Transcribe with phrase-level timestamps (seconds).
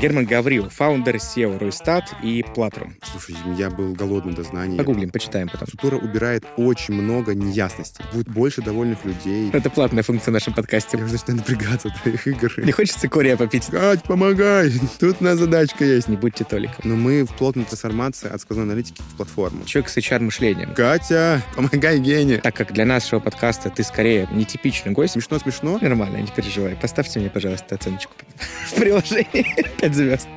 [0.00, 2.94] Герман Гаврил, фаундер SEO Ройстат и Платрум.
[3.02, 4.76] Слушай, я был голодный до знаний.
[4.78, 5.66] Погуглим, почитаем потом.
[5.66, 8.04] Структура убирает очень много неясностей.
[8.12, 9.50] Будет больше довольных людей.
[9.52, 10.96] Это платная функция в нашем подкасте.
[10.98, 12.52] Я уже начинаю напрягаться от твоих игр.
[12.58, 13.66] Не хочется Кория попить?
[13.66, 14.72] Кать, помогай!
[15.00, 16.06] Тут у нас задачка есть.
[16.06, 16.76] Не будьте толиком.
[16.84, 19.64] Но мы в плотной трансформации от сквозной аналитики в платформу.
[19.64, 20.74] Человек с HR-мышлением.
[20.74, 22.38] Катя, помогай Гене.
[22.38, 25.78] Так как для нашего подкаста ты скорее нетипичный гость, Смешно-смешно.
[25.80, 26.76] нормально, не переживай.
[26.76, 28.12] Поставьте мне, пожалуйста, оценочку
[28.66, 29.87] в приложении.
[29.87, 30.27] Пять звезд.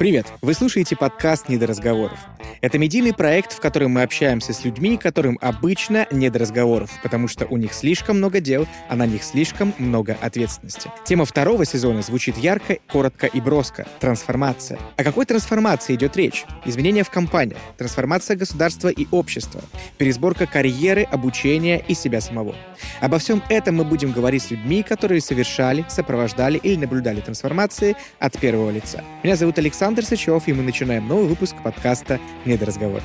[0.00, 0.28] Привет!
[0.40, 2.18] Вы слушаете подкаст «Не до разговоров».
[2.62, 7.28] Это медийный проект, в котором мы общаемся с людьми, которым обычно не до разговоров, потому
[7.28, 10.90] что у них слишком много дел, а на них слишком много ответственности.
[11.04, 13.86] Тема второго сезона звучит ярко, коротко и броско.
[13.98, 14.78] Трансформация.
[14.96, 16.46] О какой трансформации идет речь?
[16.64, 19.60] Изменения в компаниях, трансформация государства и общества,
[19.98, 22.54] пересборка карьеры, обучения и себя самого.
[23.02, 28.38] Обо всем этом мы будем говорить с людьми, которые совершали, сопровождали или наблюдали трансформации от
[28.38, 29.04] первого лица.
[29.22, 33.02] Меня зовут Александр Сычев, и мы начинаем новый выпуск подкаста «Недоразговор».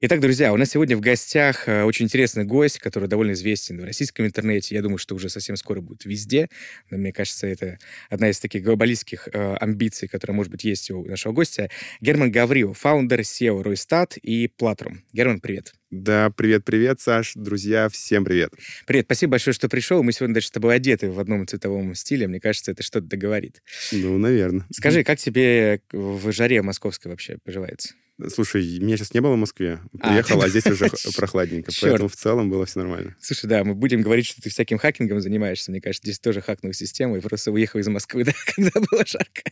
[0.00, 3.84] Итак, друзья, у нас сегодня в гостях э, очень интересный гость, который довольно известен в
[3.84, 4.74] российском интернете.
[4.74, 6.48] Я думаю, что уже совсем скоро будет везде.
[6.90, 7.78] Но мне кажется, это
[8.10, 11.70] одна из таких глобалистских э, амбиций, которая, может быть, есть у нашего гостя.
[12.00, 15.04] Герман Гаврил, фаундер SEO Ройстат и Платрум.
[15.12, 15.72] Герман, привет.
[15.90, 17.32] Да, привет-привет, Саш.
[17.36, 18.52] Друзья, всем привет.
[18.86, 20.02] Привет, спасибо большое, что пришел.
[20.02, 22.26] Мы сегодня даже с тобой одеты в одном цветовом стиле.
[22.26, 23.62] Мне кажется, это что-то договорит.
[23.92, 24.66] Ну, наверное.
[24.72, 27.94] Скажи, как тебе в жаре московской вообще поживается?
[28.28, 29.80] Слушай, меня сейчас не было в Москве.
[29.98, 31.72] А, Приехал, ты- а здесь уже прохладненько.
[31.82, 33.16] Поэтому в целом было все нормально.
[33.20, 35.72] Слушай, да, мы будем говорить, что ты всяким хакингом занимаешься.
[35.72, 39.42] Мне кажется, здесь тоже хакнул систему и просто уехал из Москвы, да, когда было жарко.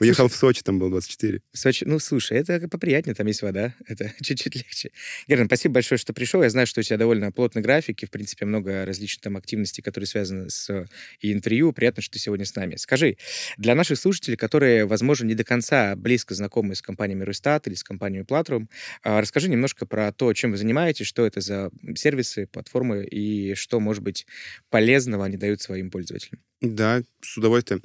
[0.00, 1.42] Уехал в Сочи, там было 24.
[1.52, 4.92] В Сочи, ну, слушай, это поприятнее, там есть вода, это чуть-чуть легче.
[5.28, 6.42] Герман, спасибо большое, что пришел.
[6.42, 9.82] Я знаю, что у тебя довольно плотный график, и, в принципе, много различных там активностей,
[9.82, 10.86] которые связаны с
[11.20, 11.72] и интервью.
[11.74, 12.76] Приятно, что ты сегодня с нами.
[12.76, 13.18] Скажи,
[13.58, 17.82] для наших слушателей, которые, возможно, не до конца близко знакомы с компаниями Рустат или с
[17.84, 18.68] компанией Платрум,
[19.02, 23.80] а, расскажи немножко про то, чем вы занимаетесь, что это за сервисы, платформы и что,
[23.80, 24.26] может быть,
[24.70, 26.40] полезного они дают своим пользователям.
[26.60, 27.82] Да, с удовольствием.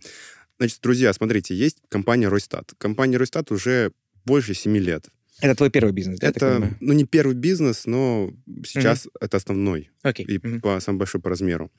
[0.59, 2.73] Значит, друзья, смотрите, есть компания Ройстат.
[2.77, 3.91] Компания Ройстат уже
[4.25, 5.07] больше 7 лет.
[5.41, 6.27] Это твой первый бизнес, да?
[6.27, 8.31] это, ну, не первый бизнес, но
[8.63, 10.25] сейчас это основной Окей.
[10.27, 10.61] и Мгм.
[10.61, 11.71] по, самый большой по размеру.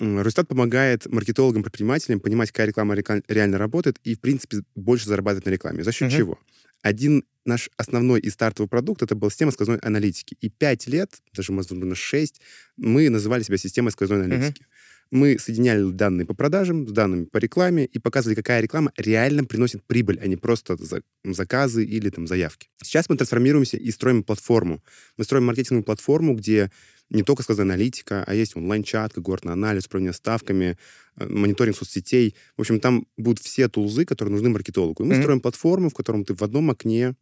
[0.00, 5.46] М, Рустат помогает маркетологам, предпринимателям понимать, какая реклама реально работает и, в принципе, больше зарабатывать
[5.46, 5.82] на рекламе.
[5.82, 6.16] За счет Мгм.
[6.16, 6.38] чего?
[6.82, 10.36] Один наш основной и стартовый продукт это была система сквозной аналитики.
[10.40, 12.40] И пять лет, даже, возможно, шесть,
[12.76, 14.66] мы называли себя системой сквозной аналитики.
[15.10, 19.82] Мы соединяли данные по продажам с данными по рекламе и показывали, какая реклама реально приносит
[19.84, 22.68] прибыль, а не просто за- заказы или там, заявки.
[22.82, 24.84] Сейчас мы трансформируемся и строим платформу.
[25.16, 26.70] Мы строим маркетинговую платформу, где
[27.10, 30.76] не только сквозная аналитика, а есть онлайн-чат, когортный анализ, управление ставками,
[31.16, 32.34] э, мониторинг соцсетей.
[32.56, 35.02] В общем, там будут все тулзы, которые нужны маркетологу.
[35.02, 35.22] И мы Мгм.
[35.22, 37.14] строим платформу, в котором ты в одном окне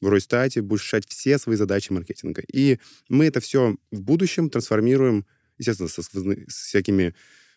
[0.00, 2.42] в Ройстате будешь решать все свои задачи маркетинга.
[2.52, 5.24] И мы это все в будущем трансформируем,
[5.58, 6.08] естественно, со с
[6.54, 7.14] всякими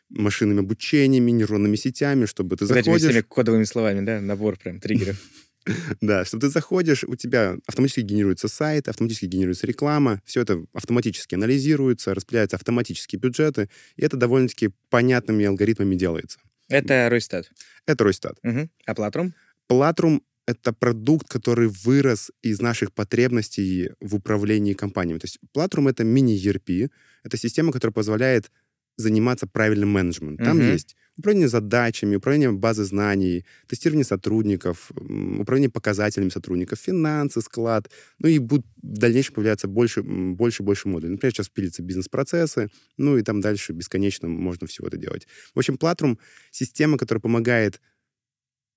[0.09, 3.09] машинными обучениями, нейронными сетями, чтобы ты Вот этими заходишь...
[3.09, 4.19] всеми кодовыми словами, да?
[4.21, 5.17] Набор прям триггеров.
[6.01, 11.35] Да, что ты заходишь, у тебя автоматически генерируется сайт, автоматически генерируется реклама, все это автоматически
[11.35, 16.39] анализируется, распределяются автоматические бюджеты, и это довольно-таки понятными алгоритмами делается.
[16.69, 17.51] Это Roistat.
[17.85, 18.39] Это Roistat.
[18.85, 19.33] А Platrum?
[19.67, 25.19] Platrum — это продукт, который вырос из наших потребностей в управлении компаниями.
[25.19, 26.89] То есть Platrum— это мини-ERP,
[27.23, 28.51] это система, которая позволяет
[28.97, 30.45] заниматься правильным менеджментом.
[30.45, 34.91] Там есть управление задачами, управление базой знаний, тестирование сотрудников,
[35.39, 37.89] управление показателями сотрудников, финансы, склад.
[38.19, 41.11] Ну и будут в дальнейшем появляться больше, больше больше модулей.
[41.13, 45.27] Например, сейчас пилятся бизнес-процессы, ну и там дальше бесконечно можно всего это делать.
[45.55, 46.19] В общем, Платрум—
[46.51, 47.79] система, которая помогает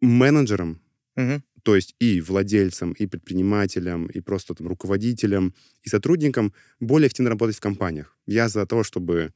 [0.01, 0.81] менеджерам,
[1.17, 1.43] Мгм.
[1.63, 7.57] то есть и владельцам, и предпринимателям, и просто там руководителям, и сотрудникам более активно работать
[7.57, 8.17] в компаниях.
[8.27, 9.33] Я за то, чтобы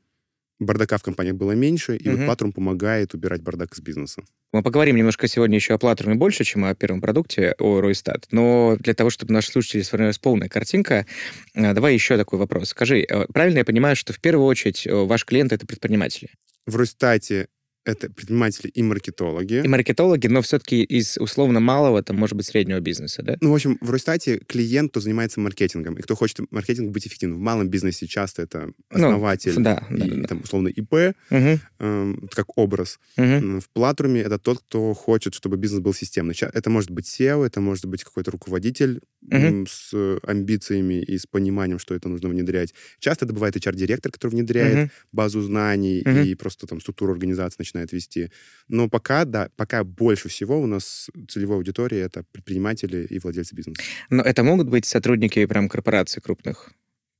[0.59, 2.27] бардака в компаниях было меньше, и вот Мгм.
[2.27, 4.23] Платрум помогает убирать бардак из бизнеса.
[4.53, 8.27] Мы поговорим немножко сегодня еще о Платруме больше, чем о первом продукте, о Ройстат.
[8.31, 11.07] Но для того, чтобы наши слушатели сформировалась полная картинка,
[11.55, 12.71] э, давай еще такой вопрос.
[12.71, 16.31] Скажи, э, правильно я понимаю, что в первую очередь э, ваш клиент— это предприниматели?
[16.67, 17.49] В Ростате
[17.89, 19.63] это предприниматели и маркетологи.
[19.65, 23.37] И маркетологи, но все-таки из условно малого, там, может быть, среднего бизнеса, да?
[23.41, 27.39] Ну, в общем, в Росстате клиент, кто занимается маркетингом, и кто хочет маркетинг быть эффективным.
[27.39, 30.29] В малом бизнесе часто это основатель Ну, да, и, да, да.
[30.29, 32.99] там, условно, ИП, Мгм, эм, как образ.
[33.17, 36.35] М, В Платруме это тот, кто хочет, чтобы бизнес был системный.
[36.55, 39.01] Это может быть SEO, это может быть какой-то руководитель
[39.31, 42.73] м, с э, амбициями и с пониманием, что это нужно внедрять.
[42.99, 44.91] Часто это бывает HR-директор, который внедряет Мгм.
[45.13, 46.23] базу знаний Мгм.
[46.23, 48.31] и просто там структуру организации начинает начинает вести.
[48.69, 53.83] Но пока, да, пока больше всего у нас целевой аудитория— это предприниматели и владельцы бизнеса.
[54.11, 56.73] Но это могут быть сотрудники прям корпораций крупных?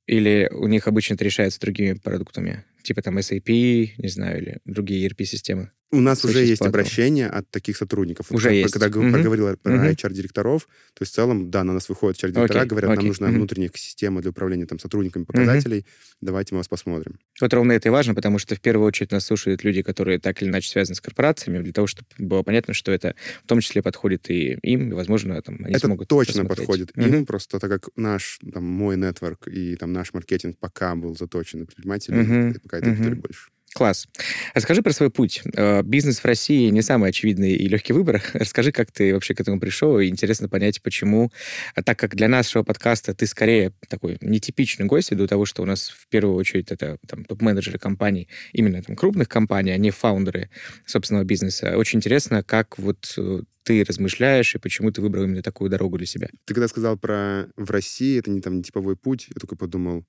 [0.07, 2.65] Или у них обычно это решается другими продуктами?
[2.89, 5.73] Типа там SAP, не знаю, или другие ERP-системы?
[5.91, 8.31] У нас уже есть обращение от таких сотрудников.
[8.31, 8.75] Уже вот, есть.
[8.75, 9.11] Когда угу.
[9.11, 9.85] проговорил про угу.
[9.85, 12.97] HR-директоров, то есть в целом, да, на нас выходят HR-директора, окей, говорят, окей.
[12.99, 13.37] нам нужна угу.
[13.37, 15.87] внутренняя система для управления там сотрудниками показателей,
[16.21, 17.19] давайте мы вас посмотрим.
[17.41, 20.43] Вот ровно это и важно, потому что в первую очередь нас слушают люди, которые так
[20.43, 23.15] или иначе связаны с корпорациями, для того, чтобы было понятно, что это
[23.45, 26.59] в том числе подходит и им, и, возможно, там, они это смогут точно посмотреть.
[26.59, 27.15] подходит Мгм.
[27.15, 31.61] им, просто так как наш, там, мой нетворк и там наш маркетинг пока был заточен
[31.61, 32.97] на предпринимателей, и пока этой Мгм.
[32.99, 33.49] аудитории больше.
[33.75, 34.09] Класс.
[34.55, 35.43] Расскажи про свой путь.
[35.55, 38.23] Э, Бизнес в России не самый очевидный и легкий выбор.
[38.33, 41.31] Расскажи, как ты вообще к этому пришел, и интересно понять, почему.
[41.75, 45.67] А так как для нашего подкаста ты скорее такой нетипичный гость, ввиду того, что у
[45.67, 50.49] нас в первую очередь это там, топ-менеджеры компаний, именно там крупных компаний, а не фаундеры
[50.87, 51.77] собственного бизнеса.
[51.77, 56.07] Очень интересно, как вот э, ты размышляешь и почему ты выбрал именно такую дорогу для
[56.07, 56.29] себя.
[56.47, 60.05] Ты когда сказал про в России, это не там не типовой путь, я только подумал,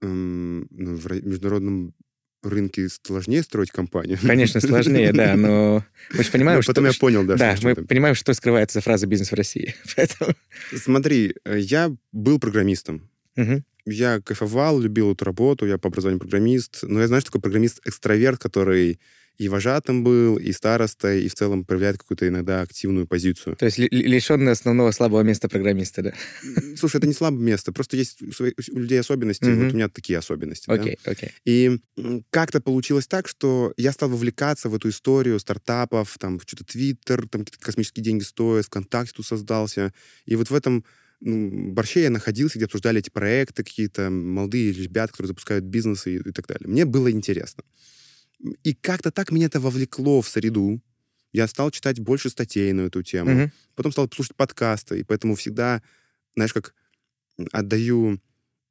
[0.00, 1.94] в ро- международном
[2.42, 4.18] рынке сложнее строить компанию.
[4.22, 6.72] Конечно, сложнее, да, но мы же понимаем, Но что...
[6.72, 9.74] потом я понял, да, Да, что мы понимаем, что скрывается за фразой «бизнес в России».
[9.96, 10.34] Поэтому...
[10.74, 13.10] Смотри, э, я был программистом.
[13.38, 13.64] Мгм.
[13.86, 16.80] Я кайфовал, любил эту работу, я по образованию программист.
[16.82, 19.00] Но я знаю, что такой программист-экстраверт, который
[19.38, 23.54] и вожатым был, и старостой, и в целом проявляет какую-то иногда активную позицию.
[23.54, 26.12] То есть ли- ли- лишенный основного слабого места программиста, да?
[26.76, 27.72] Слушай, это не слабое место.
[27.72, 29.44] Просто есть у людей особенности.
[29.44, 29.64] Мгм.
[29.64, 30.66] Вот у меня такие особенности.
[30.66, 30.74] да.
[30.74, 31.30] Окей, окей.
[31.44, 31.78] И
[32.30, 37.44] как-то получилось так, что я стал вовлекаться в эту историю стартапов, там что-то Твиттер, там
[37.44, 39.92] какие-то космические деньги стоят, ВКонтакте тут создался.
[40.26, 40.84] И вот в этом
[41.20, 46.28] ну, борще я находился, где обсуждали эти проекты, какие-то молодые ребята, которые запускают бизнесы и,
[46.28, 46.68] и так далее.
[46.68, 47.64] Мне было интересно.
[48.62, 50.80] И как-то так меня это вовлекло в среду.
[51.32, 53.30] Я стал читать больше статей на эту тему.
[53.30, 53.52] Мгм.
[53.74, 55.82] Потом стал слушать подкасты, и поэтому всегда,
[56.34, 56.74] знаешь, как
[57.52, 58.20] отдаю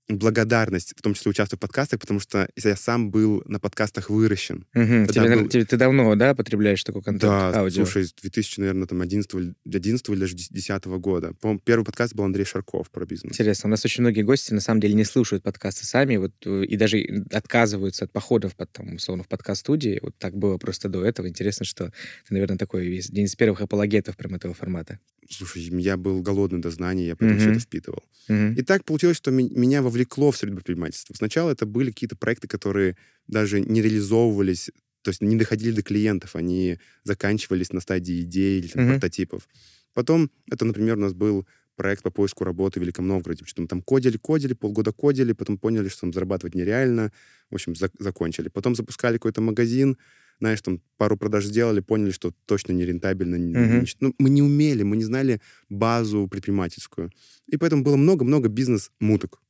[0.09, 4.65] благодарность, в том числе участвую в подкастах, потому что я сам был на подкастах выращен.
[4.73, 7.83] Тогда Тебе, был- тебе- ты давно, да, потребляешь такой контент, Да, аудио?
[7.85, 11.33] слушай, с 2000, наверное, там 11, или- 11 или даже 10 года.
[11.41, 13.33] По-моему, первый подкаст был Андрей Шарков про бизнес.
[13.33, 16.63] Интересно, у нас очень многие гости на самом деле не слушают подкасты сами, вот э,
[16.63, 19.99] и даже отказываются от походов под, там, условно, в подкаст-студии.
[20.01, 21.27] Вот так было просто до этого.
[21.27, 21.87] Интересно, что
[22.27, 24.99] ты, наверное, такой один из первых апологетов прям этого формата.
[25.29, 27.57] Слушай, я был голодный до знаний, я поэтому все Мгм.
[27.57, 28.03] это впитывал.
[28.29, 28.53] Мгм.
[28.53, 31.13] И так получилось, что меня вовлекло в среду предпринимательства.
[31.15, 32.95] Сначала это были какие-то проекты, которые
[33.27, 34.69] даже не реализовывались,
[35.01, 38.91] то есть не доходили до клиентов, они заканчивались на стадии идей или там, Мгм.
[38.93, 39.47] прототипов.
[39.93, 43.45] Потом, это, например, у нас был проект по поиску работы в Великом Новгороде.
[43.45, 47.11] Что мы там кодили, кодили, полгода кодили, потом поняли, что там зарабатывать нереально.
[47.51, 48.49] В общем, зак- закончили.
[48.49, 49.97] Потом запускали какой-то магазин,
[50.39, 53.35] знаешь, там пару продаж сделали, поняли, что точно не рентабельно.
[53.37, 53.79] не- Мгм.
[53.81, 55.39] нич- ну, мы не умели, мы не знали
[55.69, 57.11] базу предпринимательскую.
[57.47, 59.41] И поэтому было много-много бизнес-муток.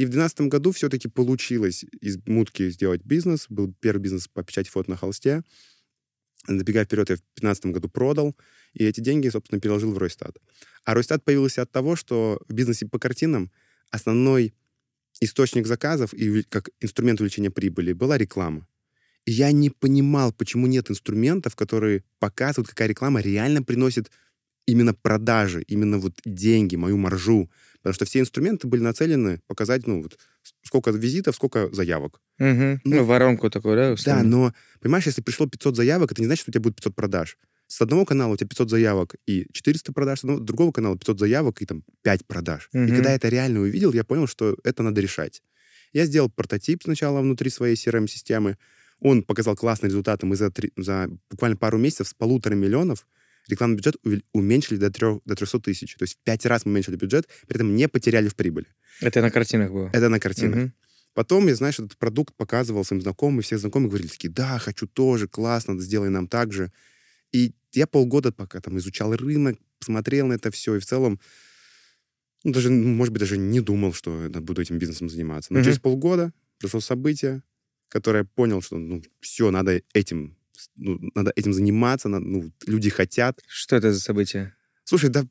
[0.00, 3.44] И в 2012 году все-таки получилось из мутки сделать бизнес.
[3.50, 5.42] Был первый бизнес по печати фото на холсте.
[6.48, 8.34] Забегая вперед, я в 2015 году продал,
[8.72, 10.38] и эти деньги, собственно, переложил в Ройстат.
[10.86, 13.50] А Ройстат появился от того, что в бизнесе по картинам
[13.90, 14.54] основной
[15.20, 18.66] источник заказов и как инструмент увеличения прибыли была реклама.
[19.26, 24.10] И я не понимал, почему нет инструментов, которые показывают, какая реклама реально приносит
[24.66, 27.50] именно продажи, именно вот деньги, мою маржу.
[27.78, 30.18] Потому что все инструменты были нацелены показать, ну, вот,
[30.62, 32.20] сколько визитов, сколько заявок.
[32.38, 32.80] Мгм.
[32.84, 33.94] Ну, Ну, воронку такую, да?
[34.04, 36.94] Да, но, понимаешь, если пришло 500 заявок, это не значит, что у тебя будет 500
[36.94, 37.36] продаж.
[37.66, 41.18] С одного канала у тебя 500 заявок и 400 продаж, с одного- другого канала 500
[41.20, 42.68] заявок и там 5 продаж.
[42.72, 42.94] И Мгм.
[42.96, 45.42] когда я это реально увидел, я понял, что это надо решать.
[45.92, 48.56] Я сделал прототип сначала внутри своей CRM-системы.
[49.00, 50.26] Он показал классные результаты.
[50.26, 53.06] Мы за, три- за буквально пару месяцев с полутора миллионов
[53.48, 53.96] рекламный бюджет
[54.32, 55.94] уменьшили до, трех, до 300 тысяч.
[55.96, 58.66] То есть в пять раз мы уменьшили бюджет, при этом не потеряли в прибыли.
[59.00, 59.90] Это на картинах было.
[59.92, 60.58] Это на картинах.
[60.58, 60.74] Мгм.
[61.14, 64.86] Потом я, знаешь, этот продукт показывал своим знакомым, и все знакомые говорили такие, да, хочу
[64.86, 66.72] тоже, классно, сделай нам так же.
[67.32, 71.20] И я полгода пока там изучал рынок, смотрел на это все, и в целом,
[72.44, 75.52] ну, даже, ну, может быть, даже не думал, что буду этим бизнесом заниматься.
[75.52, 75.66] Но Мгм.
[75.66, 77.42] через полгода пришло событие,
[77.88, 80.36] которое я понял, что, ну, все, надо этим,
[80.76, 83.40] ну, надо этим заниматься, надо- ну, люди хотят.
[83.46, 84.54] Что это за событие?
[84.84, 85.24] Слушай, да,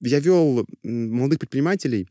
[0.00, 2.08] я вел молодых предпринимателей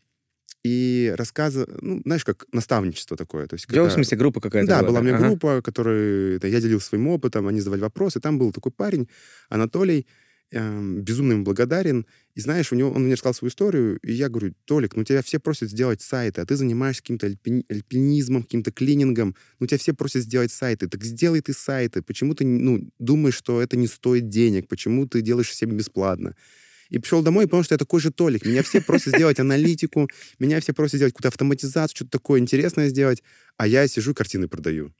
[0.63, 3.47] и рассказывал, ну, знаешь, как наставничество такое.
[3.47, 4.89] То есть, Вел, в когда- смысле, группа какая-то да, была?
[4.89, 5.27] была у меня Ага.
[5.27, 6.37] группа, которая...
[6.37, 8.19] это я делился своим опытом, они задавали вопросы.
[8.21, 9.09] Там был такой парень,
[9.49, 10.07] Анатолий,
[10.53, 12.05] э, безумно ему благодарен.
[12.35, 15.21] И знаешь, у него, он мне рассказал свою историю, и я говорю, Толик, ну тебя
[15.21, 19.93] все просят сделать сайты, а ты занимаешься каким-то альпини, альпинизмом, каким-то клинингом, ну тебя все
[19.93, 22.01] просят сделать сайты, так сделай ты сайты.
[22.01, 24.67] Почему ты ну, думаешь, что это не стоит денег?
[24.67, 26.35] Почему ты делаешь всем бесплатно?
[26.89, 28.45] И пришел домой и понял, что я такой же Толик.
[28.45, 30.07] Меня все просят сделать аналитику,
[30.39, 33.23] меня все просят сделать какую-то автоматизацию, что-то такое интересное сделать,
[33.57, 34.93] а я сижу и картины продаю.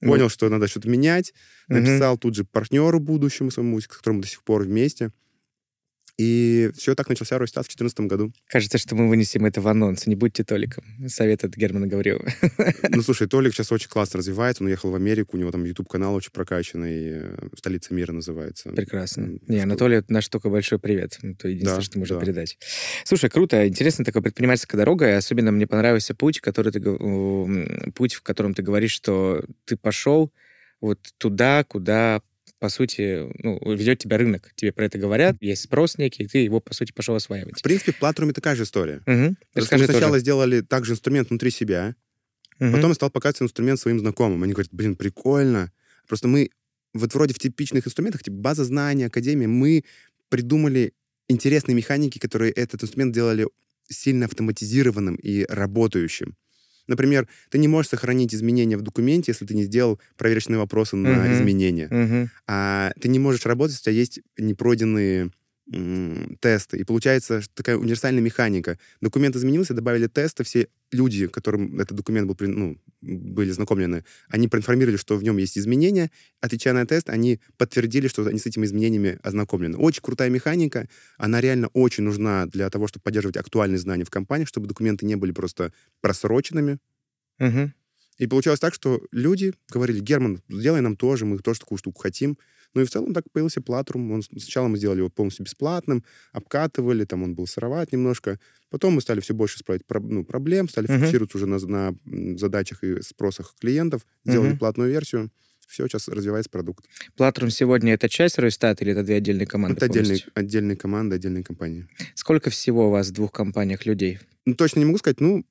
[0.00, 1.32] Понял, что надо что-то менять.
[1.68, 5.12] Написал тут же партнеру будущему своему, с которым до сих пор вместе.
[6.16, 8.32] И все так начался Росстат в 2014 году.
[8.46, 10.06] Кажется, что мы вынесем это в анонс.
[10.06, 10.84] Не будьте Толиком.
[11.08, 12.28] Совет от Германа Гаврилова.
[12.88, 14.62] Ну, слушай, Толик сейчас очень классно развивается.
[14.62, 17.22] Он уехал в Америку, у него там YouTube-канал очень прокачанный.
[17.22, 18.70] Э, «Столица мира» называется.
[18.70, 19.38] Прекрасно.
[19.48, 21.18] Не, Анатолий, наш только большой привет.
[21.22, 22.20] Это единственное, да, что можно да.
[22.20, 22.58] передать.
[23.04, 23.66] Слушай, круто.
[23.66, 25.08] Интересно такая предпринимательская дорога.
[25.08, 26.80] И особенно мне понравился путь, который ты,
[27.92, 30.32] путь, в котором ты говоришь, что ты пошел
[30.80, 32.20] вот туда, куда
[32.64, 34.50] по сути, ну, ведет тебя рынок.
[34.54, 37.58] Тебе про это говорят, есть спрос некий, и ты его, по сути, пошел осваивать.
[37.58, 39.02] В принципе, в Платруме такая же история.
[39.06, 39.36] Угу.
[39.54, 40.20] Расскажи мы сначала тоже.
[40.22, 41.94] сделали также инструмент внутри себя,
[42.58, 42.72] угу.
[42.72, 44.42] потом я стал показывать инструмент своим знакомым.
[44.42, 45.72] Они говорят, блин, прикольно.
[46.08, 46.48] Просто мы
[46.94, 49.84] вот вроде в типичных инструментах, типа база знаний, академия, мы
[50.30, 50.94] придумали
[51.28, 53.46] интересные механики, которые этот инструмент делали
[53.90, 56.34] сильно автоматизированным и работающим.
[56.86, 61.08] Например, ты не можешь сохранить изменения в документе, если ты не сделал проверочные вопросы на
[61.08, 61.34] uh-huh.
[61.34, 61.88] изменения.
[61.88, 62.28] Uh-huh.
[62.46, 65.30] А ты не можешь работать, если у тебя есть непройденные
[66.40, 66.78] тесты.
[66.78, 68.78] И получается такая универсальная механика.
[69.00, 74.96] Документ изменился, добавили тесты, все люди, которым этот документ был, ну, были знакомлены, они проинформировали,
[74.96, 76.10] что в нем есть изменения.
[76.40, 79.78] Отвечая на тест, они подтвердили, что они с этими изменениями ознакомлены.
[79.78, 80.86] Очень крутая механика.
[81.16, 85.16] Она реально очень нужна для того, чтобы поддерживать актуальные знания в компании, чтобы документы не
[85.16, 86.78] были просто просроченными.
[87.40, 87.72] Угу.
[88.18, 92.38] И получалось так, что люди говорили, Герман, сделай нам тоже, мы тоже такую штуку хотим.
[92.74, 94.10] Ну и в целом так появился Платрум.
[94.12, 98.38] Он, сначала мы сделали его полностью бесплатным, обкатывали, там он был сыроват немножко.
[98.70, 100.98] Потом мы стали все больше исправить ну, проблем, стали uh-huh.
[100.98, 104.58] фокусироваться уже на, на задачах и спросах клиентов, сделали uh-huh.
[104.58, 105.30] платную версию.
[105.66, 106.84] Все, сейчас развивается продукт.
[107.16, 109.76] Платрум сегодня это часть Ройстат или это две отдельные команды?
[109.76, 111.88] Это отдельные, отдельные команды, отдельные компании.
[112.14, 114.18] Сколько всего у вас в двух компаниях людей?
[114.44, 115.44] Ну, точно не могу сказать, ну,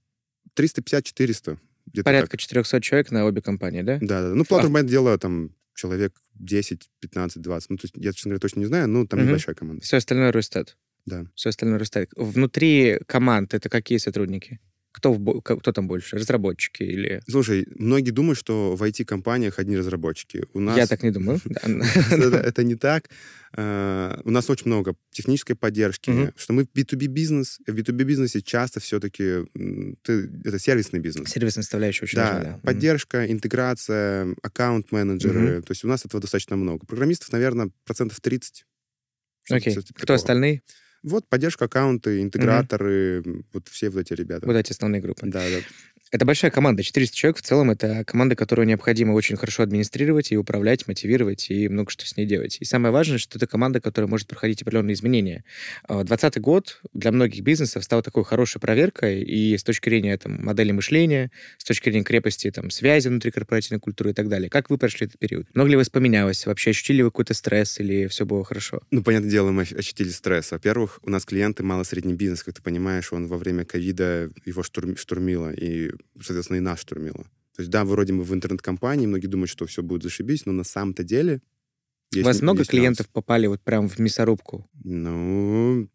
[0.55, 1.57] 350-400.
[2.03, 2.39] Порядка так.
[2.39, 3.97] 400 человек на обе компании, да?
[4.01, 4.35] Да, да.
[4.35, 4.83] Ну, Платрум, а...
[4.83, 7.69] дело там человек 10, 15, 20.
[7.69, 9.27] Ну, то есть я, честно говоря, точно не знаю, но там угу.
[9.27, 9.83] небольшая команда.
[9.83, 10.77] Все остальное Рустат?
[11.05, 11.25] Да.
[11.35, 12.09] Все остальное Рустат.
[12.15, 14.59] Внутри команд это какие сотрудники?
[14.93, 16.17] Кто, в, кто там больше?
[16.17, 17.21] Разработчики или...
[17.27, 20.45] Слушай, многие думают, что в IT-компаниях одни разработчики.
[20.53, 20.77] У нас...
[20.77, 21.39] Я так не думаю.
[22.11, 23.09] Это не так.
[23.55, 27.59] А, у нас очень много технической поддержки, что мы B2B бизнес.
[27.65, 29.45] В B2B бизнесе часто все-таки
[30.43, 31.29] это сервисный бизнес.
[31.29, 32.59] Сервисная составляющая очень важна, да.
[32.63, 35.63] Поддержка, интеграция, аккаунт-менеджеры.
[35.63, 36.85] То есть у нас этого достаточно много.
[36.85, 38.65] Программистов, наверное, процентов 30.
[39.49, 39.75] Окей.
[39.95, 40.61] Кто остальные?
[41.03, 43.43] Вот поддержка аккаунты, интеграторы, угу.
[43.53, 44.45] вот все вот эти ребята.
[44.45, 45.27] Вот эти основные группы.
[45.27, 45.57] Да, да.
[46.13, 47.71] Это большая команда, 400 человек в целом.
[47.71, 52.27] Это команда, которую необходимо очень хорошо администрировать и управлять, мотивировать и много что с ней
[52.27, 52.59] делать.
[52.59, 55.43] И самое важное, что это команда, которая может проходить определенные изменения.
[55.87, 60.39] 2020 а, год для многих бизнесов стал такой хорошей проверкой и с точки зрения там,
[60.45, 64.51] модели мышления, с точки зрения крепости там, связи внутри корпоративной культуры и так далее.
[64.51, 65.47] Как вы прошли этот период?
[65.55, 66.45] Много ли вас поменялось?
[66.45, 68.83] Вообще ощутили вы какой-то стресс или все было хорошо?
[68.91, 70.51] Ну, понятное дело, мы ощутили стресс.
[70.51, 74.95] Во-первых, у нас клиенты мало-средний бизнес, как ты понимаешь, он во время ковида его штурм,
[74.95, 75.51] штурмило.
[75.51, 75.89] И
[76.19, 77.25] соответственно, и нас штурмило.
[77.55, 80.63] То есть, да, вроде мы в интернет-компании, многие думают, что все будет зашибись, но на
[80.63, 81.41] самом-то деле...
[82.11, 83.13] Есть, У вас много клиентов нюанс.
[83.13, 84.69] попали вот прям в мясорубку?
[84.83, 85.89] Ну,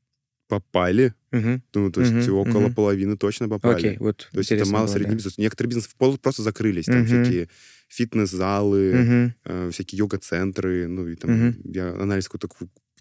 [0.48, 1.14] попали.
[1.32, 1.62] Угу.
[1.74, 2.38] Ну, то есть угу.
[2.38, 2.74] около угу.
[2.74, 3.76] половины точно попали.
[3.76, 5.16] Окей, вот то есть это мало средний да.
[5.16, 5.38] бизнес.
[5.38, 6.86] Некоторые бизнесы просто закрылись.
[6.86, 7.06] Там угу.
[7.06, 7.48] всякие
[7.88, 9.34] фитнес-залы, угу.
[9.44, 10.88] э, всякие йога-центры.
[10.88, 11.56] Ну, и там угу.
[11.64, 12.48] я анализ какой-то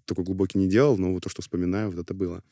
[0.05, 2.43] такой глубокий не делал, но вот то, что вспоминаю, вот это было.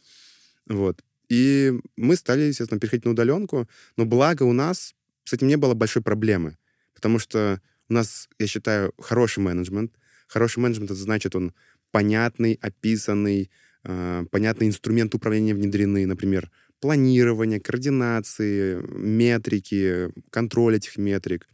[0.67, 1.01] Вот.
[1.29, 3.67] И мы стали, естественно, переходить на удаленку,
[3.97, 6.57] но благо у нас с этим не было большой проблемы,
[6.93, 9.93] потому что у нас, я считаю, хороший менеджмент.
[10.27, 11.53] Хороший менеджмент, это значит, он
[11.91, 13.51] понятный, описанный,
[13.83, 21.47] э, понятные инструменты управления внедрены, например, планирование, координации, метрики, контроль этих метрик.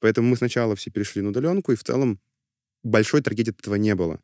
[0.00, 2.20] Поэтому мы сначала все перешли на удаленку, и в целом
[2.82, 4.20] большой трагедии этого не было.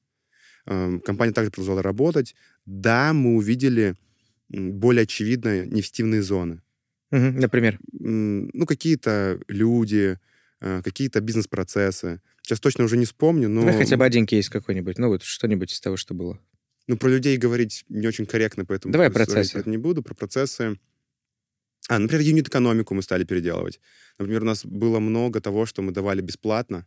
[0.67, 2.35] Э, компания также продолжала работать.
[2.67, 3.95] Да, мы увидели
[4.53, 6.63] более очевидно нефтивные зоны.
[7.11, 7.79] Угу, например?
[7.93, 10.19] Ну, какие-то люди,
[10.61, 12.21] э, какие-то бизнес-процессы.
[12.43, 13.61] Сейчас точно уже не вспомню, но...
[13.61, 16.39] Давай хотя бы один кейс какой-нибудь, ну вот что-нибудь из того, что было.
[16.89, 18.93] Ну, про людей говорить не очень корректно, поэтому...
[18.93, 19.59] Давай процессы.
[19.59, 20.79] Это не буду, про процессы.
[21.89, 23.81] А, например, юнит-экономику мы стали переделывать.
[24.19, 26.87] Например, у нас было много того, что мы давали бесплатно,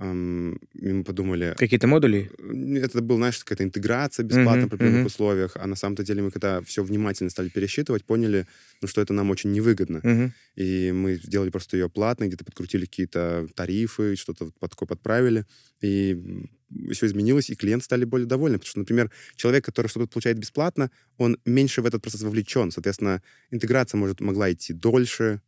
[0.00, 1.54] и мы подумали...
[1.58, 2.30] Какие-то модули?
[2.78, 5.06] Это был, знаешь, какая-то интеграция бесплатно Мгм, при определенных мгм.
[5.06, 8.46] условиях, а на самом-то деле мы когда все внимательно стали пересчитывать, поняли,
[8.80, 10.00] ну, что это нам очень невыгодно.
[10.02, 10.32] Мгм.
[10.56, 15.44] И мы сделали просто ее платной, где-то подкрутили какие-то тарифы, что-то под подправили,
[15.82, 16.46] и
[16.92, 18.58] все изменилось, и клиенты стали более довольны.
[18.58, 22.70] Потому что, например, человек, который что-то получает бесплатно, он меньше в этот процесс вовлечен.
[22.70, 25.42] Соответственно, интеграция может, могла идти дольше,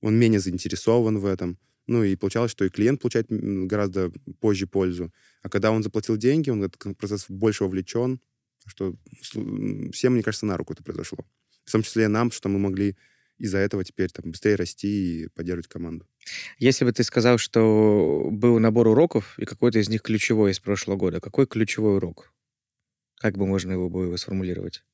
[0.00, 1.58] он менее заинтересован в этом.
[1.86, 4.10] Ну и получалось, что и клиент получает гораздо
[4.40, 5.12] позже пользу.
[5.42, 8.20] А когда он заплатил деньги, он в этот процесс больше вовлечен,
[8.66, 8.94] что
[9.92, 11.18] всем, мне кажется, на руку это произошло.
[11.64, 12.96] В том числе нам, что мы могли
[13.38, 16.06] из-за этого теперь там быстрее расти и поддерживать команду.
[16.58, 20.96] Если бы ты сказал, что был набор уроков, и какой-то из них ключевой из прошлого
[20.96, 22.32] года, какой ключевой урок?
[23.16, 24.84] Как бы можно его было сформулировать?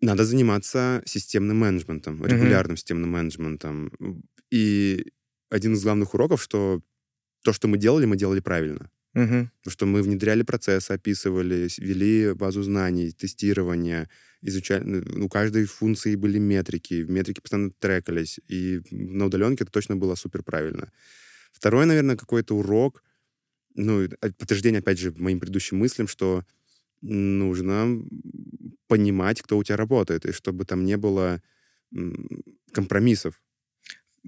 [0.00, 3.92] Надо заниматься системным менеджментом, регулярным системным менеджментом.
[4.52, 5.06] И
[5.50, 6.82] один из главных уроков, что
[7.42, 8.90] то, что мы делали, мы делали правильно.
[9.58, 14.08] Потому что мы внедряли процессы, описывали, вели базу знаний, тестирование,
[14.42, 14.84] изучали...
[14.84, 20.16] ну, У каждой функции были метрики, метрики постоянно трекались, и на удаленке это точно было
[20.16, 20.92] супер правильно.
[21.52, 23.02] Второй, наверное, какой-то урок,
[23.74, 26.44] ну, подтверждение, опять же, моим предыдущим мыслям, что
[27.00, 28.02] нужно
[28.86, 31.42] понимать, кто у тебя работает, и чтобы там не было
[32.72, 33.42] компромиссов.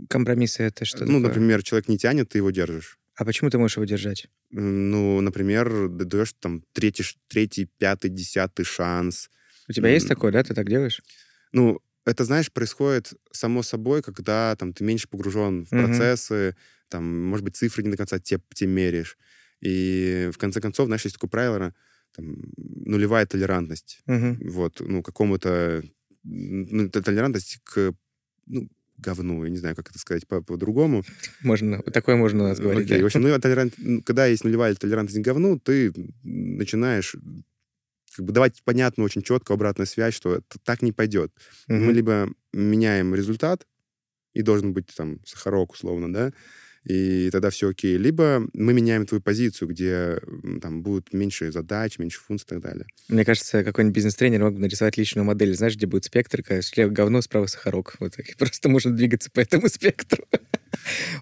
[0.08, 1.20] Компромиссы— это что ну, такое?
[1.22, 2.98] например, человек не тянет, ты его держишь.
[3.16, 4.26] А почему ты можешь его держать?
[4.50, 9.30] Ну, например, даешь там третий, третий, пятый, десятый шанс.
[9.68, 10.42] У тебя есть такое, да?
[10.42, 11.02] Ты так делаешь?
[11.52, 15.82] Ну, это, знаешь, происходит само собой, когда там ты меньше погружен в Мгм.
[15.82, 16.56] процессы,
[16.88, 19.16] там, может быть, цифры не до конца те, те меряешь.
[19.60, 21.74] И в конце концов, знаешь, есть такое правило,
[22.14, 24.00] там, нулевая толерантность.
[24.06, 24.38] Мгм.
[24.50, 25.82] Вот, ну, какому-то...
[26.24, 27.94] Ну, толерантность к,
[28.46, 31.04] ну, говну, я не знаю, как это сказать по- по-другому.
[31.42, 32.84] Можно, такое можно у нас говорить.
[32.86, 33.02] Окей, да.
[33.02, 37.16] В общем, ну, толерант- ну, когда есть нулевая толерантность к говну, ты начинаешь
[38.16, 41.32] как бы давать понятную, очень четко обратную связь, что это так не пойдет.
[41.66, 41.86] Мгм.
[41.86, 43.66] Мы либо меняем результат,
[44.34, 46.32] и должен быть там сахарок, условно, да,
[46.84, 47.96] и тогда все окей.
[47.96, 50.20] Либо мы меняем твою позицию, где
[50.60, 52.86] там будут меньше задач, меньше функций и так далее.
[53.08, 57.22] Мне кажется, какой-нибудь бизнес-тренер мог бы нарисовать личную модель, знаешь, где будет спектр, слева говно,
[57.22, 57.94] справа сахарок.
[58.00, 58.28] Вот так.
[58.28, 60.24] И просто можно двигаться по этому спектру.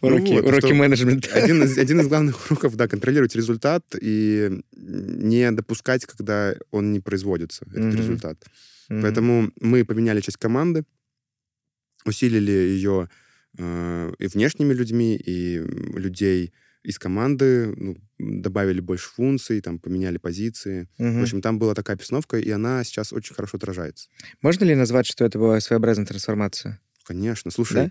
[0.01, 1.29] Ну Уроки вот, уроки менеджмента.
[1.35, 7.01] Один из, один из главных уроков, да, контролировать результат и не допускать, когда он не
[7.01, 7.97] производится, этот Мгм.
[7.97, 8.39] результат.
[8.89, 9.03] Мгм.
[9.03, 10.85] Поэтому мы поменяли часть команды,
[12.05, 13.09] усилили ее
[13.59, 20.89] э, и внешними людьми, и людей из команды, ну, добавили больше функций, там, поменяли позиции.
[20.99, 21.21] Мгм.
[21.21, 24.09] В общем, там была такая постановка, и она сейчас очень хорошо отражается.
[24.41, 26.81] Можно ли назвать, что это была своеобразная трансформация?
[27.05, 27.51] Конечно.
[27.51, 27.91] Слушай, Да?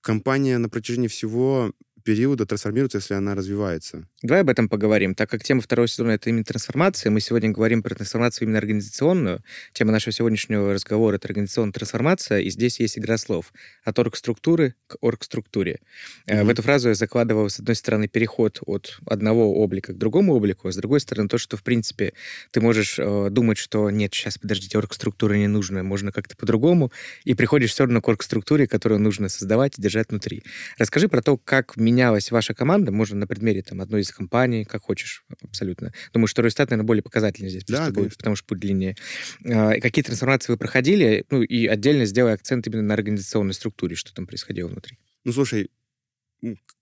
[0.00, 1.72] компания на протяжении всего
[2.02, 4.06] периода трансформируется, если она развивается.
[4.22, 5.14] Давай об этом поговорим.
[5.14, 9.42] Так как тема второго сезона— это именно трансформация, мы сегодня говорим про трансформацию именно организационную.
[9.72, 13.52] Тема нашего сегодняшнего разговора— это организационная трансформация, и здесь есть игра слов.
[13.84, 15.80] От оргструктуры к оргструктуре.
[16.26, 20.34] Э, В эту фразу я закладывал, с одной стороны, переход от одного облика к другому
[20.34, 22.12] облику, а с другой стороны, то, что, в принципе,
[22.50, 26.92] ты можешь э, думать, что нет, сейчас, подождите, оргструктура не нужна, можно как-то по-другому,
[27.24, 30.42] и приходишь все равно к оргструктуре, которую нужно создавать и держать внутри.
[30.78, 34.82] Расскажи про то, как менялась ваша команда, можно на предмере там, одной из компаний, как
[34.82, 35.92] хочешь, абсолютно.
[36.12, 38.16] Думаю, что Росстат, наверное, более показательный здесь, Да, будет, конечно.
[38.18, 38.96] потому что будет длиннее.
[39.44, 44.12] А, какие трансформации вы проходили, ну и отдельно сделай акцент именно на организационной структуре, что
[44.14, 44.98] там происходило внутри.
[45.24, 45.70] Ну, слушай,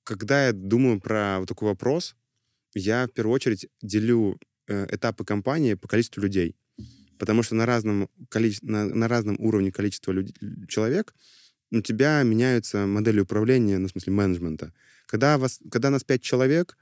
[0.05, 2.17] когда я думаю про вот такой вопрос,
[2.75, 6.57] я в первую очередь делю э, этапы компании по количеству людей.
[7.19, 10.35] Потому что на разном, количе- на, на разном уровне количества люд-
[10.69, 11.15] человек
[11.71, 14.73] у тебя меняются модели управления, ну, в смысле менеджмента.
[15.07, 16.77] Когда, вас, когда нас пять человек,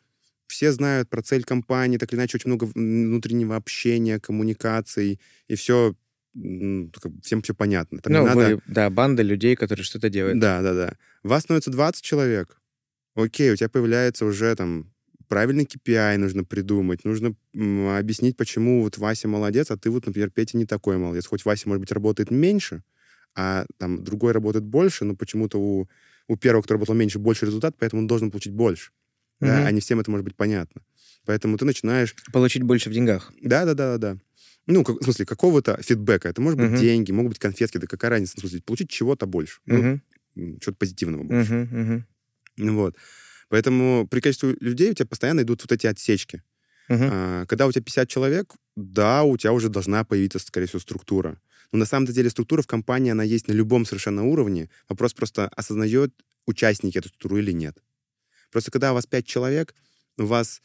[0.46, 5.94] все знают про цель компании, так или иначе очень много внутреннего общения, коммуникаций, и все,
[6.34, 8.00] всем все понятно.
[8.00, 10.40] Там ну, надо- вы, да, банда людей, которые что-то делают.
[10.40, 10.96] да, да, да.
[11.22, 12.60] Вас становится 20 человек.
[13.14, 14.90] Окей, у тебя появляется уже там
[15.28, 20.56] правильный KPI нужно придумать, нужно объяснить, почему вот Вася молодец, а ты вот, например, Петя
[20.56, 21.26] не такой молодец.
[21.26, 22.82] Хоть Вася, может быть, работает меньше,
[23.38, 25.88] а там другой работает больше, но почему-то у,
[26.26, 28.90] у первого, кто работал меньше, больше результат, поэтому он должен получить больше.
[29.40, 29.66] Да, Мгм.
[29.66, 30.82] а не всем это может быть понятно.
[31.24, 32.16] Поэтому ты начинаешь...
[32.32, 33.32] Получить больше в деньгах.
[33.40, 34.20] Да, да, да, да, да.
[34.66, 36.28] Ну, как- в смысле, какого-то фидбэка.
[36.28, 36.80] Это может быть Мгм.
[36.80, 39.60] деньги, могут быть конфетки, да какая разница, в смысле, получить чего-то больше.
[39.66, 40.02] Ну, Мгм.
[40.36, 41.54] м, чего-то позитивного больше.
[41.54, 42.06] Мгм,
[42.56, 42.96] Ну Вот.
[43.48, 46.42] Поэтому при количестве людей у тебя постоянно идут вот эти отсечки.
[46.88, 47.08] мгм.
[47.12, 51.40] А, когда у тебя 50 человек, да, у тебя уже должна появиться, скорее всего, структура.
[51.72, 54.70] Но на самом деле структура в компании, она есть на любом совершенно уровне.
[54.88, 56.12] Вопрос просто, осознает
[56.46, 57.82] участники эту структуру или нет.
[58.50, 59.74] Просто когда у вас 5 человек,
[60.16, 60.62] у вас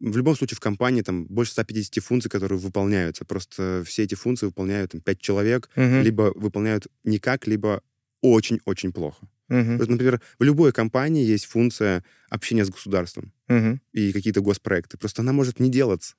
[0.00, 3.24] в любом случае в компании там больше 150 функций, которые выполняются.
[3.24, 6.02] Просто все эти функции выполняют там, 5 человек, Мгм.
[6.02, 7.82] либо выполняют никак, либо
[8.20, 9.28] очень-очень плохо.
[9.48, 9.78] Мгм.
[9.78, 13.80] Вот, например, в любой компании есть функция общения с государством Мгм.
[13.92, 14.98] и какие-то госпроекты.
[14.98, 16.14] Просто она может не делаться.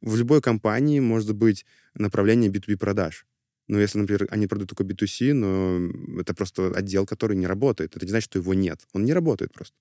[0.00, 3.26] В любой компании может быть направление B2B продаж.
[3.68, 7.96] Но если, например, они продают только B2C, но это просто отдел, который не работает.
[7.96, 8.80] Это не значит, что его нет.
[8.92, 9.74] Он не работает просто.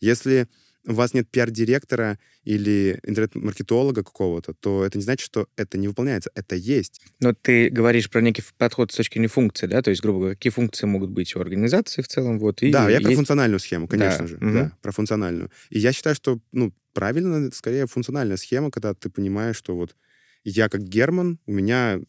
[0.00, 0.48] Если
[0.86, 6.30] у вас нет пиар-директора или интернет-маркетолога какого-то, то это не значит, что это не выполняется.
[6.34, 7.00] Это есть.
[7.20, 9.80] Но ты говоришь про некий подход с точки зрения функции, да?
[9.82, 12.90] То есть, грубо говоря, какие функции могут быть у организации в целом, вот, и да,
[12.90, 14.36] я про есть- функциональную схему, конечно Да, же.
[14.38, 14.52] мгм.
[14.54, 15.50] Да, про функциональную.
[15.70, 19.94] И я считаю, что, ну, правильно, скорее функциональная схема, когда ты понимаешь, что вот
[20.42, 22.00] я как Герман, у меня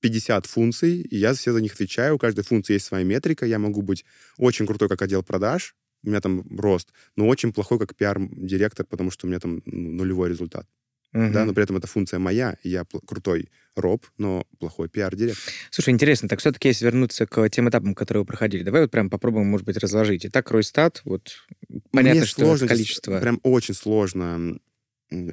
[0.00, 2.16] 50 функций, и я все за них отвечаю.
[2.16, 3.46] У каждой функции есть своя метрика.
[3.46, 4.04] Я могу быть
[4.36, 9.10] очень крутой как отдел продаж, у меня там рост, но очень плохой как пиар-директор, потому
[9.10, 10.66] что у меня там ну, нулевой результат.
[11.12, 11.32] Мгм.
[11.32, 15.52] Да, но при этом это функция моя, я крутой роб, но плохой пиар-директор.
[15.70, 19.08] Слушай, интересно, так все-таки если вернуться к тем этапам, которые вы проходили, давай вот прям
[19.08, 20.26] попробуем, может быть, разложить.
[20.26, 21.38] Итак, Ройстат, вот
[21.90, 23.20] понятно, Мне что сложно, количество...
[23.20, 24.58] прям очень сложно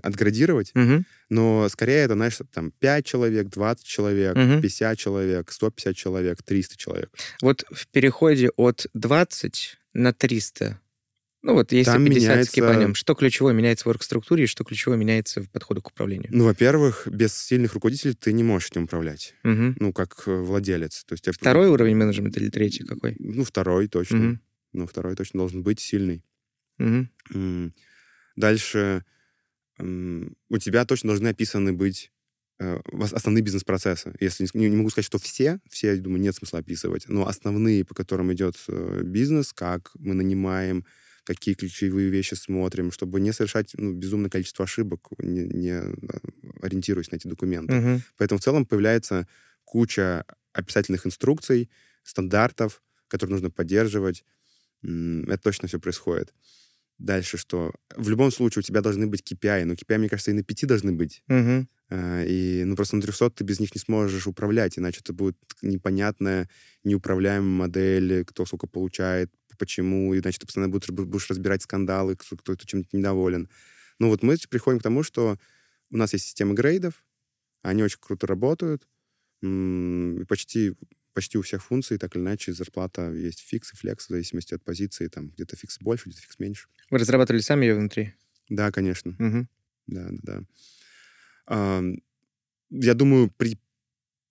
[0.03, 1.05] отградировать, Мгм.
[1.29, 4.61] но скорее это, знаешь, там 5 человек, 20 человек, Мгм.
[4.61, 7.09] 50 человек, 150 человек, 300 человек.
[7.41, 10.79] Вот в переходе от 20 на 300,
[11.41, 14.97] ну вот если Там 50 меняется- скипанем, что ключевое меняется в оргструктуре и что ключевое
[14.97, 16.29] меняется в подходе к управлению?
[16.31, 19.75] Ну, во-первых, без сильных руководителей ты не можешь этим управлять, Мгм.
[19.79, 21.03] ну, как э, владелец.
[21.05, 23.15] То есть, я- Второй уровень менеджмента или третий какой?
[23.19, 24.17] Ну, второй точно.
[24.17, 24.41] Мгм.
[24.73, 26.23] Ну, второй точно должен быть сильный.
[26.79, 27.73] М,
[28.35, 29.03] Дальше
[30.49, 32.11] у тебя точно должны описаны быть
[32.59, 32.79] э,
[33.11, 34.15] основные бизнес-процессы.
[34.19, 37.85] Если не, не могу сказать, что все, все, я думаю, нет смысла описывать, но основные,
[37.85, 40.85] по которым идет э, бизнес, как мы нанимаем,
[41.23, 45.93] какие ключевые вещи смотрим, чтобы не совершать ну, безумное количество ошибок, не, не, э,
[46.61, 47.73] ориентируясь на эти документы.
[47.73, 48.01] Мгм.
[48.17, 49.27] Поэтому в целом появляется
[49.63, 51.69] куча описательных инструкций,
[52.03, 54.25] стандартов, которые нужно поддерживать.
[54.83, 56.33] Это точно все происходит.
[57.03, 57.73] Дальше что?
[57.97, 60.65] В любом случае у тебя должны быть KPI, но KPI, мне кажется, и на 5
[60.65, 61.21] должны быть.
[61.89, 65.37] А, И, ну, просто на 300 ты без них не сможешь управлять, иначе это будет
[65.61, 66.47] непонятная,
[66.85, 72.55] неуправляемая модель, кто сколько получает, почему, иначе ты постоянно будешь, будешь разбирать скандалы, кто, кто
[72.55, 73.49] чем-то недоволен.
[73.99, 75.37] Ну, вот мы приходим к тому, что
[75.91, 77.03] у нас есть система грейдов,
[77.63, 78.87] они очень круто работают,
[80.27, 80.73] почти,
[81.13, 84.63] почти у всех функций, так или иначе, зарплата есть fix и flex в зависимости от
[84.63, 86.67] позиции, там где-то fix больше, где-то fix меньше.
[86.89, 88.13] Вы разрабатывали сами ее внутри?
[88.49, 89.15] Да, конечно.
[89.19, 89.47] Мгм.
[89.87, 90.43] Да, да, да.
[91.45, 91.95] Ам,
[92.69, 93.57] Я думаю, при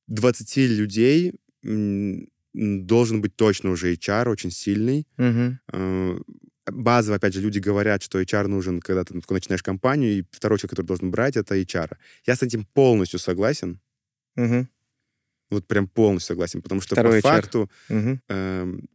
[0.08, 1.32] 20 людей
[2.54, 5.06] должен быть точно уже HR очень сильный.
[5.16, 5.60] Мгм.
[5.72, 6.16] А,
[6.66, 10.70] Базово, опять же, люди говорят, что HR нужен, когда ты начинаешь компанию, и второй человек,
[10.70, 11.96] который должен брать, это HR.
[12.26, 13.80] Я с этим полностью согласен.
[14.36, 14.68] Мгм.
[15.52, 17.42] Вот прям полностью согласен, потому что Второй по HR.
[17.42, 18.20] факту Мгм.
[18.28, 18.88] эм,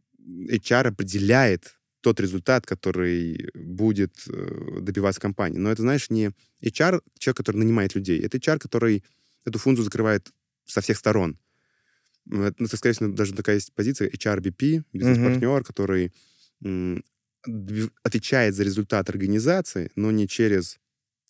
[0.50, 5.58] HR определяет тот результат, который будет э, добиваться компании.
[5.58, 6.30] Но это, знаешь, не
[6.62, 8.20] HR, человек, который нанимает людей.
[8.20, 9.04] Это HR, который
[9.44, 10.32] эту функцию закрывает
[10.66, 11.38] со всех сторон.
[12.26, 16.12] Ну, это, скорее всего, даже такая есть позиция HR-BP, бизнес-партнер, который
[16.64, 17.02] м,
[17.48, 20.78] дби- отвечает за результат организации, но не через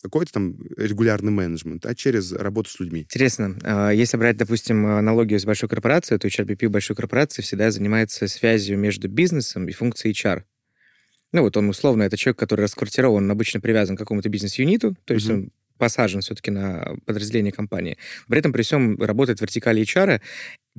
[0.01, 3.01] какой-то там регулярный менеджмент, а через работу с людьми.
[3.01, 8.27] Интересно, а, если брать, допустим, аналогию с большой корпорацией, то HRBP большой корпорации всегда занимается
[8.27, 10.43] связью между бизнесом и функцией HR.
[11.31, 15.13] Ну вот он условно, это человек, который расквартирован, он обычно привязан к какому-то бизнес-юниту, то
[15.13, 15.35] есть Мгм.
[15.35, 17.97] он посажен все-таки на подразделение компании.
[18.27, 20.21] При этом при всем работает вертикали HR.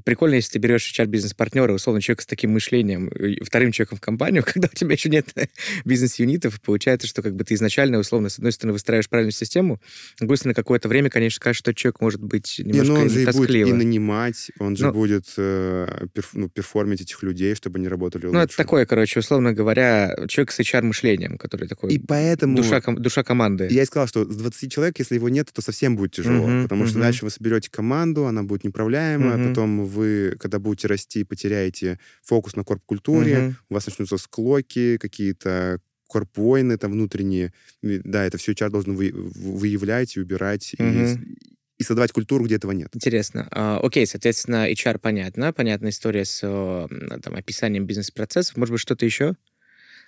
[0.05, 4.43] Прикольно, если ты берешь HR-бизнес-партнера, условно, человека с таким мышлением, и вторым человеком в компанию,
[4.47, 5.27] когда у тебя еще нет
[5.85, 9.81] бизнес-юнитов, получается, что как бы ты изначально, условно, с одной стороны, выстраиваешь правильную систему,
[10.15, 13.11] с другой стороны, какое-то время, конечно, скажешь, что человек может быть Не, немножко ну он
[13.11, 13.69] же и будет тоскливо.
[13.69, 18.27] и нанимать, он же Ну- будет э, перф- ну, перформить этих людей, чтобы они работали
[18.27, 18.45] Ну, лучше.
[18.45, 23.23] это такое, короче, условно говоря, человек с HR-мышлением, который такой И поэтому душа, ком- душа
[23.23, 23.69] команды.
[23.71, 26.47] я и сказал, что с 20 человек, если его нет, то совсем будет тяжело.
[26.47, 27.03] Мгм, потому что мгм.
[27.03, 29.49] дальше вы соберете команду, она будет неуправляемая, Мгм.
[29.49, 33.57] потом вы, когда будете расти, потеряете фокус на корп-культуре, Мгм.
[33.69, 37.53] у вас начнутся склоки, какие-то корп-войны там внутренние.
[37.83, 41.37] И, Да, это все HR должен вы- выявлять и убирать, и, Мгм.
[41.79, 42.89] и создавать культуру, где этого нет.
[42.95, 43.47] Интересно.
[43.51, 46.41] А, окей, соответственно, HR понятно, понятная история с
[47.23, 48.57] там, описанием бизнес-процессов.
[48.57, 49.35] Может быть, что-то еще?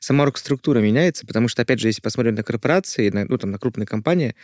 [0.01, 3.59] Сама структура меняется, потому что, опять же, если посмотрим на корпорации, на, ну, там, на
[3.59, 4.35] крупные компании,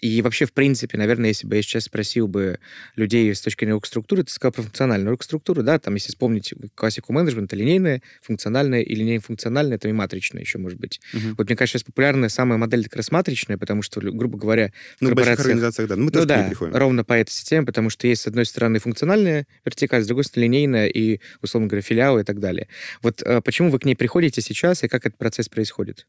[0.00, 2.60] И вообще, в принципе, наверное, если бы я сейчас спросил бы
[2.94, 7.12] людей с точки зрения оргструктуры, ты сказал про функциональную оргструктуру, да, там, если вспомнить классику
[7.12, 11.00] менеджмента, линейная, функциональная или линейно-функциональная, это и матричная еще может быть.
[11.12, 11.34] Угу.
[11.38, 15.02] Вот мне кажется, сейчас популярная самая модель как раз матричная, потому что, грубо говоря, в
[15.02, 15.40] ну, корпорациях...
[15.40, 18.46] организациях, да, ну, мы ну, да, ровно по этой системе, потому что есть, с одной
[18.46, 22.68] стороны, функциональная вертикаль, с другой стороны, линейная и, условно говоря, филиалы и так далее.
[23.02, 26.06] Вот э, почему вы к ней приходите сейчас и как этот процесс происходит?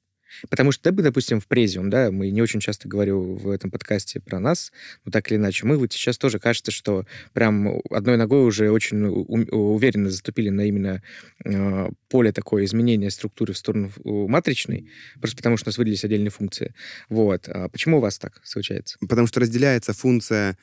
[0.49, 4.39] Потому что, допустим, в Презиум, да, мы не очень часто говорю в этом подкасте про
[4.39, 4.71] нас,
[5.05, 9.05] но так или иначе, мы вот сейчас тоже кажется, что прям одной ногой уже очень
[9.05, 11.01] уверенно заступили на именно
[11.45, 14.89] э, поле такое изменения структуры в сторону матричной,
[15.19, 16.73] просто потому что у нас выделились отдельные функции.
[17.09, 17.47] Вот.
[17.47, 18.97] А почему у вас так случается?
[19.07, 20.57] Потому что разделяется функция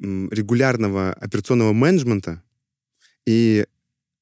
[0.00, 2.42] регулярного операционного менеджмента
[3.26, 3.66] и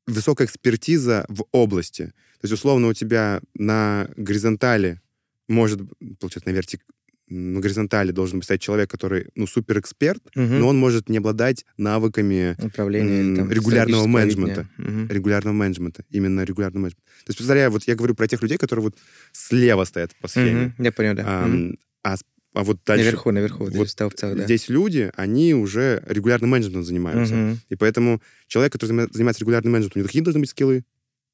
[0.09, 2.07] высокая экспертиза в области.
[2.41, 5.01] То есть, условно, у тебя на горизонтали
[5.49, 5.81] может,
[6.21, 6.83] получается, на вертик
[7.31, 10.43] на горизонтали должен быть стоять человек, который, ну, суперэксперт, угу.
[10.43, 14.67] но он может не обладать навыками Управления, там, регулярного менеджмента.
[14.79, 15.13] Угу.
[15.13, 16.05] Регулярного менеджмента.
[16.09, 17.05] Именно регулярного менеджмента.
[17.05, 18.97] То есть, представляю, вот я говорю про тех людей, которые вот
[19.33, 20.73] слева стоят по схеме.
[20.79, 20.85] Угу.
[20.85, 21.25] Я понял, да.
[21.27, 21.77] А, угу.
[22.03, 22.17] а
[22.55, 23.05] а вот дальше...
[23.05, 24.45] Наверху, наверху, вот вот ставцах, да.
[24.45, 27.35] Здесь люди, они уже регулярным менеджментом занимаются.
[27.35, 27.59] Угу.
[27.69, 30.85] И поэтому человек, который занимается регулярным менеджментом, у него какие должны быть скиллы?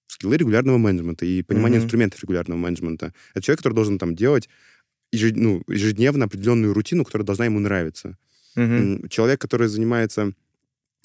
[0.07, 1.85] Скиллы регулярного менеджмента и понимание угу.
[1.85, 3.14] инструментов регулярного менеджмента.
[3.33, 4.48] Это человек, который должен там делать
[5.12, 8.18] ну, ежедневно определенную рутину, которая должна ему нравиться.
[8.57, 9.09] Угу.
[9.09, 10.33] Человек, который занимается,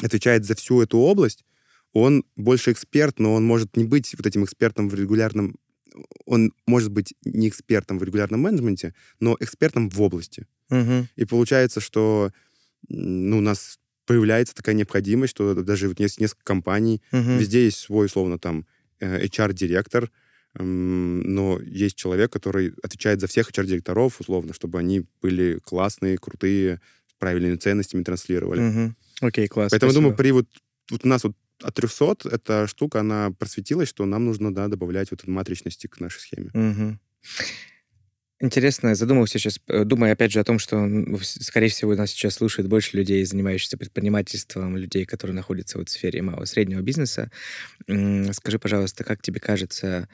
[0.02, 1.45] отвечает за всю эту область,
[1.93, 5.56] он больше эксперт, но он может не быть вот этим экспертом в регулярном
[6.25, 10.47] он может быть не экспертом в регулярном менеджменте, но экспертом в области.
[10.69, 11.08] Угу.
[11.15, 12.32] И получается, что
[12.88, 17.38] ну, у нас появляется такая необходимость, что даже вот есть несколько компаний, угу.
[17.38, 18.65] везде есть свой, условно, там,
[18.99, 20.12] HR-директор,
[20.56, 26.82] э, но есть человек, который отвечает за всех HR-директоров, условно, чтобы они были классные, крутые,
[27.08, 28.62] с правильными ценностями транслировали.
[28.62, 29.28] Угу.
[29.28, 29.71] Окей, класс.
[29.71, 30.04] Поэтому, спасибо.
[30.04, 30.47] думаю, при вот,
[30.89, 35.12] вот у нас вот от 300 эта штука, она просветилась, что нам нужно, да, добавлять
[35.12, 36.52] вот эту матричности к нашей схеме.
[38.41, 40.88] Интересно, задумался сейчас, э, думаю опять же о том, что,
[41.22, 46.22] скорее всего, нас сейчас слушает больше людей, занимающихся предпринимательством, людей, которые находятся вот в сфере
[46.22, 47.32] малого среднего бизнеса.
[47.86, 50.08] Скажи, пожалуйста, как тебе кажется,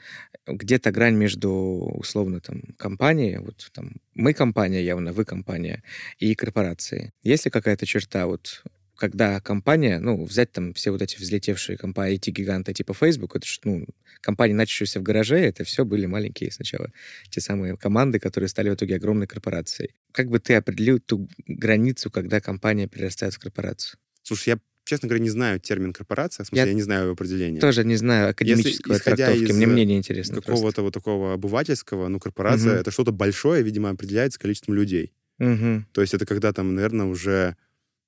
[0.44, 5.84] где-то грань между, условно, там, компанией, вот там, мы компания явно, вы компания,
[6.18, 7.12] и корпорацией?
[7.22, 8.64] Есть ли какая-то черта вот
[8.96, 13.60] когда компания, ну, взять там все вот эти взлетевшие компании, IT-гиганты типа Facebook, это же,
[13.64, 13.86] ну,
[14.20, 16.90] компании, начавшиеся в гараже, это все были маленькие сначала
[17.30, 19.94] те самые команды, которые стали в итоге огромной корпорацией.
[20.12, 23.98] Как бы ты определил ту границу, когда компания перерастает в корпорацию?
[24.22, 27.12] Слушай, я честно говоря, не знаю термин корпорация, в смысле, я, я не знаю его
[27.12, 27.60] определения.
[27.60, 30.40] Тоже не знаю академического Если, трактовки, из мне мнение интересно.
[30.40, 32.80] какого-то вот такого обывательского, ну, корпорация угу.
[32.80, 35.12] это что-то большое, видимо, определяется количеством людей.
[35.38, 35.86] Угу.
[35.92, 37.56] То есть это когда там, наверное, уже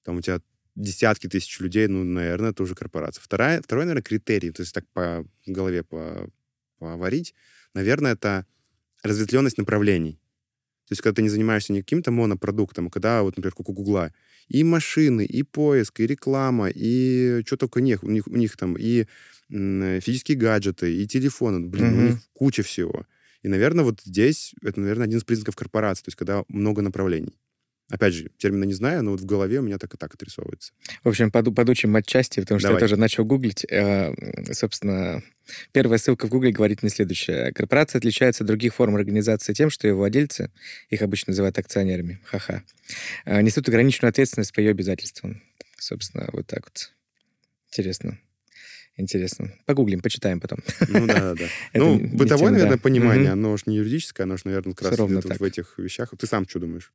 [0.04, 0.40] там у тебя
[0.78, 3.22] десятки тысяч людей, ну, наверное, это уже корпорация.
[3.22, 6.30] Вторая, второй, наверное, критерий, то есть так по голове по,
[6.78, 7.34] поварить,
[7.74, 8.46] наверное, это
[9.02, 10.20] разветвленность направлений.
[10.88, 13.72] То есть, когда ты не занимаешься не каким-то монопродуктом, а когда, вот, например, как у
[13.72, 14.12] Гугла,
[14.48, 18.74] и машины, и поиск, и реклама, и что только нет, у них, у них там
[18.78, 19.06] и
[19.50, 21.98] физические гаджеты, и телефоны, блин, mm-hmm.
[21.98, 23.06] у них куча всего.
[23.42, 27.38] И, наверное, вот здесь это, наверное, один из признаков корпорации, то есть когда много направлений.
[27.90, 30.72] Опять же, термина не знаю, но вот в голове у меня так и так отрисовывается.
[31.04, 32.82] В общем, под, подучим отчасти, потому что Давай.
[32.82, 33.64] я тоже начал гуглить.
[33.70, 34.12] Э,
[34.52, 35.22] собственно,
[35.72, 37.50] первая ссылка в гугле говорит мне следующее.
[37.52, 40.50] Корпорация отличается от других форм организации тем, что ее владельцы,
[40.90, 42.62] их обычно называют акционерами, ха-ха,
[43.24, 45.42] э, несут ограниченную ответственность по ее обязательствам.
[45.78, 46.92] Собственно, вот так вот.
[47.68, 48.18] Интересно.
[48.98, 49.52] Интересно.
[49.64, 50.58] Погуглим, почитаем потом.
[50.88, 51.44] Ну да, да, да.
[51.74, 55.74] Ну, бытовое, наверное, понимание, оно уж не юридическое, оно уж, наверное, как раз в этих
[55.78, 56.12] вещах.
[56.18, 56.92] Ты сам что думаешь?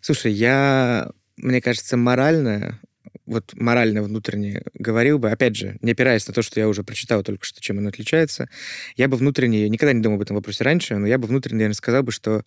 [0.00, 2.80] Слушай, я, мне кажется, морально,
[3.26, 7.22] вот морально внутренне говорил бы, опять же, не опираясь на то, что я уже прочитал
[7.22, 8.48] только что, чем оно отличается,
[8.96, 11.74] я бы внутренне, никогда не думал об этом вопросе раньше, но я бы внутренне, наверное,
[11.74, 12.44] сказал бы, что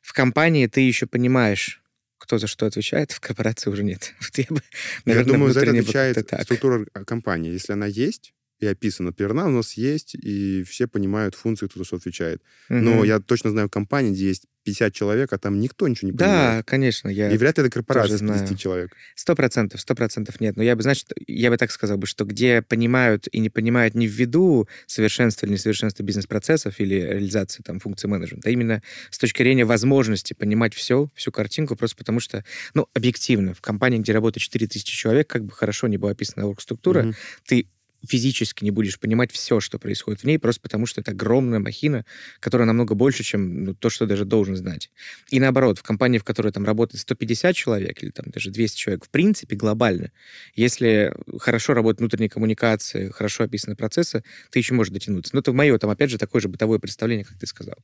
[0.00, 1.82] в компании ты еще понимаешь,
[2.16, 4.14] кто за что отвечает, в корпорации уже нет.
[4.20, 4.62] Вот я, бы,
[5.04, 7.52] наверное, я думаю, за это отвечает структура компании.
[7.52, 9.12] Если она есть, и описано.
[9.12, 12.42] Перна у нас есть, и все понимают функции, кто за что отвечает.
[12.68, 12.78] Угу.
[12.78, 16.58] Но я точно знаю компании, где есть 50 человек, а там никто ничего не понимает.
[16.58, 17.08] Да, конечно.
[17.08, 18.92] Я и вряд ли это корпорация с 50 человек.
[19.14, 20.56] Сто процентов, сто процентов нет.
[20.56, 23.94] Но я бы, значит, я бы так сказал бы, что где понимают и не понимают
[23.94, 29.42] не ввиду совершенства или несовершенства бизнес-процессов или реализации там функций менеджмента, а именно с точки
[29.42, 32.44] зрения возможности понимать все, всю картинку, просто потому что,
[32.74, 37.04] ну, объективно, в компании, где работает 4000 человек, как бы хорошо не была описана структура,
[37.04, 37.14] угу.
[37.46, 37.68] ты
[38.06, 42.04] физически не будешь понимать все, что происходит в ней, просто потому что это огромная махина,
[42.40, 44.90] которая намного больше, чем ну, то, что даже должен знать.
[45.30, 49.04] И наоборот, в компании, в которой там работает 150 человек или там даже 200 человек,
[49.04, 50.12] в принципе, глобально,
[50.54, 55.34] если хорошо работают внутренние коммуникации, хорошо описаны процессы, ты еще можешь дотянуться.
[55.34, 57.76] Но это мое, там, опять же, такое же бытовое представление, как ты сказал.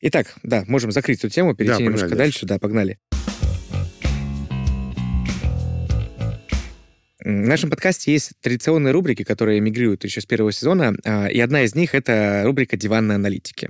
[0.00, 2.18] Итак, да, можем закрыть эту тему, перейти да, немножко дальше.
[2.18, 2.46] дальше.
[2.46, 2.98] Да, погнали.
[7.26, 11.64] В нашем подкасте есть традиционные рубрики, которые мигрируют еще с первого сезона, а, и одна
[11.64, 13.68] из них— это рубрика «Диванной аналитики».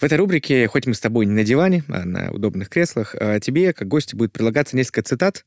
[0.00, 3.38] В этой рубрике, хоть мы с тобой не на диване, а на удобных креслах, а,
[3.38, 5.44] тебе, как гостю, будет предлагаться несколько цитат,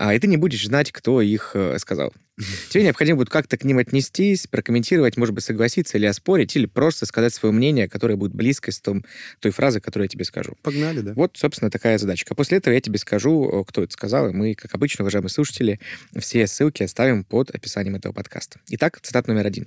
[0.00, 2.12] и ты не будешь знать, кто их э, сказал.
[2.70, 7.06] Тебе необходимо будет как-то к ним отнестись, прокомментировать, может быть, согласиться или оспорить, или просто
[7.06, 9.04] сказать свое мнение, которое будет близко с том,
[9.40, 10.56] той фразы, которую я тебе скажу.
[10.62, 11.12] Погнали, да.
[11.14, 12.34] Вот, собственно, такая задачка.
[12.34, 15.80] После этого я тебе скажу, кто это сказал, и мы, как обычно, уважаемые слушатели,
[16.18, 18.60] все ссылки оставим под описанием этого подкаста.
[18.68, 19.66] Итак, цитат номер один.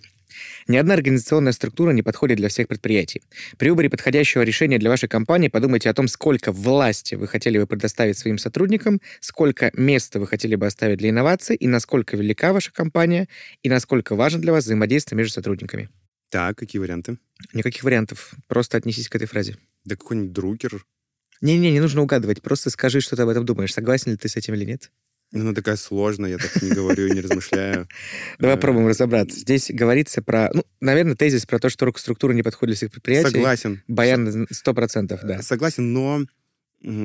[0.67, 3.22] Ни одна организационная структура не подходит для всех предприятий.
[3.58, 7.67] При выборе подходящего решения для вашей компании подумайте о том, сколько власти вы хотели бы
[7.67, 12.72] предоставить своим сотрудникам, сколько места вы хотели бы оставить для инноваций и насколько велика ваша
[12.72, 13.28] компания
[13.62, 15.89] и насколько важно для вас взаимодействие между сотрудниками.
[16.30, 17.17] Так, какие варианты?
[17.54, 18.34] Никаких вариантов.
[18.48, 19.58] Просто отнесись к этой фразе.
[19.86, 20.86] Да какой-нибудь друкер.
[21.41, 22.41] Не-не, не нужно угадывать.
[22.41, 23.74] Просто скажи, что ты об этом думаешь.
[23.74, 24.91] Согласен ли ты с этим или нет?
[25.34, 27.88] Она такая сложная, я так не говорю, не размышляю.
[28.39, 29.39] Давай попробуем разобраться.
[29.39, 33.32] Здесь говорится про, ну, наверное, тезис про то, что структура не подходит для всех предприятий.
[33.32, 33.82] Согласен.
[33.88, 35.41] Баян сто процентов, да.
[35.41, 36.26] Согласен, но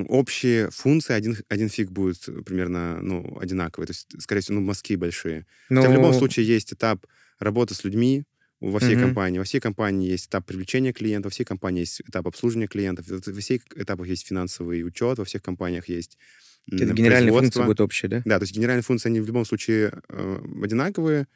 [0.08, 3.86] общие функции один, один фиг будет примерно ну, одинаковые.
[3.86, 5.46] То есть, скорее всего, ну, мазки большие.
[5.70, 5.80] Но...
[5.80, 7.06] Хотя в любом случае есть этап
[7.38, 8.24] работы с людьми,
[8.60, 9.02] во всей угу.
[9.02, 9.38] компании.
[9.38, 13.40] Во всей компании есть этап привлечения клиентов, во всей компании есть этап обслуживания клиентов, во
[13.40, 16.18] всех этапах есть финансовый учет, во всех компаниях есть
[16.70, 18.22] это генеральные функции будут общие, да?
[18.24, 21.26] Да, то есть генеральные функции, они в любом случае э, одинаковые.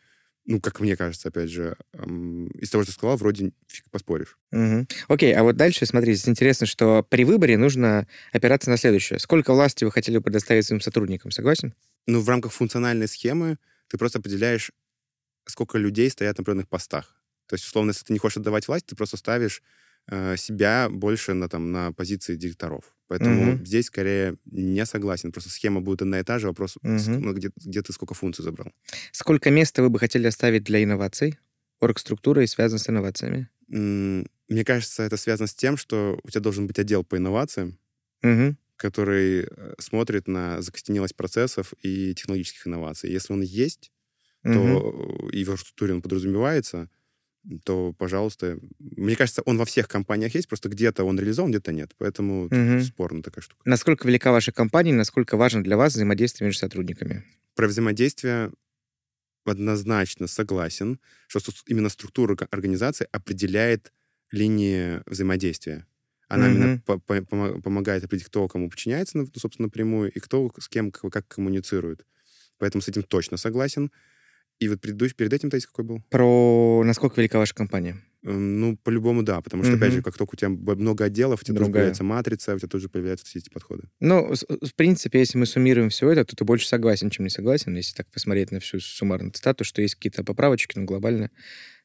[0.45, 4.37] Ну, как мне кажется, опять же, эм, из того, что сказал, вроде фиг поспоришь.
[4.51, 4.87] Угу.
[5.07, 9.21] Окей, а вот дальше, смотри, здесь интересно, что при выборе нужно опираться на следующее.
[9.21, 11.75] Сколько власти вы хотели предоставить своим сотрудникам, согласен?
[12.09, 14.73] Ну, в рамках функциональной схемы ты просто определяешь,
[15.47, 17.23] сколько людей стоят на определенных постах.
[17.47, 19.62] То есть, условно, если ты не хочешь отдавать власть, ты просто ставишь
[20.09, 22.97] э, себя больше на, там, на позиции директоров.
[23.12, 23.64] Поэтому угу.
[23.66, 25.33] здесь скорее не согласен.
[25.33, 26.96] Просто схема будет одна и та же, вопрос, угу.
[27.11, 28.72] ну, где, где ты сколько функций забрал.
[29.11, 31.38] Сколько места вы бы хотели оставить для инноваций?
[31.79, 33.51] Оргструктура и связана с инновациями?
[33.68, 37.79] Мне кажется, это связано с тем, что у тебя должен быть отдел по инновациям,
[38.22, 38.57] угу.
[38.77, 43.11] который э, смотрит на закостенелость процессов и технологических инноваций.
[43.11, 43.92] Если он есть,
[44.42, 44.55] угу.
[44.55, 46.88] то и в структуре он подразумевается,
[47.64, 51.92] то, пожалуйста, мне кажется, он во всех компаниях есть, просто где-то он реализован, где-то нет.
[51.98, 52.81] Поэтому угу.
[52.81, 53.61] спорная такая штука.
[53.64, 57.24] Насколько велика ваша компания, насколько важно для вас взаимодействие между сотрудниками?
[57.55, 58.52] Про взаимодействие
[59.44, 63.92] однозначно согласен, что именно структура организации определяет
[64.31, 65.87] линии взаимодействия.
[66.28, 67.20] Она mm именно по по
[67.61, 72.07] помогает определить, кто кому подчиняется, ну, собственно, напрямую, и кто с кем как, как коммуницирует.
[72.59, 73.90] Поэтому с этим точно согласен.
[74.62, 76.03] И вот предыдущий, перед этим тезис какой был?
[76.09, 78.01] Про насколько велика ваша компания?
[78.25, 79.40] Эм, ну, по-любому, да.
[79.40, 79.79] Потому что, угу.
[79.79, 81.66] опять же, как только у тебя много отделов, у тебя Другая.
[81.66, 83.88] тоже появляется матрица, у тебя тоже появляются все эти подходы.
[83.98, 87.75] Ну, в принципе, если мы суммируем все это, то ты больше согласен, чем не согласен,
[87.75, 91.31] если так посмотреть на всю суммарную статус, что есть какие-то поправочки, но глобально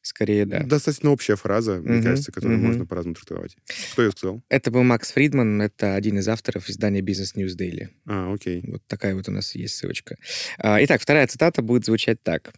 [0.02, 0.62] скорее, да.
[0.62, 3.56] Достаточно общая фраза, мне кажется, которую можно по-разному трактовать.
[3.92, 4.42] Кто ее сказал?
[4.48, 7.88] Это был Макс Фридман, это один из авторов издания Business News Daily.
[8.06, 8.62] А, окей.
[8.66, 10.16] Вот такая вот у нас есть ссылочка.
[10.58, 12.52] А, итак, вторая цитата будет звучать так.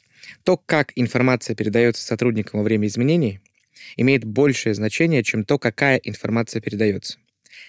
[0.44, 3.40] То, как информация передается сотрудникам во время изменений,
[3.96, 7.18] имеет большее значение, чем то, какая информация передается.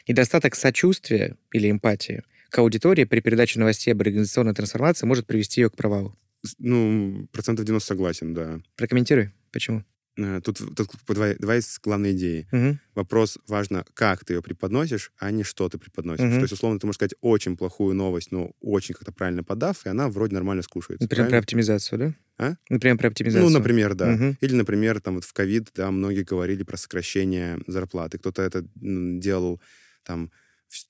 [0.07, 5.69] Недостаток сочувствия или эмпатии к аудитории при передаче новостей об организационной трансформации может привести ее
[5.69, 6.15] к провалу.
[6.59, 8.59] Ну, процентов 90 согласен, да.
[8.75, 9.83] Прокомментируй, почему?
[10.17, 12.47] Э, тут, тут два, два из главной идеи.
[12.51, 12.77] Угу.
[12.95, 16.25] Вопрос важно, как ты ее преподносишь, а не что ты преподносишь.
[16.25, 16.35] Угу.
[16.35, 19.89] То есть, условно, ты можешь сказать очень плохую новость, но очень как-то правильно подав, и
[19.89, 21.03] она вроде нормально скушается.
[21.03, 21.37] Например, правильно?
[21.37, 22.15] про оптимизацию, да?
[22.37, 22.55] А?
[22.69, 23.49] Например, про оптимизацию.
[23.49, 24.13] Ну, например, да.
[24.13, 24.37] Угу.
[24.41, 28.17] Или, например, там вот в ковид, да, многие говорили про сокращение зарплаты.
[28.17, 29.61] Кто-то это делал
[30.03, 30.31] там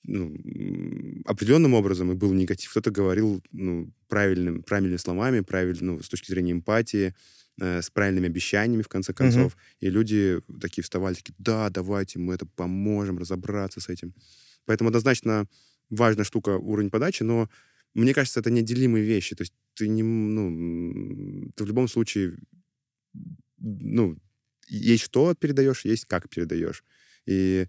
[0.04, 0.36] ну,
[1.26, 2.70] определенным образом и был негатив.
[2.70, 7.14] Кто-то говорил ну, правильным, правильными словами, правильно, ну, с точки зрения эмпатии,
[7.62, 9.54] э, с правильными обещаниями, в конце концов.
[9.54, 9.86] Uh-huh.
[9.86, 14.14] И люди такие вставали, такие, да, давайте, мы это поможем разобраться с этим.
[14.66, 15.46] Поэтому однозначно
[15.90, 17.48] важная штука уровень подачи, но
[17.94, 19.36] мне кажется, это неотделимые вещи.
[19.36, 22.36] То есть ты не, ну, ты в любом случае,
[23.58, 24.18] ну,
[24.68, 26.84] есть что передаешь, есть как передаешь.
[27.26, 27.66] И,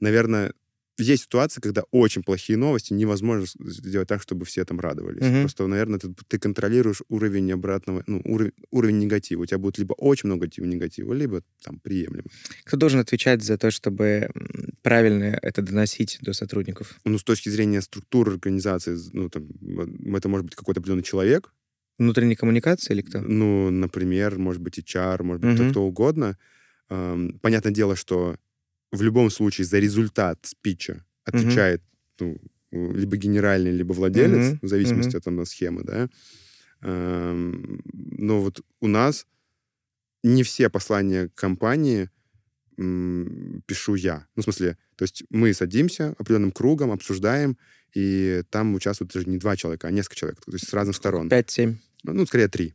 [0.00, 0.52] наверное,
[0.98, 5.22] есть ситуации, когда очень плохие новости, невозможно сделать так, чтобы все там радовались.
[5.22, 5.40] Мгм.
[5.40, 9.42] Просто, наверное, ты, ты контролируешь уровень обратного, ну, уровень, уровень негатива.
[9.42, 12.28] У тебя будет либо очень много негатива, негатива, либо там приемлемо.
[12.64, 14.30] Кто должен отвечать за то, чтобы
[14.82, 16.98] правильно это доносить до сотрудников?
[17.04, 19.48] Ну, с точки зрения структуры организации, ну, там,
[20.14, 21.52] это может быть какой-то определенный человек,
[21.98, 23.20] Внутренняя коммуникация или кто?
[23.20, 25.70] ну, например, может быть, HR, может быть, кто, Мгм.
[25.70, 26.36] кто угодно.
[26.88, 28.36] Понятное дело, что
[28.92, 31.82] в любом случае за результат спича отвечает
[32.20, 32.38] ну,
[32.70, 34.58] либо генеральный, либо владелец, Мгм.
[34.62, 35.40] в зависимости Мгм.
[35.40, 36.08] от схемы, да.
[36.82, 39.26] Эм, но вот у нас
[40.22, 42.10] не все послания компании
[42.76, 44.26] пишу я.
[44.36, 47.56] Ну, в смысле, то есть мы садимся определенным кругом, обсуждаем,
[47.94, 51.28] и там участвуют даже не два человека, а несколько человек, то есть с разных сторон.
[51.30, 51.76] 5-7.
[52.02, 52.74] Ну, скорее, три.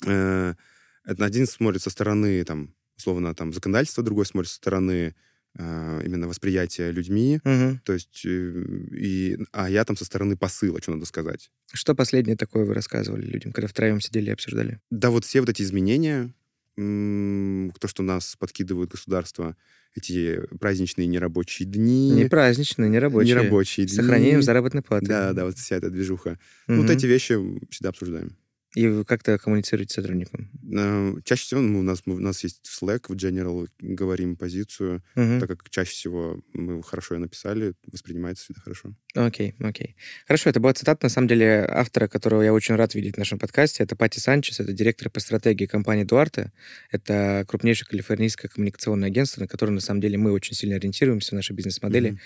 [0.00, 0.56] Это
[1.04, 5.14] один смотрит со стороны, там, условно, там, законодательства, другой смотрит со стороны
[5.56, 7.80] э, именно восприятия людьми, Мгм.
[7.84, 11.50] то есть, э, и, а я там со стороны посыла, что надо сказать.
[11.72, 14.80] Что последнее такое вы рассказывали людям, когда втроем сидели и обсуждали?
[14.90, 16.32] Да, вот все вот эти изменения,
[16.76, 19.56] то, что нас подкидывают государство,
[19.94, 23.36] эти праздничные нерабочие дни, Не праздничные, не рабочие.
[23.36, 23.96] нерабочие С дни.
[24.02, 25.06] сохранением заработной платы.
[25.06, 26.38] Да, да, вот вся эта движуха.
[26.66, 26.82] Ну, Мгм.
[26.82, 27.38] Вот эти вещи
[27.70, 28.36] всегда обсуждаем.
[28.74, 30.50] И вы как-то коммуницируете с сотрудником?
[30.76, 35.40] Э, Чаще всего ну, у, нас, у нас есть Slack, в General говорим позицию, Мгм.
[35.40, 38.94] так как чаще всего мы хорошо ее написали, воспринимается всегда хорошо.
[39.14, 39.94] Окей, окей.
[40.26, 43.38] Хорошо, это была цитата, на самом деле, автора, которого я очень рад видеть в нашем
[43.38, 43.84] подкасте.
[43.84, 46.50] Это Пати Санчес, это директор по стратегии компании Дуарте.
[46.90, 51.34] Это крупнейшее калифорнийское коммуникационное агентство, на которое, на самом деле, мы очень сильно ориентируемся в
[51.34, 52.18] нашей бизнес-модели.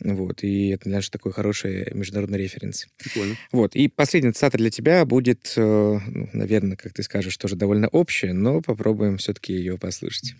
[0.00, 0.16] Мгм.
[0.16, 2.88] Вот, и это наш такой хороший международный референс.
[2.98, 3.36] Прикольно.
[3.52, 5.54] Вот, и последняя цитата для тебя будет,
[6.06, 10.34] ну, наверное, как ты скажешь, тоже довольно общая, но попробуем все-таки ее послушать.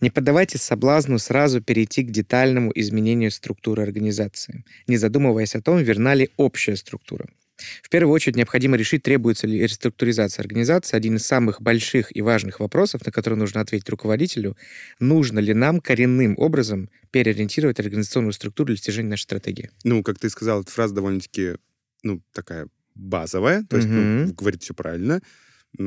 [0.00, 6.14] Не поддавайтесь соблазну сразу перейти к детальному изменению структуры организации, не задумываясь о том, верна
[6.14, 7.26] ли общая структура.
[7.82, 10.96] В первую очередь необходимо решить, требуется ли реструктуризация организации.
[10.96, 14.56] Один из самых больших и важных вопросов, на который нужно ответить руководителю,
[14.98, 19.70] нужно ли нам коренным образом переориентировать организационную структуру для достижения нашей стратегии.
[19.84, 21.54] Ну, как ты сказал, эта фраза довольно-таки,
[22.02, 24.34] ну, такая базовая, то есть, ну, Мгм.
[24.34, 25.20] говорит все правильно.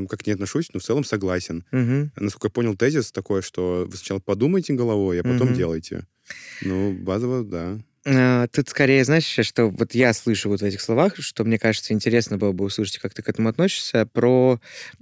[0.10, 1.64] Как не отношусь, но в целом согласен.
[1.72, 2.12] Мгм.
[2.18, 5.58] Насколько я понял, тезис такой, что вы сначала подумайте головой, а потом Мгм.
[5.58, 6.06] делайте.
[6.62, 7.80] Ну, базово, да.
[8.06, 11.94] А, Тут скорее, знаешь, что вот я слышу вот в этих словах, что мне кажется,
[11.94, 14.60] интересно было бы услышать, как ты к этому относишься, про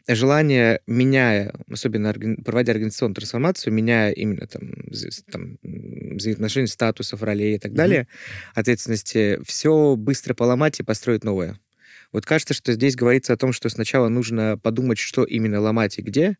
[0.08, 4.72] желание, меняя, особенно органи- проводя организационную трансформацию, меняя именно там,
[5.32, 7.78] там взаимоотношения статусов, ролей и так Мгм.
[7.78, 8.08] далее,
[8.56, 11.60] ответственности, все быстро поломать и построить новое.
[12.16, 16.02] Вот кажется, что здесь говорится о том, что сначала нужно подумать, что именно ломать и
[16.02, 16.38] где,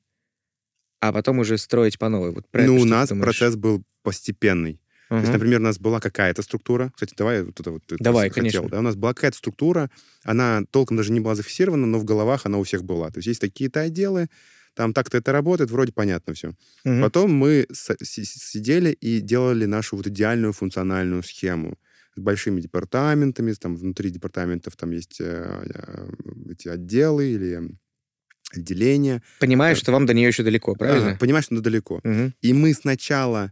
[1.02, 2.32] а потом уже строить по новой.
[2.32, 4.80] Вот ну, у нас процесс был постепенный.
[5.10, 6.92] То есть, например, у нас была какая-то структура.
[6.94, 8.70] Кстати, давай вот это вот ты Давай, хотел, конечно.
[8.70, 8.80] да?
[8.80, 9.92] У нас была какая-то структура,
[10.24, 13.10] она толком даже не была зафиксирована, но в головах она у всех была.
[13.10, 14.30] То есть есть такие-то отделы,
[14.76, 16.54] там так-то это работает, вроде понятно все.
[16.86, 17.02] Мгм.
[17.02, 21.78] Потом мы сидели и делали нашу вот идеальную функциональную схему
[22.16, 27.70] с большими департаментами, там внутри департаментов там есть э, э, эти отделы или
[28.54, 29.22] отделения.
[29.40, 29.84] Понимаешь, так.
[29.84, 31.12] что вам до нее еще далеко, правильно?
[31.12, 32.00] А, понимаешь, что далеко.
[32.04, 32.34] Мгм.
[32.42, 33.52] И мы сначала,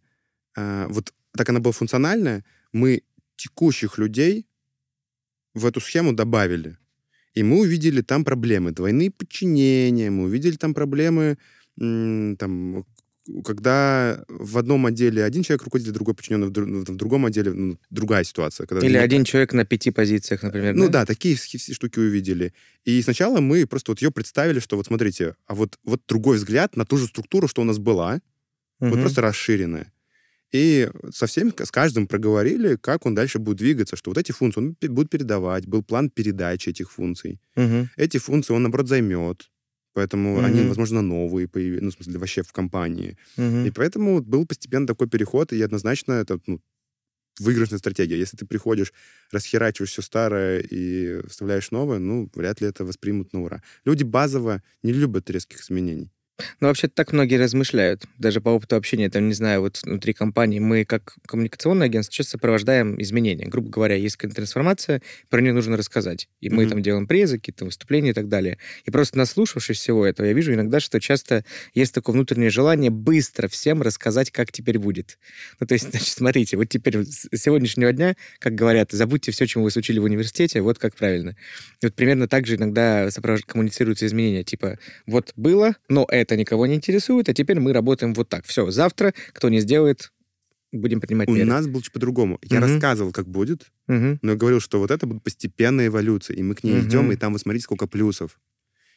[0.55, 3.01] а, вот так она была функциональная, мы
[3.35, 4.47] текущих людей
[5.53, 6.77] в эту схему добавили.
[7.33, 8.71] И мы увидели там проблемы.
[8.71, 11.37] Двойные подчинения, мы увидели там проблемы,
[11.75, 12.85] там,
[13.43, 17.77] когда в одном отделе один человек руководитель, другой подчиненный, в, дру- в другом отделе ну,
[17.89, 18.67] другая ситуация.
[18.67, 20.75] Когда Или один человек на пяти позициях, например.
[20.75, 22.53] ну да, такие все все штуки увидели.
[22.83, 26.75] И сначала мы просто вот ее представили, что вот смотрите, а вот, вот другой взгляд
[26.75, 28.19] на ту же структуру, что у нас была,
[28.79, 29.01] вот Мгм.
[29.01, 29.93] просто расширенная.
[30.51, 34.59] И со всеми, с каждым проговорили, как он дальше будет двигаться, что вот эти функции
[34.59, 37.39] он будет передавать, был план передачи этих функций.
[37.55, 37.89] Мгм.
[37.95, 39.49] Эти функции он, наоборот, займет,
[39.93, 40.43] поэтому Мгм.
[40.43, 43.17] они, возможно, новые появились, ну, в смысле, вообще в компании.
[43.37, 43.65] Мгм.
[43.65, 46.61] И поэтому был постепенно такой переход, и однозначно это ну,
[47.39, 48.17] выигрышная стратегия.
[48.17, 48.93] Если ты приходишь,
[49.31, 53.63] расхерачиваешь все старое и вставляешь новое, ну, вряд ли это воспримут на ура.
[53.85, 56.11] Люди базово не любят резких изменений.
[56.59, 58.05] Ну, вообще так многие размышляют.
[58.17, 62.29] Даже по опыту общения, там, не знаю, вот внутри компании мы, как коммуникационное агентство, сейчас
[62.29, 63.45] сопровождаем изменения.
[63.45, 66.27] Грубо говоря, есть какая-то трансформация, про нее нужно рассказать.
[66.41, 66.69] И мы Мгм.
[66.71, 68.57] там делаем презы, какие-то выступления и так далее.
[68.85, 73.47] И просто наслушавшись всего этого, я вижу иногда, что часто есть такое внутреннее желание быстро
[73.47, 75.19] всем рассказать, как теперь будет.
[75.59, 79.65] Ну, то есть, значит, смотрите, вот теперь с сегодняшнего дня, как говорят, забудьте все, чему
[79.65, 81.35] вы вас учили в университете, вот как правильно.
[81.81, 84.43] И вот примерно так же иногда сопровож- коммуницируются изменения.
[84.43, 88.45] Типа, вот было, но это никого не интересует, а теперь мы работаем вот так.
[88.45, 90.11] Все, завтра кто не сделает,
[90.71, 91.45] будем принимать У меры.
[91.49, 92.39] нас было чуть по-другому.
[92.43, 92.69] Я Мгм.
[92.69, 94.19] рассказывал, как будет, Мгм.
[94.21, 96.87] но я говорил, что вот это будет постепенная эволюция, и мы к ней Мгм.
[96.87, 98.39] идем, и там вы смотрите, сколько плюсов.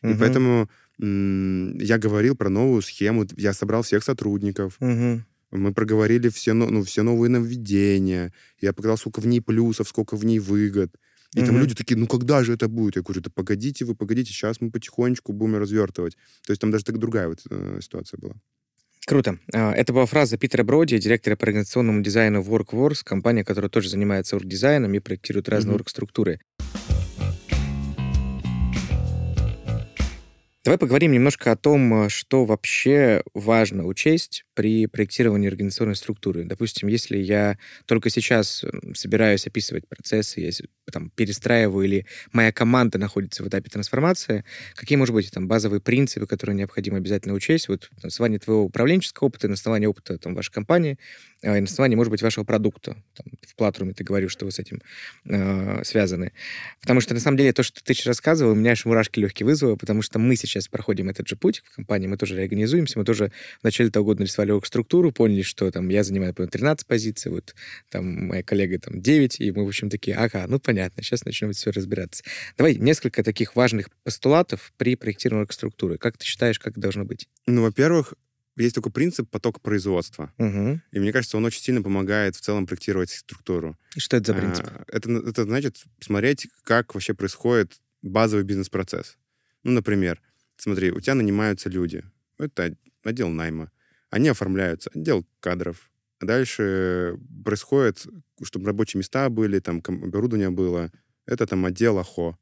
[0.02, 0.18] И Мгм.
[0.18, 5.24] поэтому я говорил про новую схему, я собрал всех сотрудников, Мгм.
[5.50, 10.16] мы проговорили все, но- ну, все новые нововведения, я показал, сколько в ней плюсов, сколько
[10.16, 10.94] в ней выгод.
[11.34, 12.96] И там люди такие, ну когда же это будет?
[12.96, 16.16] Я говорю, да погодите вы, погодите, сейчас мы потихонечку будем развертывать.
[16.46, 18.34] То есть там даже так другая вот э, ситуация была.
[19.06, 19.38] Круто.
[19.52, 24.36] А, Это была фраза Питера Броди, директора по организационному дизайну WorkWorks, компания, которая тоже занимается
[24.36, 25.82] оргдизайном и проектирует разные Мгм.
[25.82, 26.40] оргструктуры.
[30.64, 36.44] Давай поговорим немножко о том, э, что вообще важно учесть при проектировании организационной структуры.
[36.44, 40.50] Допустим, если я только сейчас собираюсь описывать процессы, я
[40.90, 44.44] там, перестраиваю или моя команда находится в этапе трансформации,
[44.74, 49.26] какие, может быть, там, базовые принципы, которые необходимо обязательно учесть вот, на основании твоего управленческого
[49.26, 50.98] опыта, на основании опыта там, вашей компании,
[51.42, 52.96] э, и на основании, может быть, вашего продукта.
[53.14, 54.80] Там, в Платруме ты говоришь, что вы с этим
[55.26, 56.32] э, связаны.
[56.80, 59.46] Потому что, на самом деле, то, что ты сейчас рассказывал, у меня аж мурашки легкие
[59.46, 63.04] вызвало, потому что мы сейчас проходим этот же путь в компании, мы тоже реорганизуемся, мы
[63.04, 67.30] тоже в начале того года нарисовали структуру, поняли, что там я занимаю, например, 13 позиций,
[67.30, 67.54] вот
[67.90, 71.52] там моя коллега там 9, и мы, в общем, такие, ага, ну понятно, сейчас начнем
[71.52, 72.24] все разбираться.
[72.56, 75.98] Давай несколько таких важных постулатов при проектировании структуры.
[75.98, 77.28] Как ты считаешь, как должно быть?
[77.46, 78.14] Ну, во-первых,
[78.56, 80.32] есть такой принцип потока производства.
[80.38, 80.80] Угу.
[80.92, 83.76] И мне кажется, он очень сильно помогает в целом проектировать структуру.
[83.94, 84.66] И что это за принцип?
[84.66, 89.16] А, Это, это значит смотреть, как вообще происходит базовый бизнес-процесс.
[89.62, 90.20] Ну, например,
[90.56, 92.02] смотри, у тебя нанимаются люди.
[92.38, 93.70] Это отдел найма.
[94.16, 94.90] Они оформляются.
[94.94, 95.90] Отдел кадров.
[96.22, 98.06] Дальше происходит,
[98.42, 100.90] чтобы рабочие места были, там оборудование было.
[101.26, 102.38] Это там отдел АХО.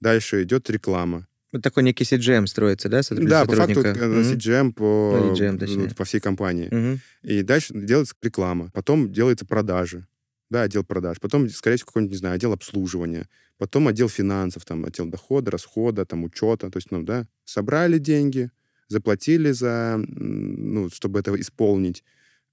[0.00, 1.26] Дальше идет реклама.
[1.50, 4.04] Вот такой некий CGM строится, да, Да, по факту сотрудника?
[4.04, 4.32] э, Мгм.
[4.32, 5.82] CGM по, EGM, точнее.
[5.88, 6.68] вот, по всей компании.
[6.70, 7.00] Мгм.
[7.22, 8.70] И дальше делается реклама.
[8.72, 10.06] Потом делается продажи.
[10.50, 11.18] Да, отдел продаж.
[11.20, 13.26] Потом, скорее всего, какой-нибудь, не знаю, отдел обслуживания.
[13.56, 16.70] Потом отдел финансов, там, отдел дохода, расхода, там, учета.
[16.70, 18.50] То есть, ну, да, собрали деньги,
[18.88, 22.04] заплатили за, ну, чтобы это исполнить,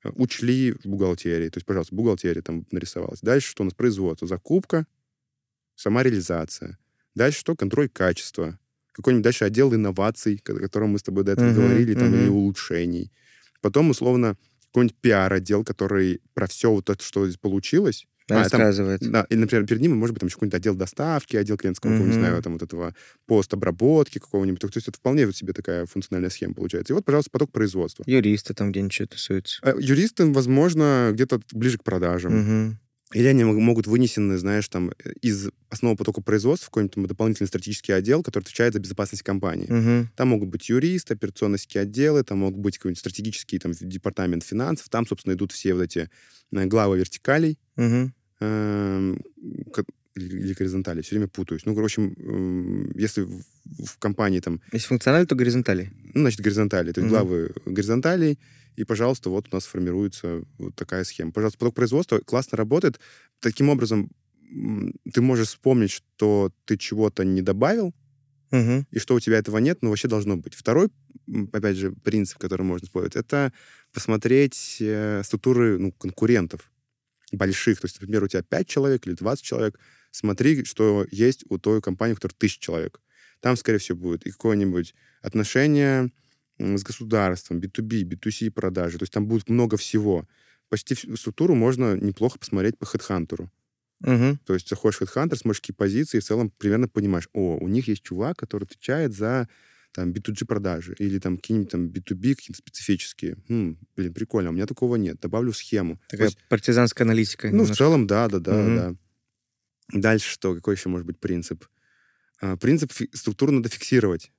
[0.03, 1.49] э, учли в бухгалтерии.
[1.49, 3.21] То есть, пожалуйста, бухгалтерия там нарисовалась.
[3.21, 3.73] Дальше что у нас?
[3.73, 4.85] Производство, закупка,
[5.75, 6.77] сама реализация.
[7.15, 7.55] Дальше что?
[7.55, 8.59] Контроль качества.
[8.91, 12.21] Какой-нибудь дальше отдел инноваций, о котором мы с тобой до этого Мгм, говорили, там, мгм.
[12.21, 13.11] или улучшений.
[13.61, 18.61] Потом, условно, какой-нибудь пиар-отдел, который про все вот это, что здесь получилось, а, там-
[19.11, 22.07] да, и, например, перед ним может быть там еще какой-нибудь отдел доставки, отдел клиентского, какого,
[22.07, 22.93] не знаю, там вот этого
[23.27, 24.59] постобработки какого-нибудь.
[24.59, 26.93] То есть это вполне вот себе такая функциональная схема получается.
[26.93, 28.03] И вот, пожалуйста, поток производства.
[28.07, 29.59] Юристы там где-нибудь тусуются.
[29.63, 32.33] Э, Юристы, возможно, где-то ближе к продажам.
[32.39, 32.79] Мгм.
[33.13, 37.05] Или они мог- могут вынесены, знаешь, там, э, из основного потока производства в какой-нибудь там
[37.07, 39.67] дополнительный стратегический отдел, который отвечает за безопасность компании.
[39.71, 40.09] Мгм.
[40.15, 44.89] Там могут быть юристы, операционные отделы, там могут быть какой-нибудь стратегический там, департамент финансов.
[44.89, 46.09] Там, собственно, идут все вот эти
[46.51, 47.57] э, главы вертикалей
[48.39, 49.21] эм,
[49.73, 49.85] ко-
[50.15, 51.01] или горизонтали.
[51.01, 51.65] Все время путаюсь.
[51.65, 53.43] Ну, в общем, если в,
[53.85, 55.91] в компании там, Если функционально, то горизонтали.
[56.13, 57.19] ну, значит, горизонтали, то есть Мгм.
[57.27, 58.39] главы горизонталей,
[58.75, 61.31] и, пожалуйста, вот у нас формируется вот такая схема.
[61.31, 62.99] Пожалуйста, поток производства классно работает.
[63.39, 64.09] Таким образом,
[65.13, 67.93] ты можешь вспомнить, что ты чего-то не добавил,
[68.51, 68.85] Мгм.
[68.91, 70.53] и что у тебя этого нет, но вообще должно быть.
[70.53, 70.89] Второй,
[71.51, 73.51] опять же, принцип, который можно использовать, это
[73.91, 76.71] посмотреть э, структуры ну, конкурентов
[77.31, 77.81] больших.
[77.81, 79.79] То есть, например, у тебя 5 человек или 20 человек,
[80.11, 83.01] смотри, что есть у той компании, у которой 1000 человек.
[83.41, 86.11] Там, скорее всего, будет и какое-нибудь отношение
[86.57, 88.97] с государством, B2B, B2C продажи.
[88.97, 90.27] То есть там будет много всего.
[90.69, 93.47] Почти всю структуру можно неплохо посмотреть по HeadHunter.
[94.01, 94.39] Мгм.
[94.45, 97.67] То есть заходишь в HeadHunter, смотришь какие позиции, и в целом примерно понимаешь, о, у
[97.67, 99.47] них есть чувак, который отвечает за
[99.93, 103.37] там B2G продажи или там какие-нибудь там B2B какие-то специфические.
[103.47, 105.19] Хм, блин, прикольно, у меня такого нет.
[105.21, 106.01] Добавлю схему.
[106.09, 107.47] Такая есть, партизанская аналитика.
[107.47, 107.77] ну, в немножко.
[107.77, 108.75] целом, да, да, да, Мгм.
[108.75, 108.95] да.
[109.93, 110.55] Дальше что?
[110.55, 111.65] Какой еще может быть принцип?
[112.41, 114.31] А, принцип структуру надо фиксировать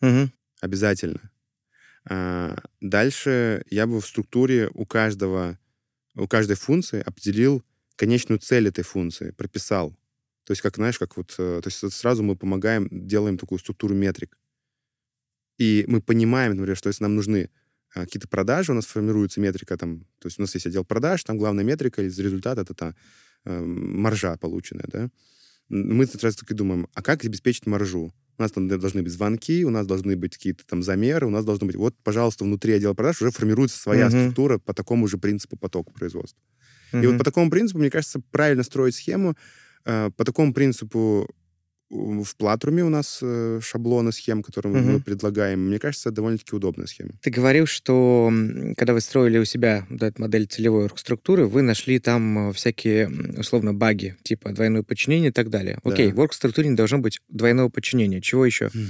[0.00, 0.32] Мгм.
[0.60, 1.31] обязательно.
[2.08, 5.58] А, дальше я бы в структуре у каждого,
[6.14, 7.62] у каждой функции определил
[7.96, 9.96] конечную цель этой функции, прописал.
[10.44, 11.34] То есть, как, знаешь, как вот...
[11.38, 14.36] э, То есть сразу мы помогаем, делаем такую структуру метрик.
[15.58, 17.50] И мы понимаем, например, что если нам нужны
[17.94, 20.00] а, какие-то продажи, у нас формируется метрика там...
[20.18, 22.96] То есть у нас есть отдел продаж, там главная метрика из результата это та
[23.44, 25.10] э, маржа полученная, да?
[25.68, 28.12] Мы сразу таки думаем, а как обеспечить маржу?
[28.38, 31.44] У нас там должны быть звонки, у нас должны быть какие-то там замеры, у нас
[31.44, 31.76] должны быть...
[31.76, 34.18] Вот, пожалуйста, внутри отдела продаж уже формируется своя Мгм.
[34.20, 36.40] структура по такому же принципу потока производства.
[36.92, 37.08] И Мгм.
[37.08, 39.36] вот по такому принципу, мне кажется, правильно строить схему.
[39.84, 41.28] э, По такому принципу
[41.92, 44.92] в Платруме у нас э, шаблоны схем, которые Мгм.
[44.92, 45.66] мы предлагаем.
[45.66, 47.10] Мне кажется, это довольно-таки удобная схема.
[47.20, 48.32] Ты говорил, что
[48.76, 53.10] когда вы строили у себя вот эту модель целевой оргструктуры, вы нашли там э, всякие,
[53.38, 55.78] условно, баги, типа двойное подчинение и так далее.
[55.84, 55.90] Да.
[55.92, 58.20] Окей, в оргструктуре не должно быть двойного подчинения.
[58.20, 58.70] Чего еще?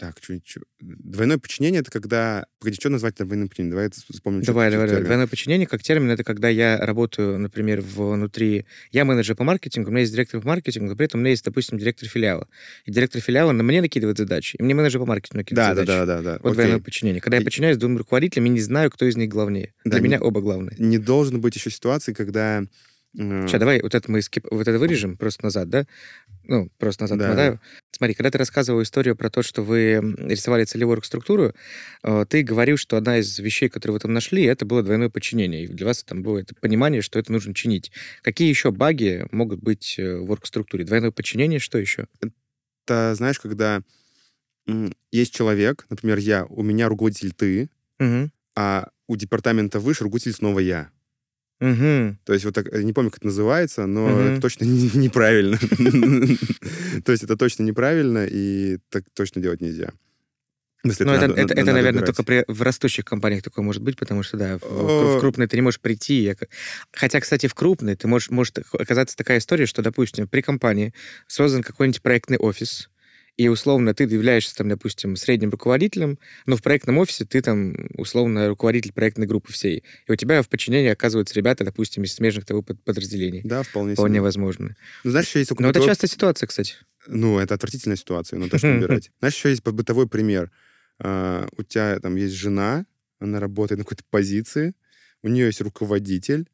[0.00, 0.16] Так,
[0.80, 2.46] двойное подчинение это когда.
[2.58, 3.72] Погоди, что назвать это двойным подчинением?
[3.72, 4.40] Давай это вспомним.
[4.40, 5.02] Давай, давай, давай.
[5.04, 8.64] Двойное подчинение как термин это когда я работаю, например, внутри.
[8.92, 11.32] Я менеджер по маркетингу, у меня есть директор по маркетингу, но при этом у меня
[11.32, 12.48] есть, допустим, директор филиала.
[12.86, 15.80] И директор филиала на мне накидывает задачи, и мне менеджер по маркетингу накидывает Да, да,
[15.84, 16.06] задачи.
[16.06, 16.32] да, да, да.
[16.42, 16.54] Вот Окей.
[16.54, 17.20] двойное подчинение.
[17.20, 19.74] Когда я И- подчиняюсь двум руководителям и не знаю, кто из них главнее.
[19.84, 20.76] Да, Для не- меня оба главные.
[20.78, 22.62] Не должен быть еще ситуации, когда.
[22.62, 24.46] э, Сейчас, давай вот это мы скип...
[24.50, 25.84] вот это вырежем просто назад, да?
[26.50, 27.28] Ну, просто назад Да.
[27.28, 27.60] мотаю.
[27.92, 31.54] Смотри, когда ты рассказывал историю про то, что вы рисовали целевую структуру,
[32.28, 35.62] ты говорил, что одна из вещей, которые вы там нашли, это было двойное подчинение.
[35.64, 37.92] И для вас там было это понимание, что это нужно чинить.
[38.22, 40.84] Какие еще баги могут быть э, в оргструктуре?
[40.84, 42.06] Двойное подчинение, что еще?
[42.84, 43.82] Это, знаешь, когда
[45.12, 47.70] есть человек, например, я, у меня руководитель ты,
[48.00, 48.30] Угу.
[48.56, 50.90] а у департамента выше руководитель снова я.
[51.60, 52.16] Угу.
[52.24, 54.18] То есть вот так, не помню, как это называется, но Мгм.
[54.32, 55.58] это точно не- неправильно.
[57.04, 59.92] То есть это точно неправильно, и так точно делать нельзя.
[60.82, 62.06] Ну, это, надо- это, надо- это, надо наверное, убирать.
[62.06, 65.16] только при, в растущих компаниях такое может быть, потому что, да, в, О.
[65.18, 66.22] в крупной ты не можешь прийти.
[66.22, 66.34] я
[66.92, 70.94] Хотя, кстати, в крупной ты можешь, может оказаться такая история, что, допустим, при компании
[71.26, 72.88] создан какой-нибудь проектный офис,
[73.40, 78.48] и условно ты являешься, там, допустим, средним руководителем, но в проектном офисе ты там, условно,
[78.48, 79.82] руководитель проектной группы всей.
[80.06, 83.40] И у тебя в подчинении оказываются ребята, допустим, из смежных того под- подразделений.
[83.42, 84.20] Да, вполне Вполне себе.
[84.20, 84.76] возможно.
[85.04, 86.74] Ну, знаешь, еще есть Но это частая ситуация, кстати.
[87.06, 89.10] Ну, это отвратительная ситуация, но точно убирать.
[89.20, 90.50] Знаешь, еще есть бытовой пример.
[90.98, 92.84] А, У тебя там есть жена,
[93.20, 94.74] она работает на какой-то позиции,
[95.22, 96.46] у нее есть руководитель,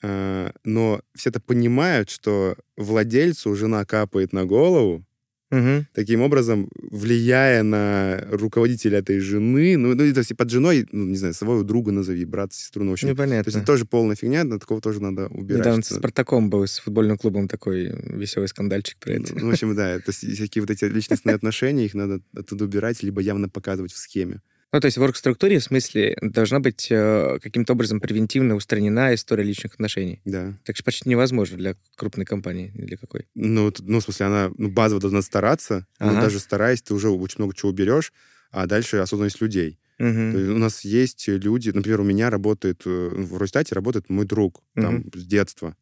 [0.00, 5.04] а, но все это понимают, что владельцу жена капает на голову,
[5.50, 5.86] Мгм.
[5.92, 11.16] таким образом влияя на руководителя этой жены, ну, ну, то есть под женой, ну, не
[11.16, 14.16] знаю, своего друга назови, брат, сестру, ну, в общем, Ну, то есть это тоже полная
[14.16, 15.60] фигня, но такого тоже надо убирать.
[15.60, 19.34] Недавно с Спартаком был, с футбольным клубом такой веселый скандальчик про это.
[19.34, 23.02] Ну, в общем, да, это с- всякие вот эти личностные отношения, их надо оттуда убирать,
[23.02, 24.40] либо явно показывать в схеме.
[24.74, 29.44] Ну, то есть в оргструктуре, в смысле, должна быть э, каким-то образом превентивно устранена история
[29.44, 30.20] личных отношений.
[30.24, 30.58] Да.
[30.64, 32.72] Так что почти невозможно для крупной компании.
[32.74, 33.28] Для какой?
[33.36, 36.22] Ну, ну, в смысле, она ну, базово должна стараться, но Ага.
[36.22, 38.12] даже стараясь, ты уже очень много чего уберешь,
[38.50, 39.78] а дальше осознанность людей.
[40.00, 40.36] Мгм.
[40.36, 44.60] есть у нас есть люди, например, у меня работает, э, в Росстате работает мой друг,
[44.74, 45.76] там, с детства.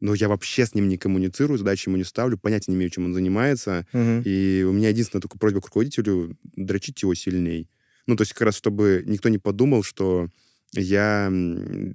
[0.00, 3.04] Но я вообще с ним не коммуницирую, задачи ему не ставлю, понятия не имею, чем
[3.04, 3.86] он занимается.
[3.92, 4.22] Мгм.
[4.24, 7.68] И у меня единственная только просьба к руководителю— дрочить его сильней.
[8.06, 10.28] Ну, то есть как раз, чтобы никто не подумал, что
[10.74, 11.30] я...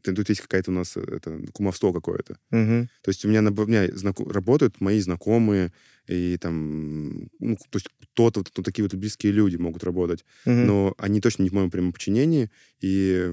[0.03, 2.37] Тут есть какая-то у нас э, это, кумовство какое-то.
[2.51, 2.89] Мгм.
[3.01, 5.73] То есть у меня, у меня знако- работают мои знакомые,
[6.07, 10.65] и там, ну, то есть кто-то, вот, ну, такие вот близкие люди могут работать, Мгм.
[10.65, 12.49] но они точно не в моем прямом подчинении,
[12.81, 13.31] и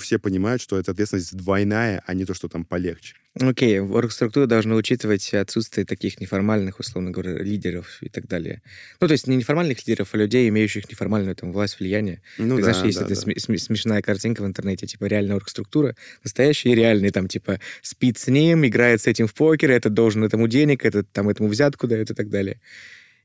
[0.00, 3.14] все понимают, что эта ответственность двойная, а не то, что там полегче.
[3.40, 8.60] Окей, оргструктура должна учитывать отсутствие таких неформальных, условно говоря, лидеров и так далее.
[9.00, 12.22] Ну, то есть не неформальных лидеров, а людей, имеющих неформальную там власть, влияние.
[12.38, 13.20] Ну Как, да, знаешь, есть да, эта да.
[13.20, 15.94] сме- сме- смешная картинка в интернете, типа реальная оргструктура,
[16.24, 20.24] настоящая и реальная, там, типа, спит с ним, играет с этим в покер, этот должен
[20.24, 22.60] этому денег, этот там этому взятку дает и так далее.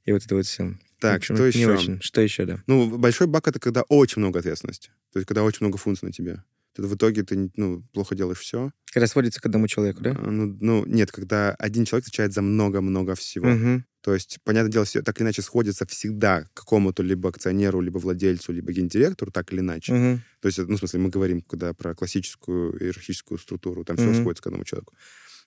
[0.03, 0.78] И вот это вот все.
[0.99, 1.71] Так, что Не еще?
[1.71, 2.01] очень.
[2.01, 2.63] Что еще, да?
[2.67, 4.89] Ну, большой баг— это когда очень много ответственности.
[5.13, 6.43] То есть когда очень много функций на тебе.
[6.73, 8.71] Тогда в итоге ты ну, плохо делаешь все.
[8.91, 10.13] Когда сводится к одному человеку, да?
[10.13, 13.47] Ну, ну, нет, когда один человек отвечает за много-много всего.
[13.47, 13.86] Мгм.
[14.01, 17.97] То есть, понятное дело, все так или иначе сходится всегда к какому-то либо акционеру, либо
[17.97, 19.93] владельцу, либо гендиректору, так или иначе.
[19.93, 20.21] Мгм.
[20.41, 24.21] То есть, ну, в смысле, мы говорим, когда про классическую иерархическую структуру, там все Мгм.
[24.21, 24.93] сходится к одному человеку.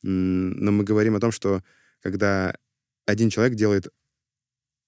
[0.02, 1.62] Но мы говорим о том, что
[2.00, 2.56] когда
[3.08, 3.88] один человек делает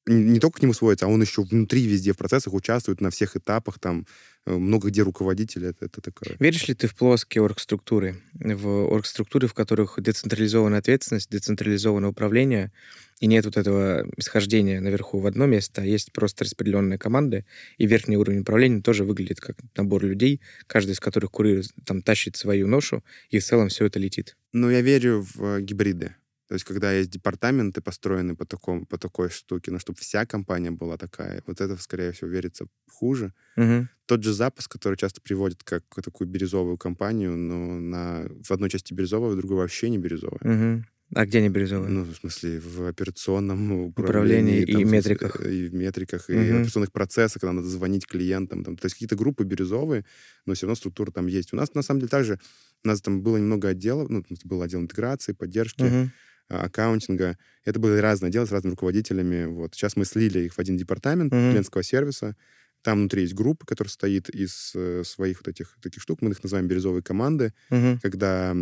[0.06, 3.36] не только к нему сводится, а он еще внутри везде в процессах участвует на всех
[3.36, 4.06] этапах, там
[4.46, 6.36] э, много где руководитель, это, это такое.
[6.38, 8.16] Веришь ли ты в плоские оргструктуры?
[8.32, 12.72] В оргструктуры, в которых децентрализованная ответственность, децентрализованное управление,
[13.20, 17.44] и нет вот этого исхождения наверху в одно место, а есть просто распределенные команды,
[17.76, 22.36] и верхний уровень управления тоже выглядит как набор людей, каждый из которых курирует, там, тащит
[22.36, 24.36] свою ношу, и в целом все это летит.
[24.52, 26.14] Но я верю в э, гибриды.
[26.50, 30.72] То есть, когда есть департаменты, построенные по, такому, по такой штуке, но чтобы вся компания
[30.72, 33.32] была такая, вот это, скорее всего, верится хуже.
[33.56, 33.88] Мгм.
[34.06, 38.92] Тот же запуск, который часто приводит как такую бирюзовую компанию, но на, в одной части
[38.92, 40.40] бирюзовая, в другой вообще не бирюзовая.
[40.42, 40.86] Мгм.
[41.14, 41.90] А где они бирюзовые?
[41.90, 44.62] Ну, в смысле, в операционном Управлении управлении.
[44.62, 45.40] и там, в смысле, метриках.
[45.46, 46.46] э, И в метриках, и Мгм.
[46.46, 48.64] в операционных процессах, когда надо звонить клиентам.
[48.64, 48.76] Там.
[48.76, 50.04] То есть какие-то группы бирюзовые,
[50.46, 51.52] но все равно структура там есть.
[51.52, 52.40] У нас, на самом деле, также
[52.84, 56.10] у нас там было немного отделов, ну, в смысле, был отдел интеграции, поддержки, Мгм.
[56.50, 57.38] А, аккаунтинга.
[57.64, 59.46] Это было разное дело с разными руководителями.
[59.46, 59.74] Вот.
[59.74, 61.50] Сейчас мы слили их в один департамент mm-hmm.
[61.50, 62.36] клиентского сервиса.
[62.82, 66.22] Там внутри есть группа, которая состоит из э, своих вот этих таких штук.
[66.22, 67.98] Мы их называем бирюзовые команды, Мгм.
[68.00, 68.56] когда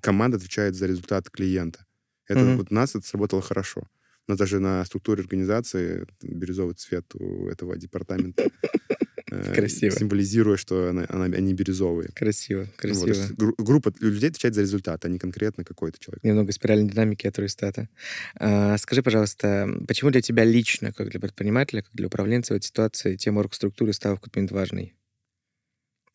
[0.00, 1.84] команда отвечает за результат клиента.
[2.26, 2.56] Это Мгм.
[2.56, 3.88] вот у нас это сработало хорошо.
[4.26, 8.50] У нас даже на структуре организации бирюзовый цвет у этого департамента.
[9.44, 9.90] Э, Красиво.
[9.96, 12.10] Символизируя, что она- она- они бирюзовые.
[12.14, 13.06] Красиво, Вот, красиво.
[13.08, 16.24] есть гру- группа людей отвечает за результат, а не конкретно какой-то человек.
[16.24, 17.88] Немного спиральной динамики от Руистата.
[18.36, 22.66] А, скажи, пожалуйста, почему для тебя лично, как для предпринимателя, как для управленца в этой
[22.66, 24.94] ситуации, тема оргструктуры стала в какой-то момент важной?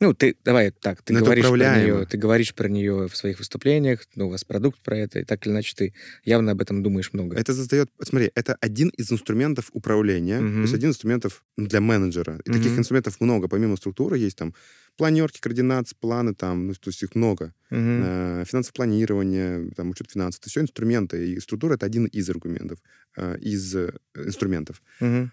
[0.02, 4.00] Ну, ты, давай так, ты говоришь про нее, ты говоришь про нее в своих выступлениях,
[4.16, 5.94] ну, у вас продукт про это, и так или иначе ты
[6.26, 7.38] явно об этом думаешь много.
[7.38, 7.92] Это задает...
[8.02, 10.56] Смотри, это один из инструментов управления, Мгм.
[10.56, 12.42] то есть один из инструментов для менеджера.
[12.46, 12.80] И таких Мгм.
[12.80, 13.48] инструментов много.
[13.48, 14.56] Помимо структуры есть там
[14.98, 17.54] планерки, координации, планы, там, ну, то есть их много.
[17.70, 20.42] Э, финансовое планирование, там, учет финансов.
[20.42, 21.32] Это все инструменты.
[21.32, 22.80] И структура— это один из аргументов,
[23.18, 24.82] э, из э, инструментов.
[25.00, 25.32] Мгм.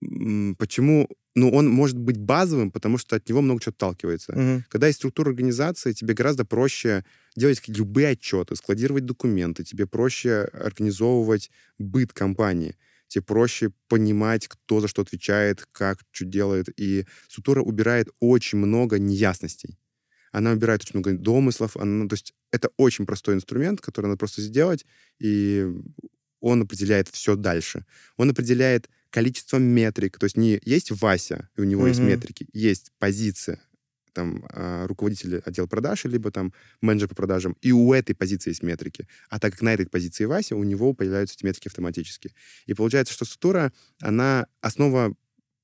[0.00, 1.08] Почему?
[1.34, 4.32] Ну, он может быть базовым, потому что от него много чего отталкивается.
[4.32, 4.64] Мгм.
[4.68, 7.04] Когда есть структура организации, тебе гораздо проще
[7.36, 12.76] делать любые отчеты, складировать документы, тебе проще организовывать быт компании,
[13.08, 16.68] тебе проще понимать, кто за что отвечает, как что делает.
[16.76, 19.78] И структура убирает очень много неясностей.
[20.32, 21.76] Она убирает очень много домыслов.
[21.76, 24.86] Она, то есть это очень простой инструмент, который надо просто сделать,
[25.18, 25.66] и
[26.40, 27.84] он определяет все дальше.
[28.16, 30.18] Он определяет количество метрик.
[30.18, 32.08] То есть не есть Вася, и у него есть Мгм.
[32.08, 33.60] метрики, есть позиция
[34.18, 38.64] там а, руководителя отдела продаж, либо там менеджер по продажам, и у этой позиции есть
[38.64, 39.06] метрики.
[39.28, 42.34] А так как на этой позиции Вася, у него появляются эти метрики автоматически.
[42.66, 45.14] И получается, что структура, она основа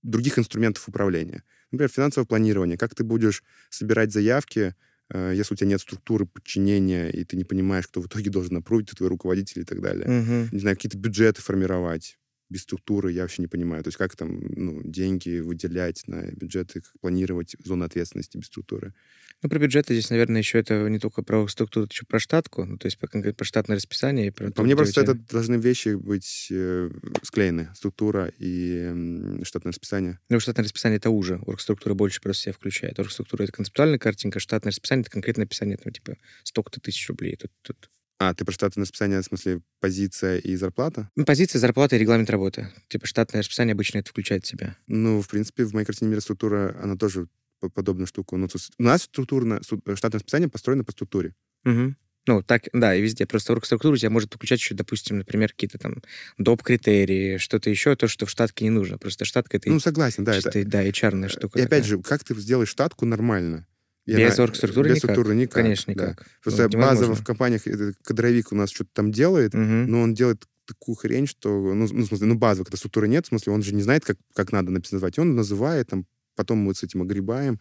[0.04, 1.42] других инструментов управления.
[1.72, 2.78] Например, финансовое планирование.
[2.78, 4.76] Как ты будешь собирать заявки,
[5.12, 8.56] э, если у тебя нет структуры подчинения, и ты не понимаешь, кто в итоге должен
[8.56, 10.08] опрувить, твой руководитель и так далее.
[10.08, 10.50] Мгм.
[10.52, 12.18] Не знаю, какие-то бюджеты формировать
[12.54, 13.82] без структуры, я вообще не понимаю.
[13.82, 18.94] То есть как там ну, деньги выделять на бюджеты, как планировать зону ответственности без структуры.
[19.42, 22.64] Ну, про бюджеты здесь, наверное, еще это не только про структуру, это еще про штатку,
[22.64, 24.28] ну, то есть про, про штатное расписание.
[24.28, 26.90] И про По мне просто это должны вещи быть э,
[27.22, 27.70] склеены.
[27.74, 30.20] Структура и м, штатное расписание.
[30.28, 31.40] Ну, штатное расписание это уже.
[31.44, 33.00] Оргструктура больше просто себя включает.
[33.00, 37.36] Оргструктура это концептуальная картинка, штатное расписание это конкретное описание, ну, типа, столько-то тысяч рублей.
[37.36, 37.90] Тут, тут.
[38.18, 41.10] А, ты про штатное расписание, в смысле позиция и зарплата?
[41.16, 42.68] Ну, позиция, зарплата и регламент работы.
[42.88, 44.76] Типа, штатное расписание обычно это включает в себя.
[44.86, 47.26] Ну, в принципе, в моей картине мира структура, она тоже
[47.60, 48.36] по- подобную штуку.
[48.36, 51.34] Ну, то есть у нас структурно, су- штатное расписание построено по структуре.
[51.64, 51.96] Мгм.
[52.26, 53.26] Ну, так, да, и везде.
[53.26, 55.96] Просто оргструктура у тебя может включать еще, допустим, например, какие-то там
[56.38, 56.62] доп.
[56.62, 58.96] критерии, что-то еще, то, что в штатке не нужно.
[58.96, 60.32] Просто штатка это Ну, согласен, да.
[60.34, 61.58] это- чисто, да, HR-ная штука.
[61.58, 61.98] И опять такая.
[61.98, 63.66] же, как ты сделаешь штатку нормально?
[64.06, 65.10] Без оргструктуры Без никак.
[65.12, 65.54] структуры никак.
[65.54, 66.02] Конечно, да.
[66.10, 66.26] никак.
[66.42, 67.62] Просто Ну, базово в компаниях
[68.02, 69.86] кадровик у нас что-то там делает, Мгм.
[69.90, 73.24] но он делает такую хрень, что, ну, ну, в смысле, ну, базово, когда структуры нет,
[73.26, 75.18] в смысле, он же не знает, как, как надо назвать.
[75.18, 77.60] Он называет, там, потом мы с этим огребаем.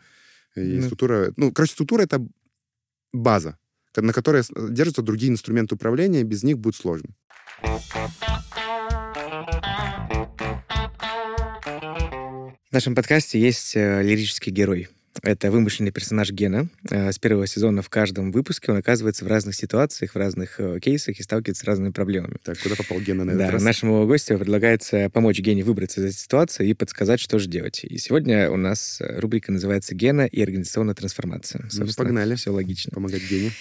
[0.55, 0.81] И Ну.
[0.83, 1.33] структура...
[1.37, 2.25] Ну, короче, структура— это
[3.13, 3.57] база,
[3.95, 7.09] на которой держатся другие инструменты управления, без них будет сложно.
[12.69, 14.87] В нашем подкасте есть э, лирический герой.
[15.21, 16.67] Это вымышленный персонаж Гена.
[16.89, 20.79] Э, с первого сезона в каждом выпуске он оказывается в разных ситуациях, в разных э,
[20.79, 22.37] кейсах и сталкивается с разными проблемами.
[22.43, 23.63] Так, куда попал Гена на этот Да, раз?
[23.63, 27.83] нашему гостю предлагается помочь Гене выбраться из этой ситуации и подсказать, что же делать.
[27.83, 31.67] И сегодня у нас э, рубрика называется «Гена и организационная трансформация».
[31.73, 32.35] Ну, погнали.
[32.35, 32.91] Все логично.
[32.91, 33.51] Помогать Гене.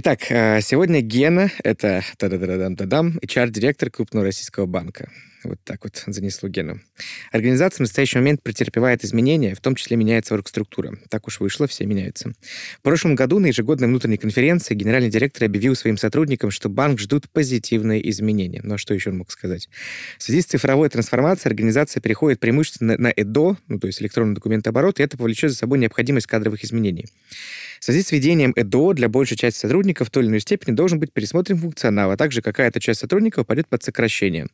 [0.00, 5.10] Итак, э, сегодня Гена— это HR-директор крупного российского банка.
[5.42, 6.80] Вот так вот занесло Гену.
[7.32, 10.96] Организация в настоящий момент претерпевает изменения, в том числе меняется оргструктура.
[11.10, 12.32] Так уж вышло, все меняются.
[12.78, 17.28] В прошлом году на ежегодной внутренней конференции генеральный директор объявил своим сотрудникам, что банк ждут
[17.30, 18.60] позитивные изменения.
[18.62, 19.68] Ну а что еще он мог сказать?
[20.16, 25.00] В связи с цифровой трансформацией организация переходит преимущественно на ЭДО, ну то есть электронный документооборот,
[25.00, 27.06] и это повлечет за собой необходимость кадровых изменений.
[27.80, 30.98] В связи с введением ЭДО для большей части сотрудников в той или иной степени должен
[30.98, 34.46] быть пересмотрен функционал, а также какая-то часть сотрудников пойдет под сокращение.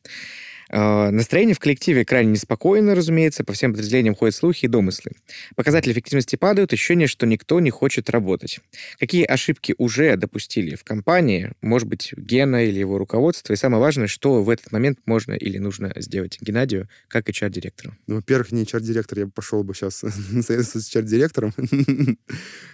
[0.74, 5.12] Э, Настроение в коллективе крайне неспокойно, разумеется, по всем подразделениям ходят слухи и домыслы.
[5.54, 8.58] Показатели эффективности падают, ощущение, что никто не хочет работать.
[8.98, 14.08] Какие ошибки уже допустили в компании, может быть, Гена или его руководство, и самое важное,
[14.08, 17.94] что в этот момент можно или нужно сделать Геннадию как HR-директору.
[18.08, 21.54] Ну, во-первых, не HR-директор, я бы пошел бы сейчас на совет с HR-директором.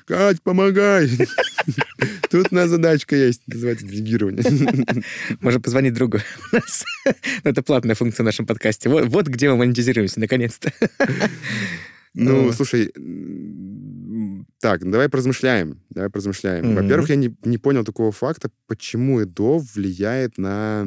[0.06, 1.10] Кать, помогай!
[2.30, 5.04] Тут у нас задачка есть, называется делегирование.
[5.40, 6.18] Можно позвонить другу.
[6.52, 6.84] У нас-
[7.90, 8.88] Платная функция в нашем подкасте.
[8.88, 10.72] Вот, вот где мы монетизируемся, наконец-то.
[12.14, 12.52] Ну, Э.
[12.52, 12.92] слушай,
[14.60, 15.80] Так, давай поразмышляем.
[15.90, 16.66] Давай поразмышляем.
[16.66, 16.74] Мгм.
[16.82, 20.86] Во-первых, я не, не понял такого факта, почему ЭДО влияет на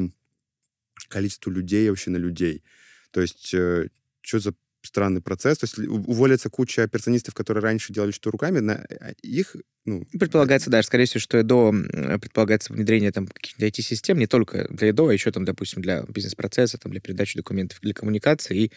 [1.09, 2.63] количество людей, вообще на людей.
[3.11, 4.53] То есть, что за
[4.83, 5.57] странный процесс.
[5.57, 9.55] То есть уволится куча операционистов, которые раньше делали что руками, на а, их,
[9.85, 14.67] ну, Предполагается, да, скорее всего, что ЭДО м, предполагается внедрение там каких-то IT-систем не только
[14.69, 18.71] для ЭДО, а еще там, допустим, для бизнес-процесса, там, для передачи документов, для коммуникации, и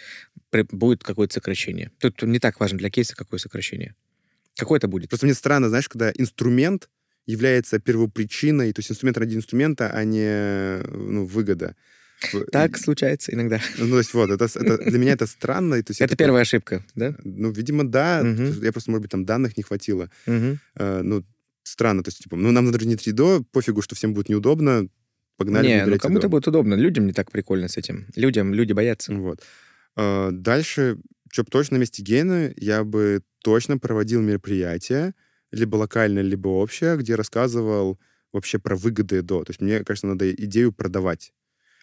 [0.72, 1.90] будет какое-то сокращение.
[1.98, 3.94] Тут не так важно для кейса, какое сокращение.
[4.56, 5.10] Какое это будет?
[5.10, 6.88] Просто мне странно, знаешь, когда инструмент
[7.26, 11.74] является первопричиной, то есть инструмент ради инструмента, а не ну, выгода.
[12.52, 13.60] Так случается иногда.
[13.78, 15.82] Ну, то есть вот, это, это- для меня это странно.
[15.82, 17.14] То есть Это такой, первая ошибка, да?
[17.24, 18.22] Ну, видимо, да.
[18.22, 18.62] Мгм.
[18.62, 20.10] Я просто, может быть, там данных не хватило.
[20.26, 20.58] Мгм.
[20.76, 21.24] Э, ну,
[21.62, 22.02] странно.
[22.02, 24.88] То есть, типа, ну, нам надо внедрить редо, пофигу, что всем будет неудобно,
[25.36, 26.74] погнали Не, ну кому-то будет удобно.
[26.74, 28.06] Людям не так прикольно с этим.
[28.16, 29.12] Людям, люди боятся.
[29.14, 29.42] Вот.
[29.96, 30.98] А, Дальше,
[31.30, 35.14] что бы точно на месте Гены, я бы точно проводил мероприятие,
[35.52, 37.98] либо локальное, либо общее, где рассказывал
[38.32, 39.44] вообще про выгоды до.
[39.44, 41.32] То есть мне кажется, надо идею продавать.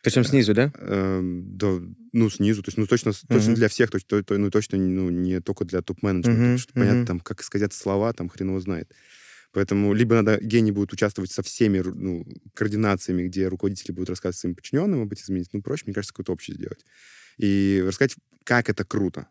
[0.03, 0.71] Причем снизу, да?
[0.79, 1.79] Эм, да,
[2.11, 2.61] ну, снизу.
[2.61, 3.55] То есть, ну, точно, точно Мгм.
[3.55, 6.39] для всех, то то- ну, точно ну, не только для топ-менеджмента.
[6.41, 7.07] Потому что, понятно, мгм.
[7.07, 8.93] там, как сказать слова, там, хрен его знает.
[9.53, 14.55] Поэтому либо надо, гений будет участвовать со всеми ну, координациями, где руководители будут рассказывать своим
[14.55, 15.53] подчиненным об этих изменениях.
[15.53, 16.83] Ну, проще, мне кажется, какое-то общее сделать.
[17.37, 19.27] И рассказать, как это круто.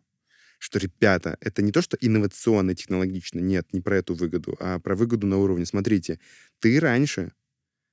[0.59, 4.95] Что, ребята, это не то, что инновационно, технологично, нет, не про эту выгоду, а про
[4.95, 5.67] выгоду на уровне.
[5.67, 6.21] Смотрите,
[6.61, 7.33] ты раньше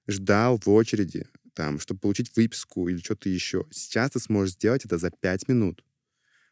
[0.07, 1.27] ждал в очереди,
[1.59, 3.65] там, чтобы получить выписку или что-то еще.
[3.69, 5.83] Сейчас ты сможешь сделать это за пять минут.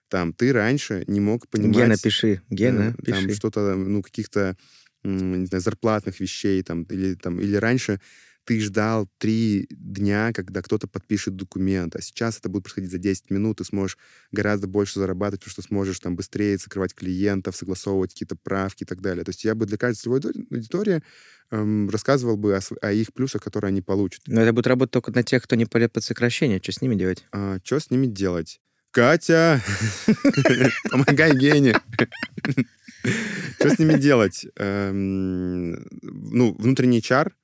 [0.10, 1.78] Там, ты раньше не мог понимать...
[1.78, 2.42] Гена, пиши.
[2.50, 3.36] Гена, э, там пиши.
[3.36, 4.58] что-то, ну, каких-то,
[5.04, 8.02] не знаю, зарплатных вещей, там, или, там, или раньше
[8.48, 13.30] ты ждал три дня, когда кто-то подпишет документ, а сейчас это будет происходить за 10
[13.30, 13.98] минут, ты сможешь
[14.32, 19.02] гораздо больше зарабатывать, потому что сможешь там быстрее закрывать клиентов, согласовывать какие-то правки и так
[19.02, 19.26] далее.
[19.26, 21.04] То есть я бы для каждой целевой аудитории-
[21.52, 24.22] эм, рассказывал бы о, о их плюсах, которые они получат.
[24.28, 26.62] Но это будет работать только на тех, кто не пойдет под сокращение.
[26.64, 27.26] Что с ними делать?
[27.34, 28.62] А, что с ними делать?
[28.92, 29.62] Катя,
[30.90, 31.76] помогай Гене.
[33.60, 34.46] Что с ними делать?
[34.56, 37.36] Эм, Ну, внутренний чар,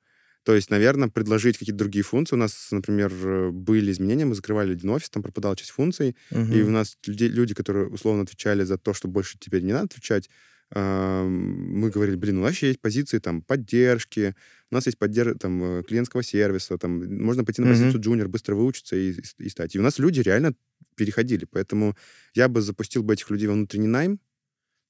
[0.44, 2.36] то есть, наверное, предложить какие-то другие функции.
[2.36, 6.62] У нас, например, э, были изменения, мы закрывали один офис, там пропадала часть функций, и
[6.62, 10.28] у нас люди, люди, которые условно отвечали за то, что больше теперь не надо отвечать,
[10.74, 14.34] мы говорили, блин, у нас еще есть позиции там поддержки,
[14.70, 18.56] у нас есть поддержка там э, клиентского сервиса, там можно пойти на позицию джуниор, быстро
[18.56, 19.76] выучиться и, и стать.
[19.76, 20.54] И у нас люди реально
[20.96, 21.96] переходили, поэтому
[22.34, 24.18] я бы запустил бы этих людей во внутренний найм,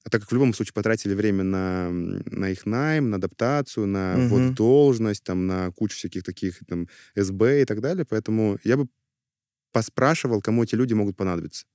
[0.05, 4.21] а так как в любом случае потратили время на, на их найм, на адаптацию, на
[4.21, 4.49] ввод Мгм.
[4.49, 8.87] в должность, там, на кучу всяких таких там СБ и так далее, поэтому я бы
[9.73, 11.65] поспрашивал, кому эти люди могут понадобиться.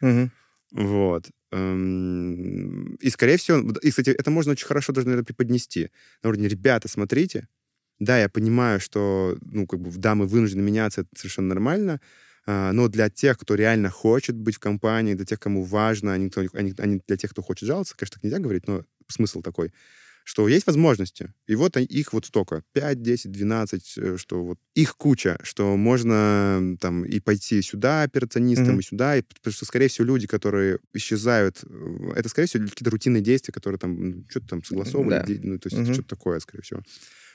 [0.00, 0.30] Мгм.
[0.72, 1.30] Вот.
[1.52, 5.90] Эм, И, скорее всего, и, кстати, это можно очень хорошо даже, наверное, преподнести.
[6.22, 7.48] На уровне, ребята, смотрите,
[8.00, 12.00] да, я понимаю, что, ну, как бы, да, мы вынуждены меняться, это совершенно нормально,
[12.46, 16.28] но для тех, кто реально хочет быть в компании, для тех, кому важно, а не,
[16.30, 18.84] кто- а не- а не для тех, кто хочет жаловаться, конечно, так нельзя говорить, но
[19.08, 19.72] смысл такой,
[20.26, 24.96] что есть возможности, и вот их вот столько, 5, 10, 12, э, что вот их
[24.96, 28.80] куча, что можно там и пойти сюда операционистом, Мгм.
[28.80, 32.90] и сюда, и, потому что, скорее всего, люди, которые исчезают, э, это, скорее всего, какие-то
[32.90, 35.26] рутинные действия, которые там м, что-то там согласовывали, Да.
[35.42, 35.92] ну, то есть Мгм.
[35.92, 36.82] что-то такое, скорее всего.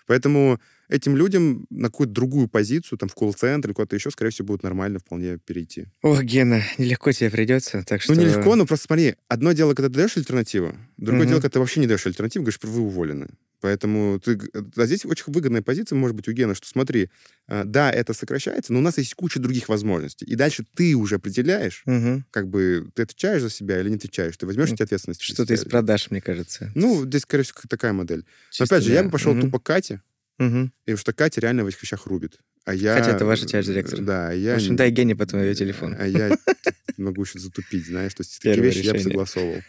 [0.08, 0.60] Поэтому
[0.90, 4.64] этим людям на какую-то другую позицию, там, в колл-центр или куда-то еще, скорее всего, будет
[4.64, 5.86] нормально вполне перейти.
[6.02, 8.14] Ох, Гена, нелегко тебе придется, так что...
[8.14, 11.30] Ну, нелегко, но просто смотри, одно дело, когда ты даешь альтернативу, другое Мгм.
[11.30, 13.28] дело, когда ты вообще не даешь альтернативу, говоришь, вы уволены.
[13.62, 14.40] Поэтому ты...
[14.78, 17.10] А здесь очень выгодная позиция, может быть, у Гена, что смотри,
[17.46, 20.24] а, да, это сокращается, но у нас есть куча других возможностей.
[20.26, 22.26] И дальше ты уже определяешь, Мгм.
[22.32, 25.20] как бы ты отвечаешь за себя или не отвечаешь, ты возьмешь Ну, эти ответственность.
[25.28, 26.72] за Что-то из продаж, мне кажется.
[26.74, 28.20] Ну, здесь, скорее всего, такая модель.
[28.20, 29.42] Но, Чисто опять же, я для- бы пошел Мгм.
[29.42, 30.02] тупо к Кате,
[30.40, 30.72] Мгм.
[30.86, 32.40] потому что Катя реально в этих вещах рубит.
[32.66, 32.96] А я...
[32.96, 34.02] Хотя это ваша часть директора.
[34.02, 34.56] Да, а В я...
[34.56, 35.96] общем, дай Гене потом ее телефон.
[36.00, 36.36] А я
[36.98, 39.62] могу еще затупить, знаешь, то есть такие вещи я бы согласовывал.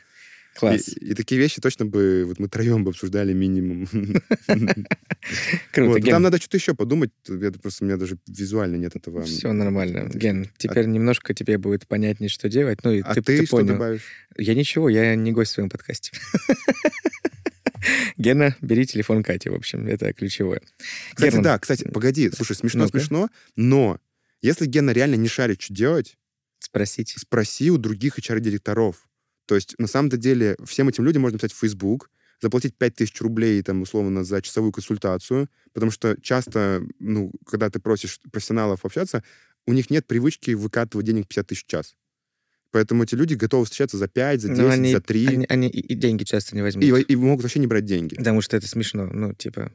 [0.56, 0.88] Класс.
[0.88, 3.86] И, и такие вещи точно бы вот мы троем бы обсуждали минимум.
[5.72, 6.10] Круто, Вот, Ген.
[6.10, 7.10] Там надо что-то еще подумать.
[7.28, 9.22] Это просто у меня даже визуально нет этого.
[9.22, 10.10] Все нормально.
[10.12, 12.80] Ген, теперь немножко тебе будет понятнее, что делать.
[12.82, 13.68] Ну, и А ты, ты, ты что понял.
[13.74, 14.02] добавишь?
[14.36, 16.12] Я ничего, я не гость в своем подкасте.
[18.16, 20.60] Гена, бери телефон Кати, в общем, это ключевое.
[21.14, 22.98] Кстати, Герман, да, кстати, погоди, слушай, смешно, Ну-ка.
[22.98, 23.98] смешно, но
[24.42, 26.16] если Гена реально не шарит, что делать,
[26.58, 27.18] Спросите.
[27.18, 29.08] спроси у других HR-директоров.
[29.46, 32.10] То есть, на самом-то деле, всем этим людям можно написать в Facebook,
[32.40, 38.20] заплатить 5000 рублей, там, условно, за часовую консультацию, потому что часто, ну, когда ты просишь
[38.30, 39.22] профессионалов общаться,
[39.66, 41.96] у них нет привычки выкатывать денег 50 тысяч в час.
[42.72, 45.26] Поэтому эти люди готовы встречаться за 5, за 10, Но они, за 3.
[45.26, 46.84] Они, они и, и деньги часто не возьмут.
[46.84, 48.14] И, и могут вообще не брать деньги.
[48.14, 49.06] Потому что это смешно.
[49.06, 49.72] Ну, типа...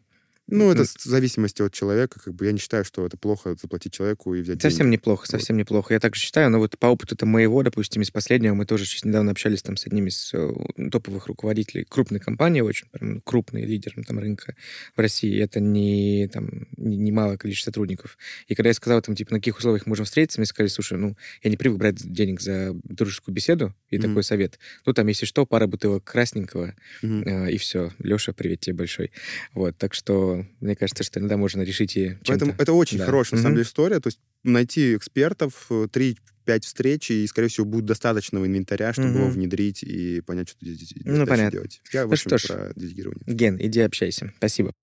[0.47, 2.19] Ну, это в зависимости от человека.
[2.23, 4.93] Как бы я не считаю, что это плохо заплатить человеку и взять Совсем деньги.
[4.97, 5.93] неплохо, совсем неплохо.
[5.95, 9.05] Я также считаю, но вот по опыту это моего, допустим, из последнего, мы тоже сейчас
[9.05, 10.53] недавно общались там с одним из э,
[10.91, 14.55] топовых руководителей крупной компании, очень прям крупный лидер там рынка
[14.95, 15.39] в России.
[15.41, 18.17] Это не там не, не малое количество сотрудников.
[18.47, 21.17] И когда я сказал там, типа, на каких условиях можем встретиться, мне сказали, слушай, ну,
[21.41, 24.09] я не привык брать денег за дружескую беседу, и Мгм.
[24.09, 24.59] такой совет.
[24.85, 27.23] Ну, там, если что, пара бутылок красненького, Мгм.
[27.27, 27.91] э, и все.
[27.99, 29.11] Леша, привет тебе большой.
[29.53, 33.05] Вот, так что мне кажется, что иногда можно решить и Поэтому это очень Да.
[33.05, 33.99] хорошая, на самом деле, история.
[33.99, 39.17] То есть найти экспертов, э, 3-5 встреч, и, скорее всего, будет достаточного инвентаря, чтобы Мгм.
[39.21, 41.51] его внедрить и понять, что здесь Ну, понятно.
[41.51, 41.81] делать.
[41.91, 42.43] Я, в Ну что ж.
[42.47, 43.23] про делегирование.
[43.27, 44.33] Ген, иди общайся.
[44.37, 44.73] Спасибо.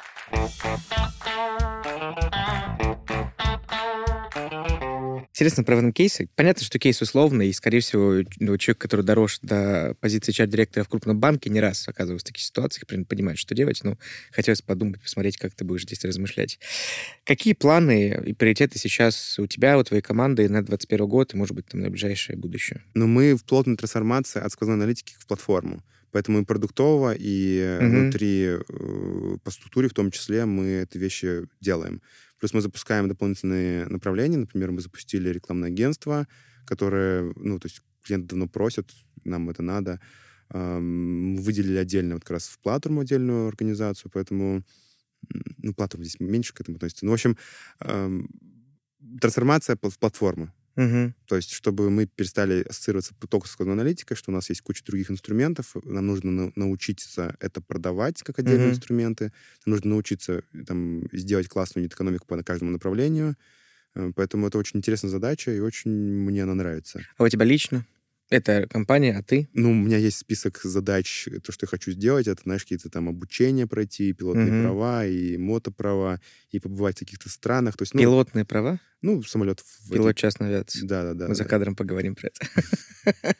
[5.33, 6.28] Интересно про кейсе.
[6.37, 10.89] Понятно, что кейс условный, и, скорее всего, ну, человек, который дорос до позиции HR-директора в
[10.89, 13.97] крупном банке, не раз оказывался в таких ситуациях, примерно понимает, что делать, но
[14.30, 16.59] хотелось подумать, посмотреть, как ты будешь здесь размышлять.
[17.24, 21.57] Какие планы и приоритеты сейчас у тебя, у твоей команды на 2021 год и, может
[21.57, 22.83] быть, там, на ближайшее будущее?
[22.93, 25.83] Но мы в плотной трансформации от сквозной аналитики в платформу.
[26.11, 28.03] Поэтому и продуктово, и Мгм.
[28.03, 32.03] внутри, э, по структуре в том числе, мы эти вещи делаем.
[32.43, 34.36] Плюс мы запускаем дополнительные направления.
[34.36, 36.26] Например, мы запустили рекламное агентство,
[36.64, 38.90] которое, ну, то есть клиенты давно просят,
[39.22, 40.01] нам это надо.
[40.53, 44.64] Мы выделили отдельно вот как раз в платформу отдельную организацию, поэтому,
[45.59, 47.05] ну, платформа здесь меньше к этому относится.
[47.07, 47.38] Ну, в общем,
[49.20, 50.53] трансформация в платформу.
[50.77, 51.12] Угу.
[51.27, 55.11] То есть, чтобы мы перестали ассоциироваться только с аналитикой, что у нас есть куча других
[55.11, 58.73] инструментов, нам нужно на- научиться это продавать как отдельные Мгм.
[58.73, 59.33] инструменты,
[59.64, 63.37] нам нужно научиться там, сделать классную экономику по каждому направлению.
[63.95, 67.07] Э, Поэтому это очень интересная задача, и очень мне она нравится.
[67.18, 67.87] А у тебя лично?
[68.33, 69.49] Это компания, а ты?
[69.53, 72.26] Ну, у меня есть список задач, то, что я хочу сделать.
[72.28, 74.62] Это, знаешь, какие-то там обучения пройти, пилотные Мгм.
[74.62, 76.18] права и мотоправа,
[76.51, 77.76] и побывать в каких-то странах.
[77.76, 78.80] То есть, ну, Пилотные права?
[79.03, 79.61] ну самолет...
[79.61, 80.87] в Пилот эти- частной авиации.
[80.87, 81.28] Да-да-да.
[81.28, 81.51] Мы за да.
[81.51, 83.35] кадром поговорим про это.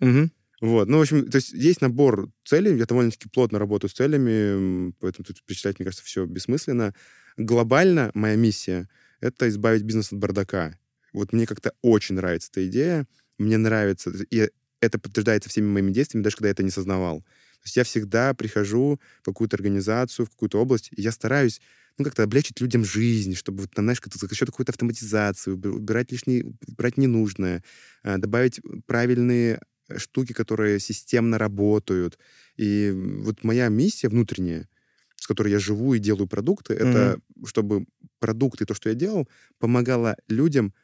[0.60, 4.92] Вот, ну, в общем, то есть есть набор целей, я довольно-таки плотно работаю с целями,
[4.98, 6.94] поэтому тут перечислять, мне кажется, все бессмысленно.
[7.36, 8.88] Глобально моя миссия—
[9.20, 10.76] это избавить бизнес от бардака.
[11.12, 13.06] Вот мне как-то очень нравится эта идея,
[13.38, 14.48] мне нравится, и
[14.80, 17.20] это подтверждается всеми моими действиями, даже когда я это не сознавал.
[17.22, 21.60] То есть я всегда прихожу в какую-то организацию, в какую-то область, и я стараюсь
[21.98, 26.12] ну, как-то облегчить людям жизнь, чтобы, вот, знаешь, как-то за счет какой-то автоматизации, уб- убирать
[26.12, 27.64] лишнее, убирать ненужное,
[28.04, 32.18] а, добавить правильные э, штуки, которые системно работают.
[32.56, 34.68] И вот моя миссия внутренняя,
[35.16, 37.86] с которой я живу и делаю продукты, это чтобы
[38.20, 39.28] продукты, то, что я делал,
[39.58, 40.74] помогало людям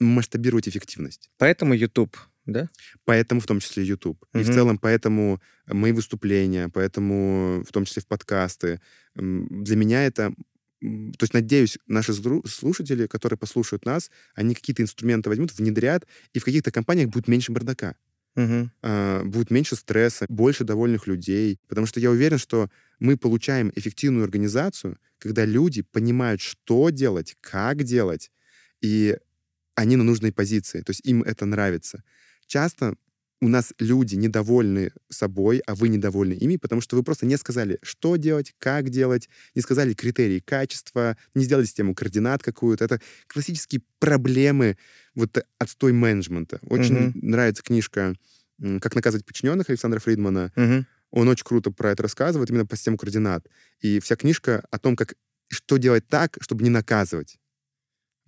[0.00, 1.30] масштабировать эффективность.
[1.38, 2.16] Поэтому YouTube,
[2.46, 2.68] да?
[3.04, 4.24] Поэтому в том числе YouTube.
[4.34, 8.80] И в целом поэтому мои выступления, поэтому в том числе в подкасты.
[9.14, 10.32] Для меня это...
[10.80, 16.44] То есть, надеюсь, наши слушатели, которые послушают нас, они какие-то инструменты возьмут, внедрят, и в
[16.44, 17.96] каких-то компаниях будет меньше бардака.
[18.82, 21.58] А, будет меньше стресса, больше довольных людей.
[21.68, 22.70] Потому что я уверен, что
[23.00, 28.30] мы получаем эффективную организацию, когда люди понимают, что делать, как делать,
[28.82, 29.16] и
[29.76, 30.80] они на нужной позиции.
[30.80, 32.02] То есть им это нравится.
[32.46, 32.96] Часто
[33.42, 37.78] у нас люди недовольны собой, а вы недовольны ими, потому что вы просто не сказали,
[37.82, 42.84] что делать, как делать, не сказали критерии качества, не сделали систему координат какую-то.
[42.86, 44.78] Это классические проблемы
[45.14, 46.58] вот отстой менеджмента.
[46.62, 47.12] Очень Мгм.
[47.14, 48.14] нравится книжка
[48.80, 50.50] «Как наказывать подчиненных» Александра Фридмана.
[50.56, 50.86] Мгм.
[51.10, 53.46] Он очень круто про это рассказывает, именно по систему координат.
[53.80, 55.14] И вся книжка о том, как
[55.48, 57.38] что делать так, чтобы не наказывать.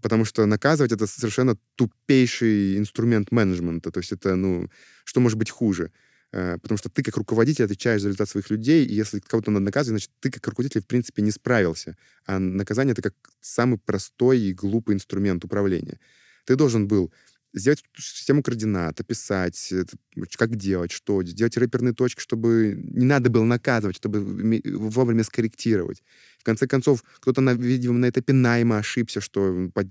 [0.03, 3.90] Потому что наказывать— это совершенно тупейший инструмент менеджмента.
[3.90, 4.68] То есть это, ну,
[5.05, 5.90] что может быть хуже?
[6.32, 9.64] Э, Потому что ты как руководитель отвечаешь за результат своих людей, и если кого-то надо
[9.64, 11.96] наказывать, значит, ты как руководитель, в принципе, не справился.
[12.26, 15.99] А наказание— это как самый простой и глупый инструмент управления.
[16.44, 17.12] Ты должен был
[17.55, 19.96] сделать систему координат, описать, это,
[20.36, 24.20] как делать, что, сделать рэперные точки, чтобы не надо было наказывать, чтобы
[24.64, 26.03] вовремя скорректировать.
[26.38, 29.88] В конце концов, кто-то, на, видимо, на этапе найма ошибся, что под-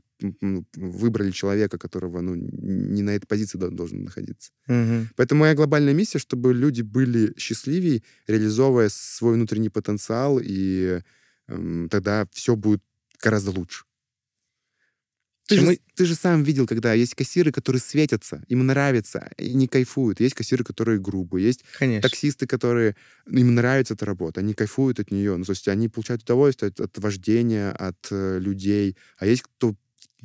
[0.76, 4.52] выбрали человека, которого ну, не на этой позиции до- должен находиться.
[4.68, 5.10] Мгм.
[5.16, 11.02] Поэтому моя глобальная миссия, чтобы люди были счастливее, реализовывая свой внутренний потенциал, и
[11.48, 12.82] эм, тогда все будет
[13.22, 13.86] гораздо лучше.
[15.48, 19.68] Ты же, ты же сам видел, когда есть кассиры, которые светятся, им нравится, и не
[19.68, 20.20] кайфуют.
[20.20, 21.46] Есть кассиры, которые грубые.
[21.46, 22.08] Есть Конечно.
[22.08, 22.96] таксисты, которые...
[23.32, 25.36] Им нравится эта работа, они кайфуют от нее.
[25.38, 28.98] Ну, то есть они получают удовольствие от, от вождения, от э, людей.
[29.18, 29.76] А есть кто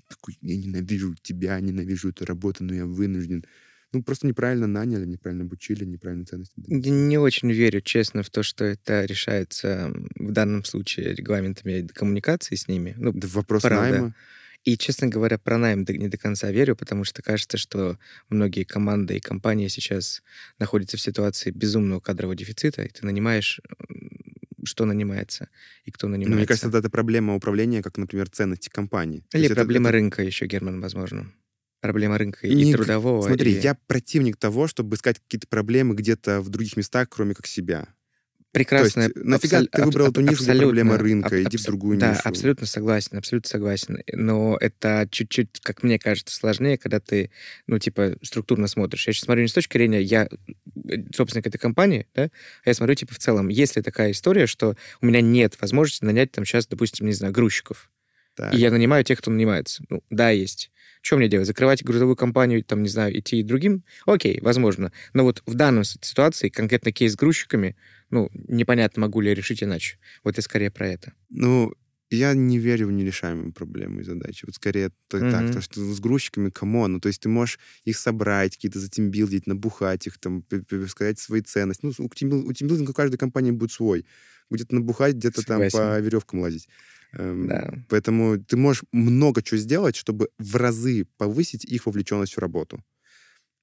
[0.08, 3.44] такой, я ненавижу тебя, ненавижу эту работу, но я вынужден.
[3.92, 6.54] ну, просто неправильно наняли, неправильно обучили, неправильно ценности.
[6.66, 12.56] Я не очень верю, честно, в то, что это решается в данном случае регламентами коммуникации
[12.56, 12.94] с ними.
[12.96, 13.90] Ну, Да вопрос правда.
[13.90, 14.14] найма.
[14.64, 17.98] И, честно говоря, про найм не до конца верю, потому что кажется, что
[18.28, 20.22] многие команды и компании сейчас
[20.58, 23.60] находятся в ситуации безумного кадрового дефицита, и ты нанимаешь,
[24.64, 25.48] что нанимается
[25.84, 26.36] и кто Ну, нанимается.
[26.38, 29.24] мне кажется, это проблема управления, как, например, ценности компании.
[29.32, 31.32] Или проблема это- рынка еще, Герман, возможно.
[31.80, 33.26] Проблема рынка и Не- трудового.
[33.26, 37.48] Смотри, и- я противник того, чтобы искать какие-то проблемы где-то в других местах, кроме как
[37.48, 37.88] себя.
[38.52, 39.08] Прекрасно.
[39.08, 41.42] То есть, нафига ты выбрал эту нишу, где проблема рынка?
[41.42, 42.20] Иди в другую да, нишу.
[42.24, 43.98] абсолютно согласен, абсолютно согласен.
[44.12, 47.30] Но это чуть-чуть, как мне кажется, сложнее, когда ты,
[47.66, 49.06] ну, типа, структурно смотришь.
[49.06, 52.30] Я сейчас смотрю не с точки зрения, я э, собственник этой компании, да, а
[52.66, 56.32] я смотрю, типа, в целом, есть ли такая история, что у меня нет возможности нанять
[56.32, 57.90] там сейчас, допустим, не знаю, грузчиков.
[58.34, 58.54] Так.
[58.54, 59.84] И я нанимаю тех, кто нанимается.
[59.88, 60.70] Ну, да, есть.
[61.02, 61.46] Что мне делать?
[61.46, 63.84] Закрывать грузовую компанию, там, не знаю, идти другим?
[64.06, 64.92] Окей, возможно.
[65.12, 67.76] Но вот в данной ситуации, конкретно кейс с грузчиками,
[68.10, 69.98] ну, непонятно, могу ли я решить иначе.
[70.24, 71.12] Вот я скорее про это.
[71.28, 71.74] Ну,
[72.10, 74.44] я не верю в нерешаемые проблемы и задачи.
[74.46, 75.46] Вот скорее то, так, Мгм.
[75.46, 79.46] потому что с грузчиками, come on, ну, то есть ты можешь их собрать, какие-то затимбилдить,
[79.46, 80.44] набухать их, там,
[80.88, 81.80] сказать свои ценности.
[81.84, 84.06] Ну, у, тимбил- у тимбилдинга у каждой компании будет свой.
[84.50, 85.78] Где-то набухать, где-то там Согласен.
[85.78, 86.68] по веревкам лазить.
[87.12, 87.72] Эм, Да.
[87.88, 92.82] Поэтому ты можешь много чего сделать, чтобы в разы повысить их вовлеченность в работу.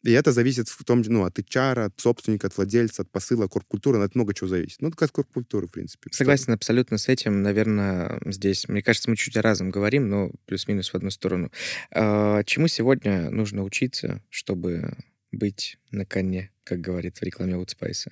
[0.04, 4.00] И это зависит в том, ну, от HR, от собственника, от владельца, от посыла, корп-культуры,
[4.02, 4.82] от много чего зависит.
[4.82, 6.10] Ну, это как корп-культура, в принципе.
[6.14, 7.42] Согласен абсолютно с этим.
[7.42, 11.52] Наверное, здесь, мне кажется, мы чуть о разом говорим, но плюс-минус в одну сторону.
[11.92, 14.96] А, Чему сегодня нужно учиться, чтобы
[15.34, 18.12] быть на коне, как говорит в рекламе Spice?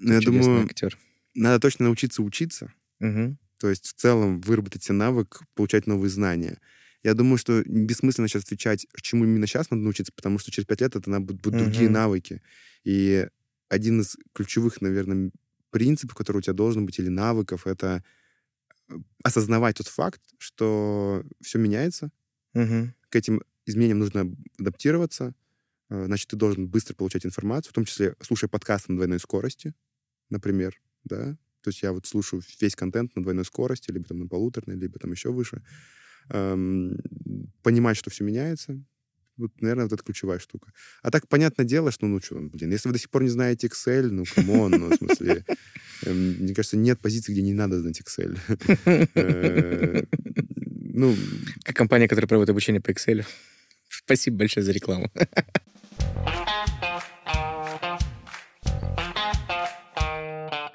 [0.00, 0.98] Ну, я думаю, актер.
[1.34, 2.72] надо точно научиться учиться.
[3.00, 3.38] Мгм.
[3.58, 6.60] То есть в целом выработать себе навык, получать новые знания.
[7.02, 10.80] Я думаю, что бессмысленно сейчас отвечать, чему именно сейчас надо научиться, потому что через пять
[10.80, 11.92] лет это будут, будут другие Мгм.
[11.92, 12.42] навыки.
[12.84, 13.28] И
[13.68, 15.30] один из ключевых, наверное,
[15.70, 18.02] принципов, который у тебя должен быть, или навыков, это
[18.90, 18.94] э,
[19.24, 22.10] осознавать тот факт, что все меняется,
[22.54, 22.92] Мгм.
[23.10, 25.34] к этим изменениям нужно адаптироваться,
[25.90, 29.74] э, значит, ты должен быстро получать информацию, в том числе слушая подкаст на двойной скорости,
[30.30, 34.26] например, да, то есть я вот слушаю весь контент на двойной скорости, либо там на
[34.26, 35.62] полуторной, либо там еще выше,
[36.30, 36.98] Эм,
[37.62, 38.78] понимать, что все меняется,
[39.38, 40.72] вот, наверное, вот это ключевая штука.
[41.02, 43.68] А так, понятное дело, что, ну, что, блин, если вы до сих пор не знаете
[43.68, 45.44] Excel, ну, come on, ну, в смысле,
[46.04, 48.36] эм, мне кажется, нет позиции, где не надо знать Excel.
[49.14, 50.02] Э,
[51.00, 51.14] Ну,
[51.62, 53.24] компания, которая проводит обучение по Excel.
[53.88, 55.10] Спасибо большое за рекламу.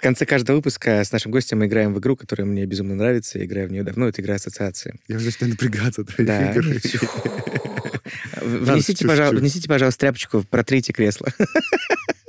[0.03, 3.39] В конце каждого выпуска с нашим гостем мы играем в игру, которая мне безумно нравится.
[3.39, 4.09] Я играю в нее давно.
[4.09, 4.95] Это игра ассоциации.
[5.07, 6.51] я уже начинаю напрягаться от твоих Да.
[6.51, 6.61] игр.
[8.41, 9.07] Внесите, чуть-чуть.
[9.07, 11.29] пожалуйста, внесите, пожалуйста, тряпочку, протрите кресло.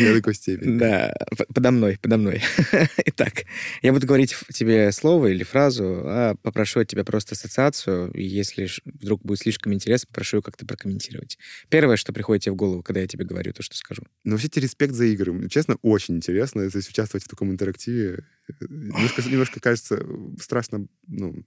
[0.00, 0.78] До такой степени.
[0.78, 1.14] Да,
[1.54, 2.42] подо мной, подо мной.
[3.06, 3.44] Итак,
[3.82, 8.68] я буду говорить тебе слово или фразу, а попрошу от тебя просто ассоциацию, и если
[8.84, 11.38] вдруг будет слишком интересно, попрошу ее как-то прокомментировать.
[11.68, 14.02] Первое, что приходит тебе в голову, когда я тебе говорю то, что скажу.
[14.24, 15.48] Но вообще тебе респект за игры.
[15.48, 16.62] Честно, очень интересно.
[16.62, 18.24] Есть участвовать в таком интерактиве.
[18.48, 20.04] э, Немножко, немножко кажется,
[20.40, 21.44] страшно ну,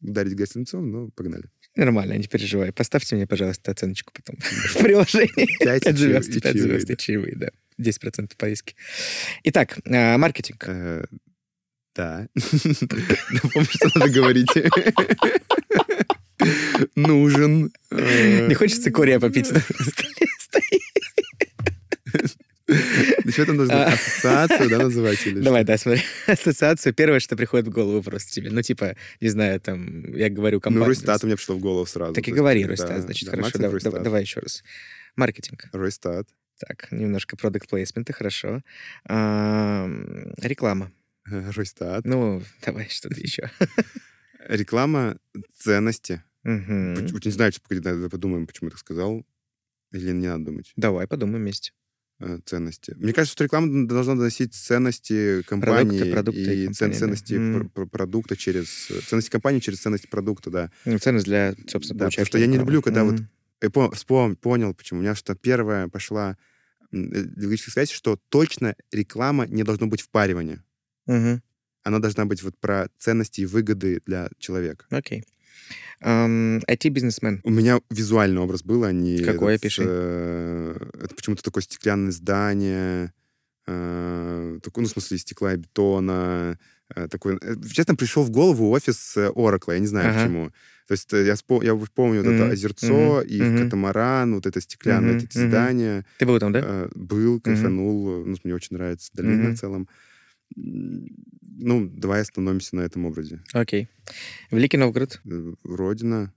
[0.00, 1.50] ударить грязь лицом, но погнали.
[1.76, 2.72] Нормально, не переживай.
[2.72, 5.58] Поставьте мне, пожалуйста, оценочку потом в приложении.
[5.58, 6.92] Пять и Пять звезд, чаевые, пять чаевые, звезд да.
[6.92, 7.48] и чаевые, да.
[7.80, 8.76] 10% поиски.
[9.44, 10.64] Итак, а, маркетинг.
[10.68, 11.04] Э,
[11.96, 12.28] Да.
[12.34, 14.50] Напомню, что надо говорить.
[16.96, 17.72] Нужен.
[17.90, 19.50] э, Не хочется корея попить?
[23.24, 23.92] Еще там нужно А.
[23.94, 25.26] ассоциацию, да, называть?
[25.26, 26.02] или Давай, да, смотри.
[26.26, 26.92] Ассоциацию.
[26.94, 28.50] Первое, что приходит в голову просто тебе.
[28.50, 30.86] Ну, типа, не знаю, там, я говорю Ну, компания.
[30.86, 32.12] Ройстат у меня пришло в голову сразу.
[32.14, 33.58] Так и говори, Ройстат, значит, хорошо.
[34.00, 34.62] Давай, еще раз.
[35.16, 35.66] Маркетинг.
[35.72, 36.28] Ройстат.
[36.58, 38.62] Так, немножко продукт плейсмента, хорошо.
[39.08, 40.92] Ам, Реклама.
[41.30, 42.04] э, Ройстат.
[42.04, 43.50] Ну, давай что-то еще.
[44.48, 45.16] Реклама
[45.56, 46.22] ценности.
[46.44, 49.24] Вот не знаю, что- подумаем, почему я так сказал.
[49.92, 50.72] Или не надо думать.
[50.76, 51.72] Давай подумаем вместе.
[52.20, 52.94] Э, ценности.
[52.96, 56.96] Мне кажется, что реклама должна доносить ценности компании продукта и и, компании, цен- да.
[56.98, 58.68] ценности пр- пр- продукта через...
[59.08, 60.70] Ценности компании через ценности продукта, да.
[60.84, 63.28] Ну, Ценность для, собственно, Да, потому что я не люблю, когда вот Мгм.
[63.62, 65.00] Я по- вспом- понял, почему.
[65.00, 66.36] У меня что первая пошла
[66.92, 66.96] э,
[67.36, 70.62] логическая связь, что точно реклама не должно быть впаривания.
[71.06, 71.42] Мгм.
[71.82, 74.86] Она должна быть вот про ценности и выгоды для человека.
[74.90, 75.24] Окей.
[76.02, 77.40] IT-бизнесмен.
[77.44, 79.18] У меня визуальный образ был, а не...
[79.24, 79.54] Какой?
[79.54, 79.82] этот, Опиши.
[79.86, 83.12] э, это почему-то такое стеклянное здание,
[83.66, 86.58] э, такое, ну, в смысле, стекла и бетона.
[86.94, 90.18] э, такой, э, честно, пришел в голову офис э, Oracle, я не знаю Ага.
[90.18, 90.50] почему.
[90.86, 93.58] То есть э, я, спо- я помню вот это озерцо мгм, и мгм.
[93.64, 95.48] катамаран, вот это стеклянное, Мгм, эти мгм.
[95.48, 96.04] здания.
[96.18, 96.60] Ты был там, да?
[96.62, 98.24] Э, Был, кайфанул.
[98.26, 99.54] Ну, мне очень нравится долина Мгм.
[99.54, 99.88] в целом.
[100.56, 103.42] Ну, давай остановимся на этом образе.
[103.52, 103.88] Окей.
[104.50, 105.20] Великий Новгород.
[105.24, 106.32] Э, Родина.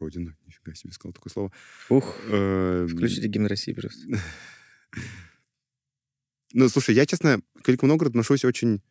[0.00, 1.52] Родина, нифига себе сказал такое слово.
[1.88, 2.16] Ух.
[2.28, 4.18] Э, Включите гимн России, пожалуйста.
[6.54, 8.82] Ну, слушай, я, честно, к Великому Новгороду отношусь очень...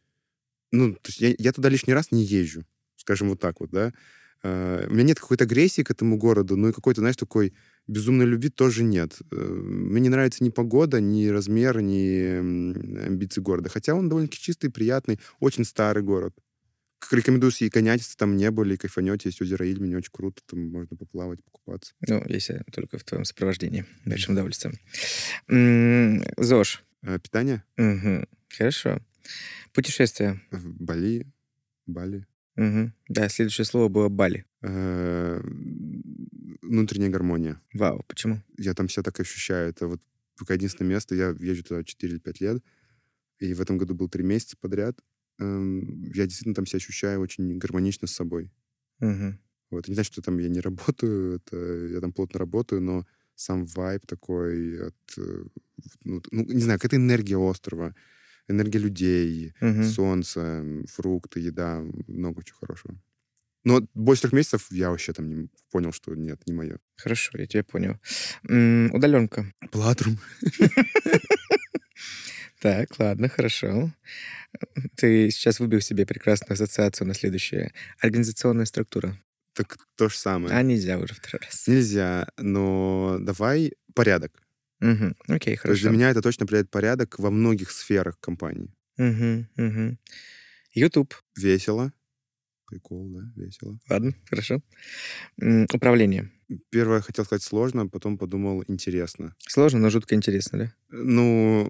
[0.72, 3.94] Ну, то есть я, я туда лишний раз не езжу, скажем вот так вот, да.
[4.42, 7.54] Э, У меня нет какой-то агрессии к этому городу, ну и какой-то, знаешь, такой
[7.88, 9.18] безумной любви тоже нет.
[9.32, 13.70] Э, Мне не нравится ни погода, ни размер, ни амбиции города.
[13.70, 16.36] Хотя он довольно-таки чистый, приятный, очень старый город.
[17.00, 19.30] Как рекомендую и гонять, если там не были, и кайфанете.
[19.30, 21.94] Есть озеро Ильмень, очень круто, там можно поплавать, покупаться.
[22.08, 23.86] Ну, если только в твоем сопровождении.
[24.06, 24.78] Большим удовольствием.
[26.38, 26.84] ЗОЖ.
[27.04, 27.64] Э, Питание?
[27.78, 28.28] Мгм.
[28.50, 29.00] Хорошо.
[29.74, 30.40] Путешествия.
[30.52, 31.26] В Бали,
[31.88, 32.28] Бали.
[32.56, 32.94] Мгм.
[33.08, 34.46] Да, следующее слово было Бали.
[34.62, 35.42] Э,
[36.62, 37.62] Внутренняя гармония.
[37.74, 38.42] Вау, почему?
[38.58, 39.70] я там себя так ощущаю.
[39.70, 40.02] Это вот
[40.38, 41.16] пока единственное место.
[41.16, 42.64] Я езжу туда 4 или 5 лет.
[43.40, 45.00] И в этом году был 3 месяца подряд.
[45.40, 48.52] Эм, Я действительно там себя ощущаю очень гармонично с собой.
[49.00, 49.40] Мгм.
[49.72, 49.88] Вот.
[49.88, 50.60] Не значит, что там я не
[50.96, 51.58] работаю, это,
[51.88, 53.06] я там плотно работаю, но
[53.36, 54.96] сам вайб такой от...
[55.18, 55.44] э,
[56.04, 57.96] Ну, ну, не знаю, какая-то энергия острова,
[58.48, 59.84] энергия людей, Мгм.
[59.84, 62.96] солнце, фрукты, еда, много чего хорошего.
[63.64, 66.80] Но больше трех месяцев я вообще там не понял, что нет, не мое.
[66.98, 67.98] Хорошо, я тебя понял.
[68.44, 69.46] Удаленка.
[69.72, 70.18] Платрум.
[72.60, 73.92] Так, ладно, хорошо.
[74.96, 77.74] Ты сейчас выбил себе прекрасную ассоциацию на следующее.
[78.00, 79.18] Организационная структура.
[79.54, 80.56] Так то же самое.
[80.56, 81.66] А нельзя уже второй раз.
[81.68, 84.44] Нельзя, но давай порядок.
[84.80, 85.16] Мгм.
[85.28, 85.82] Окей, То есть хорошо.
[85.82, 88.72] для меня это точно определяет порядок во многих сферах компании.
[88.98, 90.00] Мгм, мгм.
[90.74, 91.16] YouTube.
[91.36, 91.92] Весело.
[92.72, 93.78] Прикол, да, весело.
[93.90, 94.62] Ладно, хорошо.
[95.74, 96.32] Управление.
[96.70, 99.36] Первое хотел сказать сложно, потом подумал интересно.
[99.40, 100.74] Сложно, но жутко интересно, да?
[100.90, 101.70] Ну,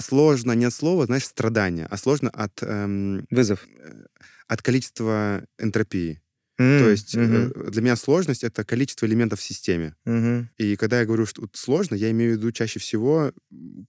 [0.00, 3.66] сложно не от слова, знаешь, страдания, а сложно от, эм, Вызов.
[3.68, 4.04] э,
[4.48, 6.22] от количества энтропии.
[6.60, 9.94] М, То есть мгм, для меня сложность— это количество элементов в системе.
[10.04, 10.50] мгм.
[10.58, 13.32] И когда я говорю, что сложно, я имею в виду чаще всего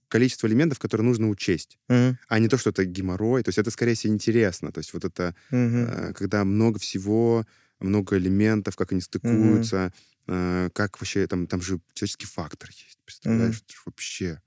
[0.08, 1.78] количество элементов, которые нужно учесть.
[1.88, 3.42] Мгм, а не то, что это геморрой.
[3.42, 4.72] То есть это, скорее всего, интересно.
[4.72, 7.44] То есть вот это, э, когда много всего,
[7.78, 9.92] много элементов, как они стыкуются,
[10.28, 12.98] э, как вообще там, там же человеческий фактор есть.
[13.04, 13.56] Представляешь?
[13.56, 14.40] Это ж вообще...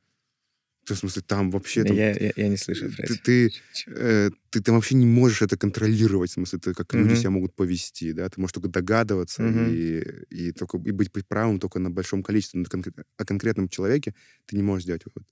[0.87, 1.83] Есть, в смысле, там вообще...
[1.83, 3.19] там- Я, я, я не слышу ты, фразы.
[3.23, 3.51] ты,
[3.87, 7.15] э, ты там вообще не можешь это контролировать, в смысле, ты, как люди Мгм.
[7.17, 9.69] себя могут повести, да, ты можешь только догадываться Мгм.
[9.69, 14.13] и, и, только, и быть правым только на большом количестве, но конкрет- о конкретном человеке
[14.45, 15.27] ты не можешь сделать вывод.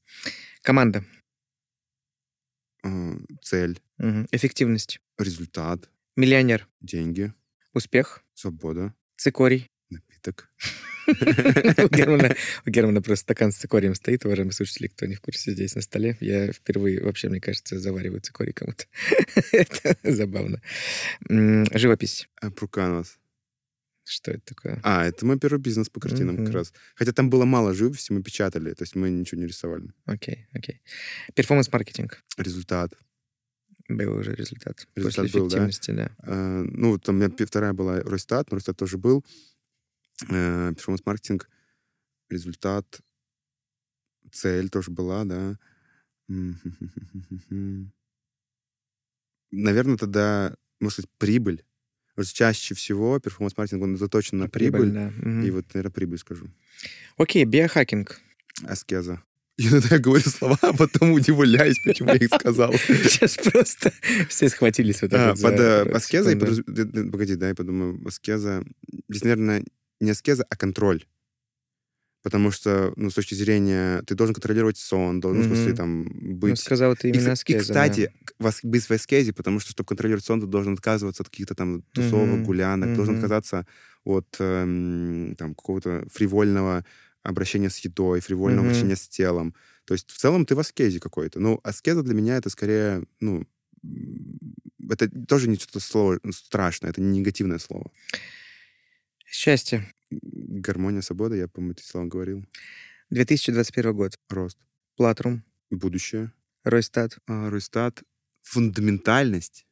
[0.63, 1.05] Команда.
[2.83, 4.27] Э, цель, Мгм.
[4.31, 4.99] Эффективность.
[5.19, 6.67] результат, Миллионер.
[6.81, 7.31] деньги,
[7.73, 8.23] Успех.
[8.33, 9.67] свобода, Цикорий.
[10.23, 10.49] Напиток.
[11.07, 15.81] У Германа, просто стакан с цикорием стоит, уважаемые слушатели, кто не в курсе, здесь на
[15.81, 16.17] столе.
[16.21, 18.85] Я впервые, вообще, мне кажется, завариваю цикорий кому-то.
[19.51, 20.61] Это забавно.
[21.29, 22.29] Живопись.
[22.41, 23.17] А, Пруканос.
[24.05, 24.81] Что это такое?
[24.83, 26.73] А, это мой первый бизнес по картинам как раз.
[26.93, 29.93] Хотя там было мало живописи, мы печатали, то есть мы ничего не рисовали.
[30.05, 30.81] Окей, окей.
[31.35, 32.21] Перформанс-маркетинг.
[32.37, 32.91] Результат.
[33.87, 34.87] Был уже результат.
[34.95, 35.57] Результат После был, да?
[35.57, 36.11] эффективности, да.
[36.23, 39.25] Э, ну, вот там у меня вторая была Росстат, но Росстат тоже был.
[40.29, 41.49] Э, Перформанс-маркетинг,
[42.29, 43.01] результат,
[44.31, 45.57] цель тоже была, да.
[49.51, 51.63] Наверное, тогда, может быть, прибыль.
[52.15, 54.91] Вот чаще всего перформанс-маркетинг, он заточен на прибыль.
[54.91, 55.11] да.
[55.17, 55.43] Мгм.
[55.43, 56.47] И вот, наверное, прибыль скажу.
[57.17, 58.19] Окей, биохакинг.
[58.63, 59.21] Аскеза.
[59.57, 62.73] Иногда я говорю слова, а потом удивляюсь, почему я их сказал.
[62.73, 63.91] Сейчас просто
[64.27, 67.55] все схватились вот так А, вот за Под э, подразу- д- д- погоди, да, я
[67.55, 68.63] подумаю, аскеза...
[69.09, 69.63] Здесь, наверное,
[70.03, 71.05] не аскеза, а контроль.
[72.23, 76.35] Потому что, ну, с точки зрения, ты должен контролировать сон, должен, в смысле, там, Ну,
[76.37, 76.57] быть...
[76.59, 77.73] сказал ты И, именно и, аскеза.
[77.73, 77.85] да.
[77.87, 81.53] кстати, вас- быть в аскезе, потому что, чтобы контролировать сон, ты должен отказываться от каких-то
[81.53, 82.43] там тусовок, Мгм.
[82.43, 83.23] гулянок, должен Мгм.
[83.25, 83.67] отказаться
[84.05, 86.85] от эм, там, какого-то фривольного
[87.23, 88.69] обращения с едой, фривольного Мгм.
[88.69, 89.53] обращения с телом.
[89.85, 91.41] То есть в целом ты в аскезе какой-то.
[91.41, 93.45] Ну, аскеза для меня это скорее, ну,
[94.89, 97.91] это тоже не что-то слово страшное, это не негативное слово.
[99.33, 99.91] Счастье.
[100.11, 102.45] Гармония, свобода, я, по-моему, эти слова говорил.
[103.09, 104.19] 2021 год.
[104.29, 104.59] Рост.
[104.95, 105.43] Платрум.
[105.71, 106.31] Будущее.
[106.63, 107.17] Ройстат.
[107.27, 108.03] А, Ройстат.
[108.43, 109.65] Фундаментальность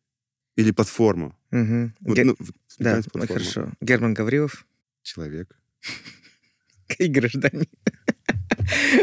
[0.55, 1.37] или платформа?
[1.51, 1.95] Мгм.
[1.99, 2.35] Вот, Ге- ну,
[2.79, 3.27] Да, платформа.
[3.27, 3.71] хорошо.
[3.81, 4.65] Герман Гаврилов
[5.03, 5.55] Человек.
[6.97, 7.67] и гражданин.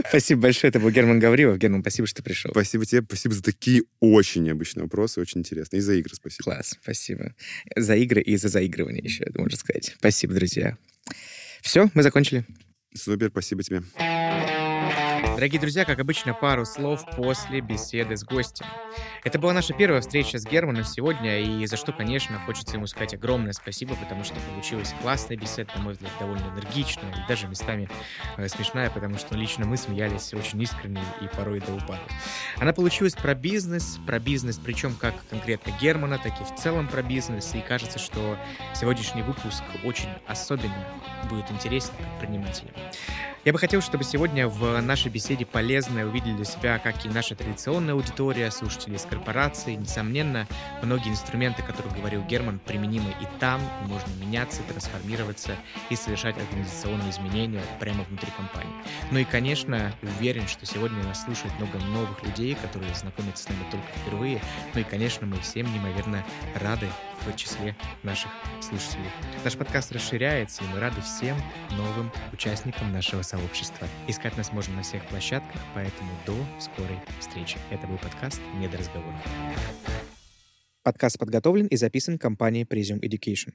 [0.08, 0.70] Спасибо большое.
[0.70, 1.58] Это был Герман Гаврилов.
[1.58, 2.50] Герман, спасибо, что пришел.
[2.50, 3.02] Спасибо тебе.
[3.02, 5.20] Спасибо за такие очень необычные вопросы.
[5.20, 5.76] Очень интересно.
[5.76, 6.44] И за игры спасибо.
[6.44, 6.76] Класс.
[6.82, 7.34] Спасибо.
[7.76, 9.94] За игры и за заигрывание еще, можно сказать.
[9.98, 10.76] Спасибо, друзья.
[11.62, 12.44] Все, мы закончили.
[12.94, 13.30] Супер.
[13.30, 13.82] Спасибо тебе.
[15.38, 18.66] Дорогие друзья, как обычно, пару слов после беседы с гостем.
[19.22, 23.14] Это была наша первая встреча с Германом сегодня, и за что, конечно, хочется ему сказать
[23.14, 27.88] огромное спасибо, потому что получилась классная беседа, на мой взгляд, довольно энергичная и даже местами
[28.36, 32.02] э, смешная, потому что лично мы смеялись очень искренне и порой до упада.
[32.56, 37.04] Она получилась про бизнес, про бизнес, причем как конкретно Германа, так и в целом про
[37.04, 38.36] бизнес, и кажется, что
[38.74, 40.84] сегодняшний выпуск очень особенно
[41.30, 42.74] будет интересен предпринимателям.
[43.44, 47.36] Я бы хотел, чтобы сегодня в нашей беседе полезное увидели для себя как и наша
[47.36, 49.74] традиционная аудитория, слушатели из корпорации.
[49.74, 50.48] Несомненно,
[50.82, 55.52] многие инструменты, которые говорил Герман, применимы и там, и можно меняться, трансформироваться
[55.88, 58.74] и совершать организационные изменения прямо внутри компании.
[59.12, 63.64] Ну и, конечно, уверен, что сегодня нас слушает много новых людей, которые знакомятся с нами
[63.70, 64.42] только впервые.
[64.74, 66.24] Ну и, конечно, мы всем неимоверно
[66.56, 66.88] рады
[67.26, 68.30] в числе наших
[68.60, 69.10] слушателей.
[69.44, 71.36] Наш подкаст расширяется, и мы рады всем
[71.72, 73.86] новым участникам нашего сообщества.
[74.06, 77.58] Искать нас можно на всех площадках, поэтому до скорой встречи.
[77.70, 79.20] Это был подкаст «Не до разговоров».
[80.82, 83.52] Подкаст подготовлен и записан компанией Presium Education.